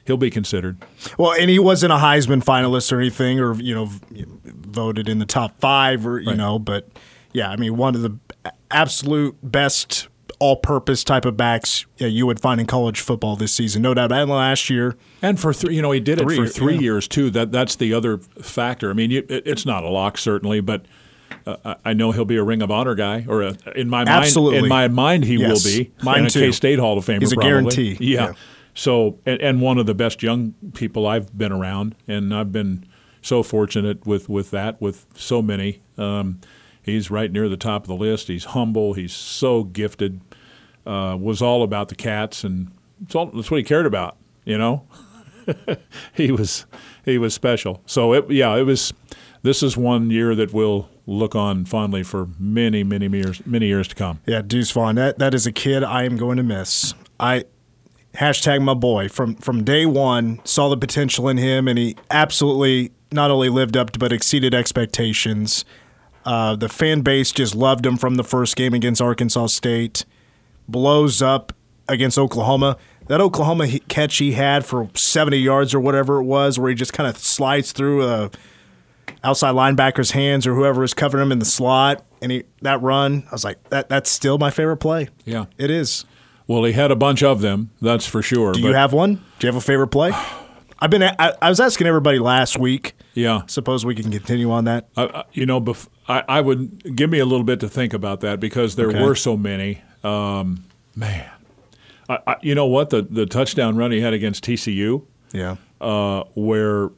he'll 0.06 0.18
be 0.18 0.30
considered. 0.30 0.78
Well, 1.18 1.34
and 1.34 1.50
he 1.50 1.60
wasn't 1.60 1.94
a 1.94 1.98
Heisman 1.98 2.44
finalist 2.44 2.92
or 2.92 3.00
anything, 3.00 3.40
or 3.40 3.54
you 3.56 3.76
know, 3.76 3.90
voted 4.46 5.08
in 5.08 5.20
the 5.20 5.26
top 5.26 5.60
five, 5.60 6.08
or 6.08 6.20
you 6.20 6.30
right. 6.30 6.38
know, 6.38 6.58
but 6.58 6.90
yeah, 7.34 7.50
I 7.50 7.56
mean, 7.56 7.78
one 7.78 7.96
of 7.96 8.02
the 8.02 8.18
absolute 8.70 9.38
best 9.44 10.08
all-purpose 10.40 11.04
type 11.04 11.24
of 11.24 11.38
backs 11.38 11.86
yeah, 11.98 12.08
you 12.08 12.26
would 12.26 12.40
find 12.40 12.60
in 12.60 12.66
college 12.66 13.00
football 13.00 13.36
this 13.36 13.54
season, 13.54 13.84
no 13.84 13.94
doubt. 13.94 14.12
And 14.12 14.30
last 14.30 14.72
year, 14.72 14.96
and 15.22 15.40
for 15.40 15.54
three, 15.54 15.76
you 15.76 15.84
know, 15.84 15.92
he 15.92 16.00
did 16.00 16.20
three, 16.20 16.34
it 16.34 16.38
for 16.38 16.48
three 16.48 16.76
yeah. 16.76 16.82
years 16.82 17.08
too. 17.08 17.30
That 17.30 17.52
that's 17.52 17.76
the 17.76 17.94
other 17.94 18.18
factor. 18.18 18.90
I 18.90 18.94
mean, 18.94 19.12
it, 19.12 19.26
it's 19.30 19.66
not 19.66 19.84
a 19.84 19.90
lock 19.90 20.18
certainly, 20.18 20.60
but 20.60 20.86
uh, 21.46 21.76
I 21.86 21.94
know 21.94 22.12
he'll 22.12 22.26
be 22.26 22.38
a 22.38 22.44
Ring 22.44 22.64
of 22.64 22.72
Honor 22.72 22.96
guy, 22.96 23.26
or 23.28 23.44
a, 23.44 23.56
in 23.76 23.88
my 23.88 24.04
Absolutely. 24.04 24.62
mind, 24.62 24.66
in 24.66 24.70
my 24.70 24.88
mind, 24.88 25.26
he 25.26 25.36
yes. 25.36 25.64
will 25.64 25.72
be. 25.72 25.92
Mine 26.02 26.24
and 26.24 26.30
too. 26.30 26.40
K 26.40 26.52
State 26.52 26.80
Hall 26.80 26.98
of 26.98 27.06
Famer. 27.06 27.20
He's 27.20 27.32
a 27.32 27.36
probably. 27.36 27.50
guarantee. 27.50 27.98
Yeah. 28.00 28.26
yeah. 28.30 28.34
So, 28.74 29.20
and, 29.26 29.42
and 29.42 29.62
one 29.62 29.78
of 29.78 29.86
the 29.86 29.94
best 29.94 30.24
young 30.24 30.56
people 30.74 31.06
I've 31.06 31.38
been 31.38 31.52
around, 31.52 31.94
and 32.08 32.34
I've 32.34 32.52
been 32.52 32.86
so 33.22 33.44
fortunate 33.44 34.08
with 34.08 34.28
with 34.28 34.50
that, 34.52 34.82
with 34.82 35.06
so 35.14 35.42
many. 35.42 35.82
Um, 35.98 36.40
he's 36.82 37.12
right 37.12 37.32
near 37.32 37.50
the 37.50 37.58
top 37.58 37.84
of 37.84 37.88
the 37.88 37.96
list. 37.96 38.28
He's 38.28 38.46
humble. 38.46 38.94
He's 38.94 39.14
so 39.14 39.64
gifted 39.64 40.22
uh, 40.86 41.18
was 41.20 41.42
all 41.42 41.64
about 41.64 41.90
the 41.90 41.96
cats, 41.96 42.44
and 42.44 42.72
all, 43.14 43.28
that's 43.28 43.52
what 43.52 43.58
he 43.58 43.64
cared 43.64 43.86
about. 43.86 44.18
You 44.46 44.58
know, 44.58 44.88
he 46.14 46.32
was 46.32 46.66
he 47.06 47.18
was 47.18 47.34
special. 47.34 47.82
So 47.86 48.14
it, 48.14 48.32
yeah, 48.32 48.56
it 48.56 48.64
was. 48.64 48.94
This 49.44 49.64
is 49.64 49.76
one 49.76 50.12
year 50.12 50.36
that 50.36 50.54
we'll 50.54 50.88
look 51.08 51.36
on 51.36 51.66
fondly 51.66 52.04
for 52.04 52.30
many, 52.38 52.84
many 52.84 53.08
years, 53.08 53.44
many 53.46 53.66
years 53.66 53.88
to 53.88 53.96
come. 53.96 54.20
Yeah, 54.28 54.44
Deuce 54.44 54.70
Vaughn. 54.72 54.96
That 54.96 55.20
that 55.20 55.34
is 55.34 55.46
a 55.46 55.52
kid 55.52 55.84
I 55.84 56.04
am 56.04 56.18
going 56.18 56.38
to 56.38 56.44
miss. 56.44 56.94
I 57.20 57.46
hashtag 58.16 58.62
my 58.62 58.74
boy 58.74 59.08
from 59.10 59.36
from 59.36 59.64
day 59.64 59.86
one 59.86 60.40
saw 60.44 60.70
the 60.70 60.78
potential 60.78 61.30
in 61.30 61.38
him, 61.38 61.68
and 61.68 61.78
he 61.78 61.96
absolutely 62.10 62.92
not 63.12 63.30
only 63.30 63.50
lived 63.50 63.76
up 63.76 63.92
to 63.92 64.00
but 64.00 64.12
exceeded 64.12 64.54
expectations. 64.54 65.66
Uh, 66.26 66.56
the 66.56 66.70
fan 66.70 67.02
base 67.02 67.32
just 67.32 67.56
loved 67.56 67.86
him 67.86 67.98
from 67.98 68.16
the 68.16 68.24
first 68.24 68.56
game 68.56 68.74
against 68.74 69.02
Arkansas 69.02 69.48
State 69.48 70.06
blows 70.68 71.22
up 71.22 71.54
against 71.88 72.18
Oklahoma. 72.18 72.78
That 73.08 73.20
Oklahoma 73.20 73.68
catch 73.90 74.18
he 74.18 74.34
had 74.34 74.66
for 74.66 74.90
70 74.94 75.38
yards 75.38 75.74
or 75.74 75.80
whatever 75.80 76.18
it 76.18 76.24
was, 76.24 76.58
where 76.58 76.70
he 76.70 76.76
just 76.76 76.94
kind 76.94 77.10
of 77.10 77.18
slides 77.18 77.72
through 77.72 78.08
a 78.08 78.32
outside 79.24 79.54
linebacker's 79.54 80.12
hands 80.12 80.48
or 80.48 80.56
whoever 80.56 80.84
is 80.84 80.94
covering 80.94 81.24
him 81.24 81.32
in 81.32 81.40
the 81.40 81.46
slot, 81.46 82.06
and 82.22 82.32
he 82.32 82.44
that 82.62 82.82
run, 82.82 83.24
I 83.28 83.32
was 83.32 83.44
like, 83.44 83.62
that 83.70 83.90
that's 83.90 84.10
still 84.10 84.38
my 84.38 84.52
favorite 84.52 84.78
play. 84.78 85.10
Yeah, 85.26 85.46
it 85.58 85.70
is. 85.70 86.06
Well, 86.48 86.64
he 86.64 86.74
had 86.74 86.92
a 86.92 86.96
bunch 86.96 87.24
of 87.24 87.42
them, 87.42 87.72
that's 87.82 88.06
for 88.06 88.22
sure. 88.22 88.54
Do 88.54 88.62
you 88.62 88.74
have 88.74 88.94
one? 88.94 89.16
Do 89.40 89.48
you 89.48 89.54
have 89.54 89.56
a 89.56 89.66
favorite 89.66 89.88
play? 89.88 90.12
I've 90.80 90.90
been. 90.90 91.04
I, 91.04 91.34
I, 91.42 91.50
was 91.50 91.60
asking 91.60 91.86
everybody 91.86 92.18
last 92.18 92.58
week. 92.58 92.94
Yeah. 93.14 93.44
Suppose 93.46 93.86
we 93.86 93.94
can 93.94 94.12
continue 94.12 94.52
on 94.52 94.66
that. 94.66 94.90
Uh, 94.98 95.24
you 95.32 95.46
know, 95.46 95.62
bef- 95.62 95.88
I, 96.12 96.24
I 96.28 96.42
would 96.42 96.96
give 96.96 97.10
me 97.10 97.20
a 97.20 97.26
little 97.26 97.46
bit 97.46 97.62
to 97.62 97.70
think 97.70 97.94
about 97.94 98.20
that 98.20 98.42
because 98.42 98.76
there 98.76 98.90
okay. 98.90 99.02
were 99.02 99.16
so 99.16 99.38
many. 99.38 99.82
Um, 100.04 100.66
man, 100.94 101.30
I, 102.10 102.20
I, 102.28 102.36
you 102.42 102.54
know 102.54 102.66
what 102.66 102.90
the 102.90 103.02
the 103.02 103.26
touchdown 103.26 103.78
run 103.78 103.92
he 103.92 104.02
had 104.02 104.14
against 104.14 104.44
TCU, 104.44 105.06
yeah, 105.32 105.56
uh, 105.80 106.26
where 106.34 106.90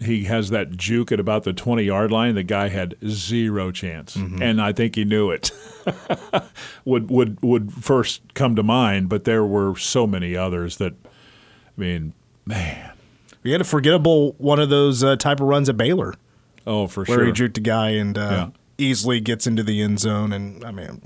he 0.00 0.24
has 0.24 0.48
that 0.50 0.76
juke 0.76 1.12
at 1.12 1.20
about 1.20 1.44
the 1.44 1.52
20 1.52 1.82
yard 1.82 2.10
line. 2.10 2.34
The 2.34 2.42
guy 2.42 2.68
had 2.68 2.94
zero 3.06 3.70
chance, 3.70 4.16
mm-hmm. 4.16 4.42
and 4.42 4.62
I 4.62 4.72
think 4.72 4.96
he 4.96 5.04
knew 5.04 5.30
it. 5.30 5.50
would 6.86 7.10
would 7.10 7.42
would 7.42 7.70
first 7.72 8.22
come 8.32 8.56
to 8.56 8.62
mind, 8.62 9.10
but 9.10 9.24
there 9.24 9.44
were 9.44 9.76
so 9.76 10.06
many 10.06 10.34
others 10.34 10.78
that, 10.78 10.94
I 11.04 11.80
mean, 11.80 12.14
man, 12.46 12.92
we 13.42 13.52
had 13.52 13.60
a 13.60 13.64
forgettable 13.64 14.32
one 14.38 14.58
of 14.58 14.70
those 14.70 15.04
uh, 15.04 15.16
type 15.16 15.40
of 15.40 15.48
runs 15.48 15.68
at 15.68 15.76
Baylor. 15.76 16.14
Oh, 16.66 16.86
for 16.86 17.04
sure, 17.04 17.16
where 17.16 17.26
he 17.26 17.32
juked 17.32 17.58
a 17.58 17.60
guy 17.60 17.90
and 17.90 18.16
uh, 18.16 18.50
yeah. 18.78 18.86
easily 18.86 19.20
gets 19.20 19.46
into 19.46 19.62
the 19.62 19.82
end 19.82 20.00
zone, 20.00 20.32
and 20.32 20.64
I 20.64 20.70
mean 20.70 21.02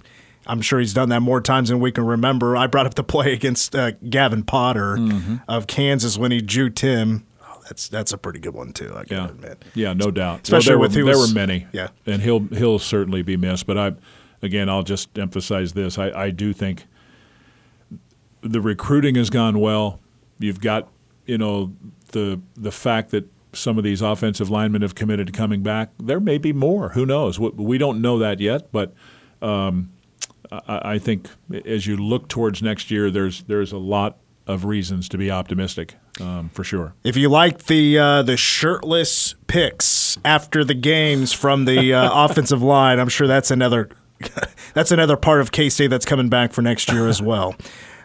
I'm 0.49 0.63
sure 0.63 0.81
he's 0.81 0.95
done 0.95 1.11
that 1.11 1.21
more 1.21 1.43
times 1.43 1.69
than 1.69 1.79
we 1.79 1.93
can 1.93 2.07
remember. 2.07 2.57
I 2.57 2.67
brought 2.67 2.87
up 2.87 2.95
the 2.95 3.05
play 3.05 3.33
against 3.35 3.77
uh, 3.77 3.93
Gavin 4.09 4.43
Potter 4.43 4.97
mm-hmm. 4.97 5.37
of 5.47 5.67
Kansas 5.67 6.17
when 6.17 6.33
he 6.33 6.41
juked 6.41 6.79
him. 6.79 7.27
Oh, 7.43 7.61
that's 7.69 7.87
that's 7.89 8.13
a 8.13 8.19
pretty 8.19 8.41
good 8.41 8.55
one 8.55 8.73
too. 8.73 8.95
I 8.97 9.05
can 9.05 9.17
yeah. 9.17 9.29
admit. 9.29 9.65
Yeah, 9.75 9.93
no 9.93 10.11
doubt. 10.11 10.43
Especially 10.45 10.77
well, 10.77 10.89
with 10.89 10.97
were, 10.97 11.05
was, 11.05 11.19
there 11.19 11.29
were 11.29 11.47
many. 11.47 11.67
Yeah, 11.73 11.89
and 12.07 12.23
he'll 12.23 12.47
he'll 12.47 12.79
certainly 12.79 13.23
be 13.23 13.37
missed. 13.37 13.67
But 13.67 13.77
I, 13.77 13.93
again, 14.41 14.71
I'll 14.71 14.83
just 14.83 15.19
emphasize 15.19 15.75
this. 15.75 15.99
I, 15.99 16.11
I 16.11 16.31
do 16.31 16.55
think 16.55 16.87
the 18.41 18.63
recruiting 18.63 19.17
has 19.17 19.29
gone 19.29 19.61
well. 19.61 20.01
You've 20.39 20.61
got 20.61 20.89
you 21.27 21.37
know 21.37 21.75
the 22.13 22.41
the 22.57 22.73
fact 22.73 23.11
that 23.11 23.29
some 23.53 23.79
of 23.79 23.85
these 23.85 24.03
offensive 24.03 24.51
linemen 24.51 24.83
have 24.83 24.95
committed 24.95 25.27
to 25.29 25.33
coming 25.33 25.63
back. 25.63 25.91
There 25.99 26.21
may 26.21 26.39
be 26.39 26.53
more. 26.53 26.91
Who 26.91 27.07
knows? 27.07 27.39
We 27.39 27.79
don't 27.79 28.01
know 28.01 28.19
that 28.19 28.41
yet, 28.41 28.71
but. 28.73 28.95
Um, 29.41 29.93
I 30.51 30.99
think 30.99 31.29
as 31.67 31.87
you 31.87 31.97
look 31.97 32.29
towards 32.29 32.63
next 32.63 32.91
year, 32.91 33.11
there's 33.11 33.43
there's 33.43 33.71
a 33.71 33.77
lot 33.79 34.17
of 34.47 34.65
reasons 34.65 35.09
to 35.11 35.19
be 35.19 35.31
optimistic 35.31 35.95
um, 36.21 36.49
for 36.49 36.65
sure. 36.65 36.95
If 37.05 37.17
you 37.17 37.29
like 37.29 37.65
the 37.65 37.99
uh, 37.99 38.23
the 38.23 38.37
shirtless 38.37 39.35
picks 39.47 40.19
after 40.25 40.65
the 40.65 40.75
games 40.75 41.33
from 41.33 41.67
the 41.67 41.93
uh, 41.95 42.11
offensive 42.25 42.63
line, 42.63 42.99
I'm 42.99 43.09
sure 43.11 43.27
that's 43.27 43.51
another 43.51 43.91
that's 44.75 44.91
another 44.91 45.17
part 45.17 45.41
of 45.41 45.53
K 45.53 45.69
State 45.69 45.89
that's 45.89 46.07
coming 46.07 46.29
back 46.29 46.53
for 46.53 46.63
next 46.63 46.91
year 46.91 47.07
as 47.07 47.21
well. 47.21 47.55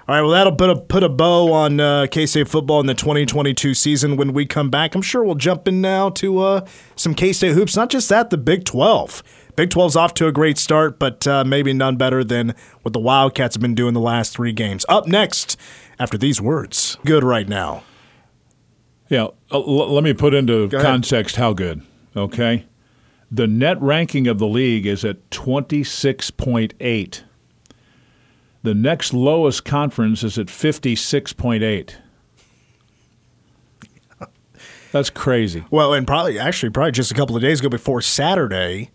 All 0.06 0.16
right, 0.16 0.22
well, 0.22 0.32
that'll 0.32 0.56
put 0.56 0.70
a, 0.70 0.76
put 0.76 1.02
a 1.04 1.08
bow 1.08 1.54
on 1.54 1.80
uh, 1.80 2.08
K 2.12 2.26
State 2.26 2.50
football 2.50 2.82
in 2.82 2.88
the 2.88 2.94
2022 2.94 3.74
season 3.74 4.18
when 4.18 4.34
we 4.34 4.46
come 4.46 4.70
back. 4.70 4.96
I'm 4.96 5.02
sure 5.02 5.24
we'll 5.24 5.36
jump 5.36 5.66
in 5.66 5.80
now 5.80 6.10
to 6.10 6.40
uh, 6.40 6.66
some 6.98 7.14
K 7.14 7.32
State 7.32 7.54
hoops. 7.54 7.78
Not 7.78 7.90
just 7.90 8.10
that, 8.10 8.30
the 8.30 8.38
Big 8.38 8.66
12. 8.66 9.24
Big 9.56 9.70
12's 9.70 9.96
off 9.96 10.14
to 10.16 10.28
a 10.28 10.32
great 10.34 10.58
start, 10.58 11.00
but 11.00 11.26
uh, 11.26 11.46
maybe 11.46 11.72
none 11.72 11.96
better 11.96 12.22
than 12.24 12.54
what 12.82 12.92
the 12.92 13.00
Wildcats 13.00 13.56
have 13.56 13.62
been 13.62 13.76
doing 13.76 13.94
the 13.94 14.02
last 14.02 14.34
three 14.34 14.52
games. 14.52 14.86
Up 14.90 15.08
next, 15.08 15.56
after 16.00 16.18
these 16.18 16.42
words, 16.42 16.98
good 17.06 17.24
right 17.24 17.48
now. 17.48 17.84
Yeah, 19.10 19.26
uh, 19.52 19.60
l- 19.62 19.94
let 19.94 20.04
me 20.04 20.12
put 20.14 20.34
into 20.34 20.68
context 20.82 21.36
how 21.38 21.54
good, 21.54 21.82
okay? 22.16 22.66
The 23.32 23.48
net 23.48 23.82
ranking 23.82 24.28
of 24.28 24.38
the 24.38 24.48
league 24.48 24.86
is 24.86 25.06
at 25.06 25.30
26.8. 25.30 27.22
The 28.64 28.74
next 28.74 29.14
lowest 29.14 29.66
conference 29.66 30.24
is 30.24 30.40
at 30.40 30.48
56.8. 30.48 31.96
That's 34.94 35.10
crazy. 35.10 35.66
Well, 35.72 35.94
and 35.94 36.06
probably 36.06 36.38
actually 36.38 36.70
probably 36.70 36.92
just 36.92 37.12
a 37.12 37.16
couple 37.16 37.36
of 37.36 37.42
days 37.42 37.60
ago 37.60 37.68
before 37.68 38.00
Saturday, 38.00 38.92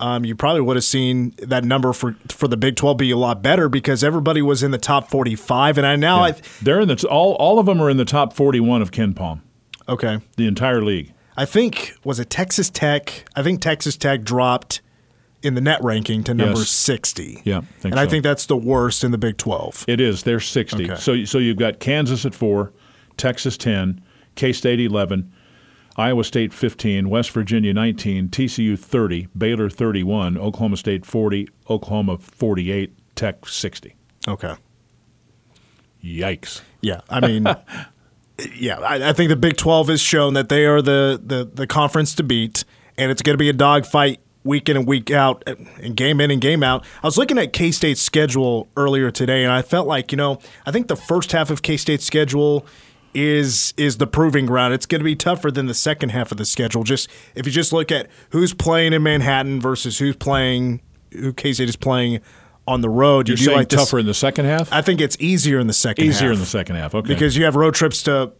um, 0.00 0.24
you 0.24 0.34
probably 0.34 0.62
would 0.62 0.76
have 0.76 0.84
seen 0.84 1.34
that 1.36 1.64
number 1.64 1.92
for 1.92 2.16
for 2.30 2.48
the 2.48 2.56
Big 2.56 2.76
Twelve 2.76 2.96
be 2.96 3.10
a 3.10 3.16
lot 3.16 3.42
better 3.42 3.68
because 3.68 4.02
everybody 4.02 4.40
was 4.40 4.62
in 4.62 4.70
the 4.70 4.78
top 4.78 5.10
forty 5.10 5.36
five, 5.36 5.76
and 5.76 5.86
I 5.86 5.96
now 5.96 6.24
yeah. 6.24 6.32
they're 6.62 6.80
in 6.80 6.88
the 6.88 7.06
all 7.08 7.34
all 7.34 7.58
of 7.58 7.66
them 7.66 7.82
are 7.82 7.90
in 7.90 7.98
the 7.98 8.06
top 8.06 8.32
forty 8.32 8.58
one 8.58 8.80
of 8.80 8.90
KenPom. 8.90 9.42
Okay, 9.86 10.20
the 10.36 10.46
entire 10.46 10.82
league. 10.82 11.12
I 11.36 11.44
think 11.44 11.94
was 12.04 12.18
it 12.18 12.30
Texas 12.30 12.70
Tech. 12.70 13.28
I 13.36 13.42
think 13.42 13.60
Texas 13.60 13.98
Tech 13.98 14.22
dropped 14.22 14.80
in 15.44 15.54
the 15.54 15.60
net 15.60 15.82
ranking 15.82 16.24
to 16.24 16.34
number 16.34 16.60
Yes. 16.60 16.70
60. 16.70 17.42
Yeah, 17.44 17.62
and 17.82 17.98
I 17.98 18.04
so. 18.04 18.10
think 18.10 18.22
that's 18.22 18.46
the 18.46 18.56
worst 18.56 19.04
in 19.04 19.10
the 19.10 19.18
Big 19.18 19.36
12. 19.36 19.84
It 19.86 20.00
is. 20.00 20.22
They're 20.22 20.40
60. 20.40 20.84
Okay. 20.84 20.96
So 20.96 21.24
so 21.24 21.38
you've 21.38 21.56
got 21.58 21.78
Kansas 21.80 22.24
at 22.24 22.34
4, 22.34 22.72
Texas 23.16 23.56
10, 23.56 24.00
K-State 24.34 24.80
11, 24.80 25.30
Iowa 25.96 26.24
State 26.24 26.52
15, 26.52 27.08
West 27.08 27.30
Virginia 27.30 27.72
19, 27.72 28.28
TCU 28.28 28.78
30, 28.78 29.28
Baylor 29.36 29.70
31, 29.70 30.36
Oklahoma 30.36 30.76
State 30.76 31.06
40, 31.06 31.48
Oklahoma 31.70 32.18
48, 32.18 32.92
Tech 33.14 33.46
60. 33.46 33.94
Okay. 34.26 34.54
Yikes. 36.02 36.62
Yeah, 36.80 37.00
I 37.08 37.20
mean, 37.26 37.44
yeah, 38.56 38.78
I, 38.80 39.10
I 39.10 39.12
think 39.12 39.28
the 39.28 39.36
Big 39.36 39.56
12 39.56 39.88
has 39.88 40.00
shown 40.00 40.34
that 40.34 40.48
they 40.48 40.66
are 40.66 40.82
the, 40.82 41.20
the, 41.24 41.44
the 41.44 41.66
conference 41.66 42.14
to 42.16 42.22
beat, 42.22 42.64
and 42.98 43.10
it's 43.10 43.22
going 43.22 43.34
to 43.34 43.38
be 43.38 43.48
a 43.48 43.54
dogfight 43.54 44.20
week 44.44 44.68
in 44.68 44.76
and 44.76 44.86
week 44.86 45.10
out, 45.10 45.42
and 45.46 45.96
game 45.96 46.20
in 46.20 46.30
and 46.30 46.40
game 46.40 46.62
out. 46.62 46.84
I 47.02 47.06
was 47.06 47.16
looking 47.18 47.38
at 47.38 47.52
K 47.52 47.70
State's 47.70 48.00
schedule 48.02 48.68
earlier 48.76 49.10
today, 49.10 49.42
and 49.42 49.52
I 49.52 49.62
felt 49.62 49.86
like, 49.88 50.12
you 50.12 50.16
know, 50.16 50.38
I 50.66 50.70
think 50.70 50.88
the 50.88 50.96
first 50.96 51.32
half 51.32 51.50
of 51.50 51.62
K 51.62 51.76
State's 51.76 52.04
schedule 52.04 52.66
is 53.14 53.72
is 53.76 53.98
the 53.98 54.06
proving 54.06 54.44
ground. 54.46 54.74
It's 54.74 54.86
going 54.86 54.98
to 55.00 55.04
be 55.04 55.14
tougher 55.16 55.50
than 55.50 55.66
the 55.66 55.74
second 55.74 56.10
half 56.10 56.30
of 56.32 56.36
the 56.38 56.44
schedule. 56.44 56.82
Just 56.84 57.08
if 57.34 57.46
you 57.46 57.52
just 57.52 57.72
look 57.72 57.90
at 57.92 58.08
who's 58.30 58.52
playing 58.52 58.92
in 58.92 59.02
Manhattan 59.02 59.60
versus 59.60 59.98
who's 59.98 60.16
playing, 60.16 60.80
who 61.12 61.32
K 61.32 61.52
State 61.52 61.68
is 61.68 61.76
playing 61.76 62.20
on 62.66 62.80
the 62.80 62.88
road, 62.88 63.28
You're 63.28 63.36
you 63.38 63.44
saying 63.44 63.58
like 63.58 63.68
this- 63.68 63.78
tougher 63.80 63.98
in 63.98 64.06
the 64.06 64.14
second 64.14 64.46
half? 64.46 64.72
I 64.72 64.82
think 64.82 65.00
it's 65.00 65.16
easier 65.20 65.58
in 65.60 65.66
the 65.68 65.72
second 65.72 66.06
Easier 66.06 66.28
half 66.28 66.34
in 66.34 66.40
the 66.40 66.46
second 66.46 66.76
half. 66.76 66.94
Okay. 66.94 67.06
because 67.08 67.36
you 67.36 67.44
have 67.44 67.56
road 67.56 67.74
trips 67.74 68.02
to 68.04 68.32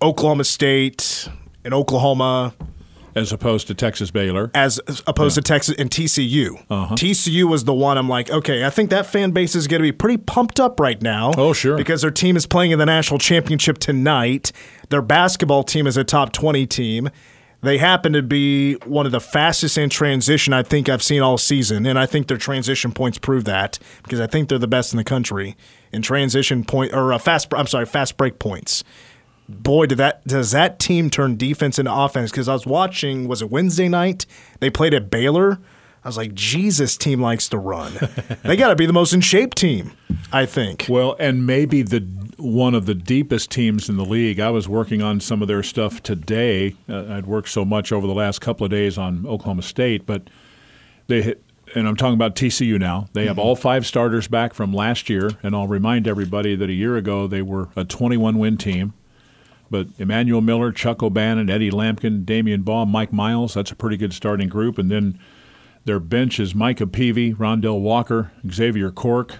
Oklahoma 0.00 0.44
State 0.44 1.28
and 1.64 1.74
Oklahoma 1.74 2.54
as 3.14 3.32
opposed 3.32 3.66
to 3.68 3.74
Texas 3.74 4.10
Baylor. 4.10 4.50
as 4.54 4.80
opposed 5.06 5.34
to 5.36 5.42
Texas 5.42 5.74
and 5.78 5.90
TCU. 5.90 6.66
TCU 6.68 7.44
was 7.44 7.64
the 7.64 7.74
one 7.74 7.98
I'm 7.98 8.08
like, 8.08 8.30
okay, 8.30 8.64
I 8.64 8.70
think 8.70 8.90
that 8.90 9.06
fan 9.06 9.30
base 9.30 9.54
is 9.54 9.66
going 9.66 9.80
to 9.80 9.86
be 9.86 9.92
pretty 9.92 10.16
pumped 10.18 10.58
up 10.60 10.80
right 10.80 11.00
now. 11.00 11.32
Oh, 11.36 11.52
sure. 11.52 11.76
Because 11.76 12.02
their 12.02 12.10
team 12.10 12.36
is 12.36 12.46
playing 12.46 12.70
in 12.70 12.78
the 12.78 12.86
national 12.86 13.18
championship 13.18 13.78
tonight. 13.78 14.52
Their 14.90 15.02
basketball 15.02 15.64
team 15.64 15.86
is 15.86 15.96
a 15.96 16.04
top 16.04 16.32
20 16.32 16.66
team. 16.66 17.10
They 17.62 17.78
happen 17.78 18.12
to 18.12 18.22
be 18.22 18.74
one 18.84 19.06
of 19.06 19.12
the 19.12 19.22
fastest 19.22 19.78
in 19.78 19.88
transition 19.88 20.52
I 20.52 20.62
think 20.62 20.90
I've 20.90 21.02
seen 21.02 21.22
all 21.22 21.38
season, 21.38 21.86
and 21.86 21.98
I 21.98 22.04
think 22.04 22.26
their 22.28 22.36
transition 22.36 22.92
points 22.92 23.16
prove 23.16 23.44
that 23.46 23.78
because 24.02 24.20
I 24.20 24.26
think 24.26 24.50
they're 24.50 24.58
the 24.58 24.68
best 24.68 24.92
in 24.92 24.98
the 24.98 25.04
country 25.04 25.56
in 25.90 26.02
transition 26.02 26.64
point 26.64 26.92
or 26.92 27.10
uh, 27.14 27.18
fast. 27.18 27.54
I'm 27.54 27.66
sorry, 27.66 27.86
fast 27.86 28.18
break 28.18 28.38
points 28.38 28.84
boy, 29.48 29.86
did 29.86 29.98
that 29.98 30.26
does 30.26 30.50
that 30.52 30.78
team 30.78 31.10
turn 31.10 31.36
defense 31.36 31.78
into 31.78 31.94
offense? 31.94 32.30
Because 32.30 32.48
I 32.48 32.52
was 32.52 32.66
watching, 32.66 33.28
was 33.28 33.42
it 33.42 33.50
Wednesday 33.50 33.88
night? 33.88 34.26
They 34.60 34.70
played 34.70 34.94
at 34.94 35.10
Baylor. 35.10 35.58
I 36.04 36.08
was 36.08 36.18
like, 36.18 36.34
Jesus, 36.34 36.98
team 36.98 37.22
likes 37.22 37.48
to 37.48 37.58
run. 37.58 37.94
they 38.42 38.56
got 38.56 38.68
to 38.68 38.76
be 38.76 38.84
the 38.84 38.92
most 38.92 39.14
in 39.14 39.22
shape 39.22 39.54
team, 39.54 39.92
I 40.30 40.44
think. 40.44 40.84
Well, 40.88 41.16
and 41.18 41.46
maybe 41.46 41.80
the 41.80 42.00
one 42.36 42.74
of 42.74 42.84
the 42.84 42.94
deepest 42.94 43.50
teams 43.50 43.88
in 43.88 43.96
the 43.96 44.04
league. 44.04 44.38
I 44.40 44.50
was 44.50 44.68
working 44.68 45.00
on 45.00 45.20
some 45.20 45.40
of 45.40 45.48
their 45.48 45.62
stuff 45.62 46.02
today. 46.02 46.76
Uh, 46.88 47.06
I'd 47.06 47.26
worked 47.26 47.48
so 47.48 47.64
much 47.64 47.92
over 47.92 48.06
the 48.06 48.12
last 48.12 48.40
couple 48.40 48.64
of 48.64 48.70
days 48.70 48.98
on 48.98 49.26
Oklahoma 49.26 49.62
State, 49.62 50.04
but 50.04 50.28
they 51.06 51.22
hit, 51.22 51.42
and 51.74 51.88
I'm 51.88 51.96
talking 51.96 52.14
about 52.14 52.34
TCU 52.34 52.78
now. 52.78 53.08
They 53.12 53.26
have 53.26 53.38
all 53.38 53.56
five 53.56 53.86
starters 53.86 54.28
back 54.28 54.52
from 54.52 54.74
last 54.74 55.08
year, 55.08 55.30
and 55.42 55.54
I'll 55.54 55.66
remind 55.66 56.06
everybody 56.06 56.54
that 56.56 56.68
a 56.68 56.74
year 56.74 56.96
ago 56.96 57.26
they 57.26 57.42
were 57.42 57.68
a 57.76 57.84
21 57.84 58.38
win 58.38 58.56
team. 58.56 58.92
But 59.70 59.88
Emmanuel 59.98 60.40
Miller, 60.40 60.72
Chuck 60.72 61.02
O'Bannon, 61.02 61.50
Eddie 61.50 61.70
Lampkin, 61.70 62.24
Damion 62.24 62.64
Baugh, 62.64 62.84
Mike 62.84 63.12
Miles, 63.12 63.54
that's 63.54 63.70
a 63.70 63.76
pretty 63.76 63.96
good 63.96 64.12
starting 64.12 64.48
group. 64.48 64.78
And 64.78 64.90
then 64.90 65.18
their 65.84 66.00
bench 66.00 66.38
is 66.40 66.54
Micah 66.54 66.86
Peavy, 66.86 67.34
Rondel 67.34 67.80
Walker, 67.80 68.32
Xavier 68.50 68.90
Cork, 68.90 69.38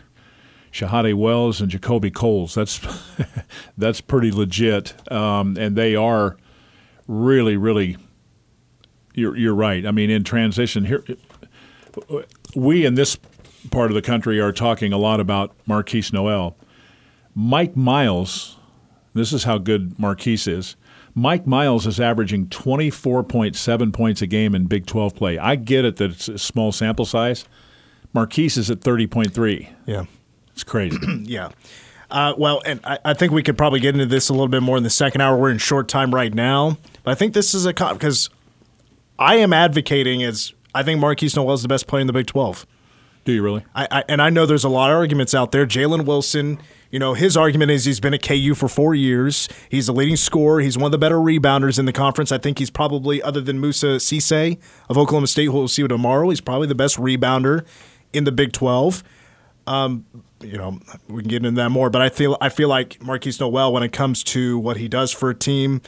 Shahada 0.72 1.14
Wells, 1.14 1.60
and 1.60 1.70
JaKobe 1.70 2.12
Coles. 2.14 2.54
That's 2.54 2.80
that's 3.78 4.00
pretty 4.00 4.30
legit. 4.30 5.10
Um, 5.10 5.56
and 5.56 5.76
they 5.76 5.94
are 5.94 6.36
really, 7.06 7.56
really. 7.56 7.96
You're 9.14 9.36
you're 9.36 9.54
right. 9.54 9.86
I 9.86 9.92
mean, 9.92 10.10
in 10.10 10.24
transition 10.24 10.86
here, 10.86 11.04
we 12.56 12.84
in 12.84 12.94
this 12.94 13.16
part 13.70 13.90
of 13.90 13.94
the 13.94 14.02
country 14.02 14.40
are 14.40 14.52
talking 14.52 14.92
a 14.92 14.98
lot 14.98 15.20
about 15.20 15.54
Markquis 15.68 16.12
Nowell. 16.12 16.56
Mike 17.34 17.76
Miles, 17.76 18.56
this 19.14 19.32
is 19.32 19.44
how 19.44 19.58
good 19.58 19.96
Markquis 19.96 20.46
is. 20.46 20.76
Mike 21.14 21.46
Miles 21.46 21.86
is 21.86 22.00
averaging 22.00 22.46
24.7 22.48 23.92
points 23.92 24.20
a 24.20 24.26
game 24.26 24.54
in 24.54 24.66
Big 24.66 24.86
12 24.86 25.14
play. 25.14 25.38
I 25.38 25.54
get 25.56 25.84
it 25.84 25.96
that 25.96 26.10
it's 26.10 26.28
a 26.28 26.38
small 26.38 26.72
sample 26.72 27.04
size. 27.04 27.44
Markquis 28.14 28.58
is 28.58 28.70
at 28.70 28.80
30.3. 28.80 29.68
Yeah. 29.86 30.04
It's 30.52 30.64
crazy. 30.64 30.98
Yeah. 31.24 31.50
Uh, 32.10 32.34
well, 32.38 32.62
and 32.64 32.80
I, 32.84 32.98
I 33.06 33.14
think 33.14 33.32
we 33.32 33.42
could 33.42 33.58
probably 33.58 33.80
get 33.80 33.94
into 33.94 34.06
this 34.06 34.28
a 34.28 34.32
little 34.32 34.46
bit 34.46 34.62
more 34.62 34.76
in 34.76 34.82
the 34.84 34.90
second 34.90 35.20
hour. 35.20 35.36
We're 35.36 35.50
in 35.50 35.58
short 35.58 35.88
time 35.88 36.14
right 36.14 36.32
now, 36.32 36.76
but 37.02 37.10
I 37.10 37.14
think 37.14 37.34
this 37.34 37.54
is 37.54 37.66
a 37.66 37.72
because 37.72 38.30
I 39.18 39.36
am 39.36 39.52
advocating 39.52 40.22
as 40.22 40.52
I 40.74 40.84
think 40.84 41.00
Markquis 41.00 41.34
Nowell 41.34 41.54
is 41.54 41.62
the 41.62 41.68
best 41.68 41.88
player 41.88 42.02
in 42.02 42.06
the 42.06 42.12
Big 42.12 42.26
Twelve. 42.26 42.66
Do 43.24 43.32
you 43.32 43.42
really? 43.42 43.64
I, 43.74 43.88
I 43.90 44.04
and 44.08 44.20
I 44.20 44.30
know 44.30 44.44
there's 44.44 44.64
a 44.64 44.68
lot 44.68 44.90
of 44.90 44.96
arguments 44.96 45.34
out 45.34 45.50
there. 45.50 45.66
Jalen 45.66 46.04
Wilson, 46.04 46.60
you 46.90 46.98
know, 46.98 47.14
his 47.14 47.36
argument 47.36 47.70
is 47.70 47.86
he's 47.86 48.00
been 48.00 48.12
at 48.12 48.22
KU 48.22 48.54
for 48.54 48.68
four 48.68 48.94
years. 48.94 49.48
He's 49.70 49.86
the 49.86 49.94
leading 49.94 50.16
scorer. 50.16 50.60
He's 50.60 50.76
one 50.76 50.86
of 50.86 50.92
the 50.92 50.98
better 50.98 51.16
rebounders 51.16 51.78
in 51.78 51.86
the 51.86 51.92
conference. 51.92 52.30
I 52.30 52.38
think 52.38 52.58
he's 52.58 52.70
probably, 52.70 53.22
other 53.22 53.40
than 53.40 53.58
Moussa 53.58 53.96
Cisse 53.96 54.58
of 54.90 54.98
Oklahoma 54.98 55.26
State, 55.26 55.46
who 55.46 55.52
we'll 55.52 55.68
see 55.68 55.86
tomorrow, 55.88 56.28
he's 56.28 56.42
probably 56.42 56.68
the 56.68 56.74
best 56.74 56.96
rebounder 56.98 57.64
in 58.12 58.24
the 58.24 58.32
Big 58.32 58.52
Twelve. 58.52 59.02
Um, 59.66 60.04
you 60.42 60.58
know, 60.58 60.78
we 61.08 61.22
can 61.22 61.30
get 61.30 61.46
into 61.46 61.52
that 61.52 61.70
more, 61.70 61.88
but 61.88 62.02
I 62.02 62.10
feel 62.10 62.36
I 62.42 62.50
feel 62.50 62.68
like 62.68 62.98
Markquis 62.98 63.40
Nowell, 63.40 63.72
when 63.72 63.82
it 63.82 63.92
comes 63.92 64.22
to 64.24 64.58
what 64.58 64.76
he 64.76 64.88
does 64.88 65.12
for 65.12 65.30
a 65.30 65.34
team, 65.34 65.80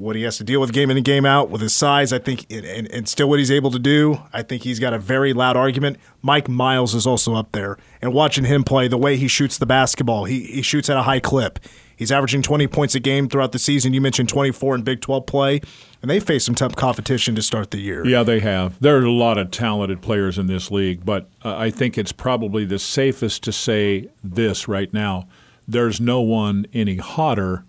what 0.00 0.16
he 0.16 0.22
has 0.22 0.38
to 0.38 0.44
deal 0.44 0.60
with 0.60 0.72
game 0.72 0.90
in 0.90 0.96
and 0.96 1.04
game 1.04 1.24
out 1.24 1.50
with 1.50 1.60
his 1.60 1.74
size, 1.74 2.12
I 2.12 2.18
think, 2.18 2.46
and, 2.50 2.90
and, 2.90 3.08
still 3.08 3.28
what 3.28 3.38
he's 3.38 3.50
able 3.50 3.70
to 3.70 3.78
do, 3.78 4.18
I 4.32 4.42
think 4.42 4.62
he's 4.62 4.78
got 4.78 4.92
a 4.92 4.98
very 4.98 5.32
loud 5.32 5.56
argument. 5.56 5.98
Mike 6.22 6.48
Miles 6.48 6.94
is 6.94 7.06
also 7.06 7.34
up 7.34 7.52
there. 7.52 7.76
And 8.00 8.12
watching 8.12 8.44
him 8.44 8.64
play, 8.64 8.88
the 8.88 8.98
way 8.98 9.16
he 9.16 9.28
shoots 9.28 9.58
the 9.58 9.66
basketball, 9.66 10.24
he, 10.24 10.44
he 10.44 10.62
shoots 10.62 10.88
at 10.88 10.96
a 10.96 11.02
high 11.02 11.20
clip. 11.20 11.58
He's 11.96 12.10
averaging 12.10 12.40
20 12.40 12.66
points 12.68 12.94
a 12.94 13.00
game 13.00 13.28
throughout 13.28 13.52
the 13.52 13.58
season. 13.58 13.92
You 13.92 14.00
mentioned 14.00 14.30
24 14.30 14.76
in 14.76 14.82
Big 14.82 15.02
12 15.02 15.26
play, 15.26 15.60
and 16.00 16.10
they 16.10 16.18
face 16.18 16.46
some 16.46 16.54
tough 16.54 16.74
competition 16.74 17.34
to 17.34 17.42
start 17.42 17.72
the 17.72 17.78
year. 17.78 18.06
Yeah, 18.06 18.22
they 18.22 18.40
have. 18.40 18.80
There 18.80 18.96
are 18.96 19.04
a 19.04 19.12
lot 19.12 19.36
of 19.36 19.50
talented 19.50 20.00
players 20.00 20.38
in 20.38 20.46
this 20.46 20.70
league, 20.70 21.04
but 21.04 21.28
uh, 21.44 21.54
I 21.56 21.70
think 21.70 21.98
it's 21.98 22.12
probably 22.12 22.64
the 22.64 22.78
safest 22.78 23.42
to 23.44 23.52
say 23.52 24.08
this 24.24 24.66
right 24.66 24.90
now. 24.94 25.28
There's 25.68 26.00
no 26.00 26.22
one 26.22 26.66
any 26.72 26.96
hotter 26.96 27.64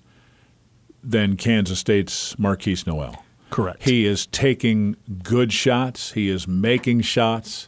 than 1.04 1.38
Kansas 1.38 1.80
State's 1.80 2.36
Markquis 2.36 2.86
Nowell. 2.86 3.24
Correct. 3.50 3.84
He 3.84 4.06
is 4.06 4.28
taking 4.28 4.96
good 5.24 5.52
shots. 5.52 6.14
He 6.14 6.30
is 6.30 6.48
making 6.48 7.02
shots. 7.02 7.68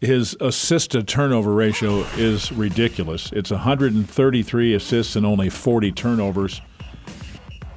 His 0.00 0.36
assist 0.40 0.90
to 0.90 1.02
turnover 1.02 1.52
ratio 1.52 2.00
is 2.16 2.52
ridiculous. 2.52 3.32
It's 3.32 3.50
133 3.50 4.74
assists 4.74 5.16
and 5.16 5.24
only 5.24 5.48
40 5.48 5.92
turnovers. 5.92 6.60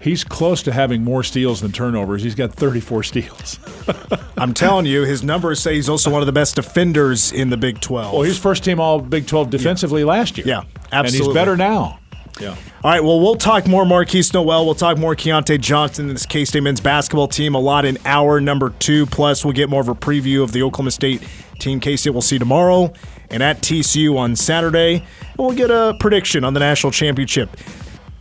He's 0.01 0.23
close 0.23 0.63
to 0.63 0.71
having 0.71 1.03
more 1.03 1.23
steals 1.23 1.59
than 1.61 1.71
turnovers. 1.71 2.23
He's 2.23 2.35
got 2.35 2.53
34 2.53 3.03
steals. 3.03 3.59
I'm 4.37 4.53
telling 4.53 4.85
you, 4.85 5.03
his 5.03 5.23
numbers 5.23 5.59
say 5.59 5.75
he's 5.75 5.89
also 5.89 6.09
one 6.09 6.21
of 6.21 6.25
the 6.25 6.31
best 6.31 6.55
defenders 6.55 7.31
in 7.33 7.49
the 7.49 7.57
Big 7.57 7.81
12. 7.81 8.13
Well, 8.13 8.21
he's 8.23 8.37
first 8.39 8.63
team 8.63 8.79
All 8.79 9.01
Big 9.01 9.27
12 9.27 9.49
defensively 9.49 10.03
last 10.05 10.37
year. 10.37 10.47
Yeah, 10.47 10.59
And 10.61 10.69
absolutely. 10.93 11.27
he's 11.27 11.33
better 11.33 11.57
now. 11.57 11.98
Yeah. 12.39 12.55
All 12.83 12.91
right, 12.91 13.03
well, 13.03 13.19
we'll 13.19 13.35
talk 13.35 13.67
more 13.67 13.83
Markquis 13.83 14.33
Nowell. 14.33 14.65
We'll 14.65 14.75
talk 14.75 14.97
more 14.97 15.13
Keyontae 15.15 15.59
Johnson 15.59 16.07
and 16.07 16.15
this 16.15 16.25
K 16.25 16.45
State 16.45 16.63
men's 16.63 16.79
basketball 16.79 17.27
team 17.27 17.53
a 17.53 17.59
lot 17.59 17.83
in 17.83 17.97
hour 18.05 18.39
number 18.39 18.69
two. 18.69 19.05
Plus, 19.07 19.43
we'll 19.43 19.53
get 19.53 19.69
more 19.69 19.81
of 19.81 19.89
a 19.89 19.95
preview 19.95 20.41
of 20.41 20.53
the 20.53 20.63
Oklahoma 20.63 20.91
State 20.91 21.21
team 21.59 21.79
K 21.81 21.97
State 21.97 22.11
we'll 22.11 22.21
see 22.21 22.39
tomorrow 22.39 22.93
and 23.29 23.43
at 23.43 23.61
TCU 23.61 24.17
on 24.17 24.35
Saturday. 24.35 24.95
And 24.95 25.37
we'll 25.37 25.51
get 25.51 25.69
a 25.69 25.95
prediction 25.99 26.43
on 26.43 26.53
the 26.53 26.61
national 26.61 26.91
championship. 26.91 27.49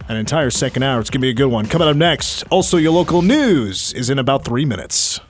An 0.09 0.17
entire 0.17 0.51
second 0.51 0.83
hour. 0.83 1.01
It's 1.01 1.11
going 1.11 1.21
to 1.21 1.27
be 1.27 1.31
a 1.31 1.35
good 1.35 1.49
one. 1.49 1.67
Coming 1.67 1.87
up 1.87 1.97
next, 1.97 2.43
also, 2.51 2.79
your 2.79 2.93
local 2.93 3.23
news 3.23 3.93
is 3.93 4.11
in 4.11 4.19
about 4.19 4.45
three 4.45 4.65
minutes. 4.65 5.21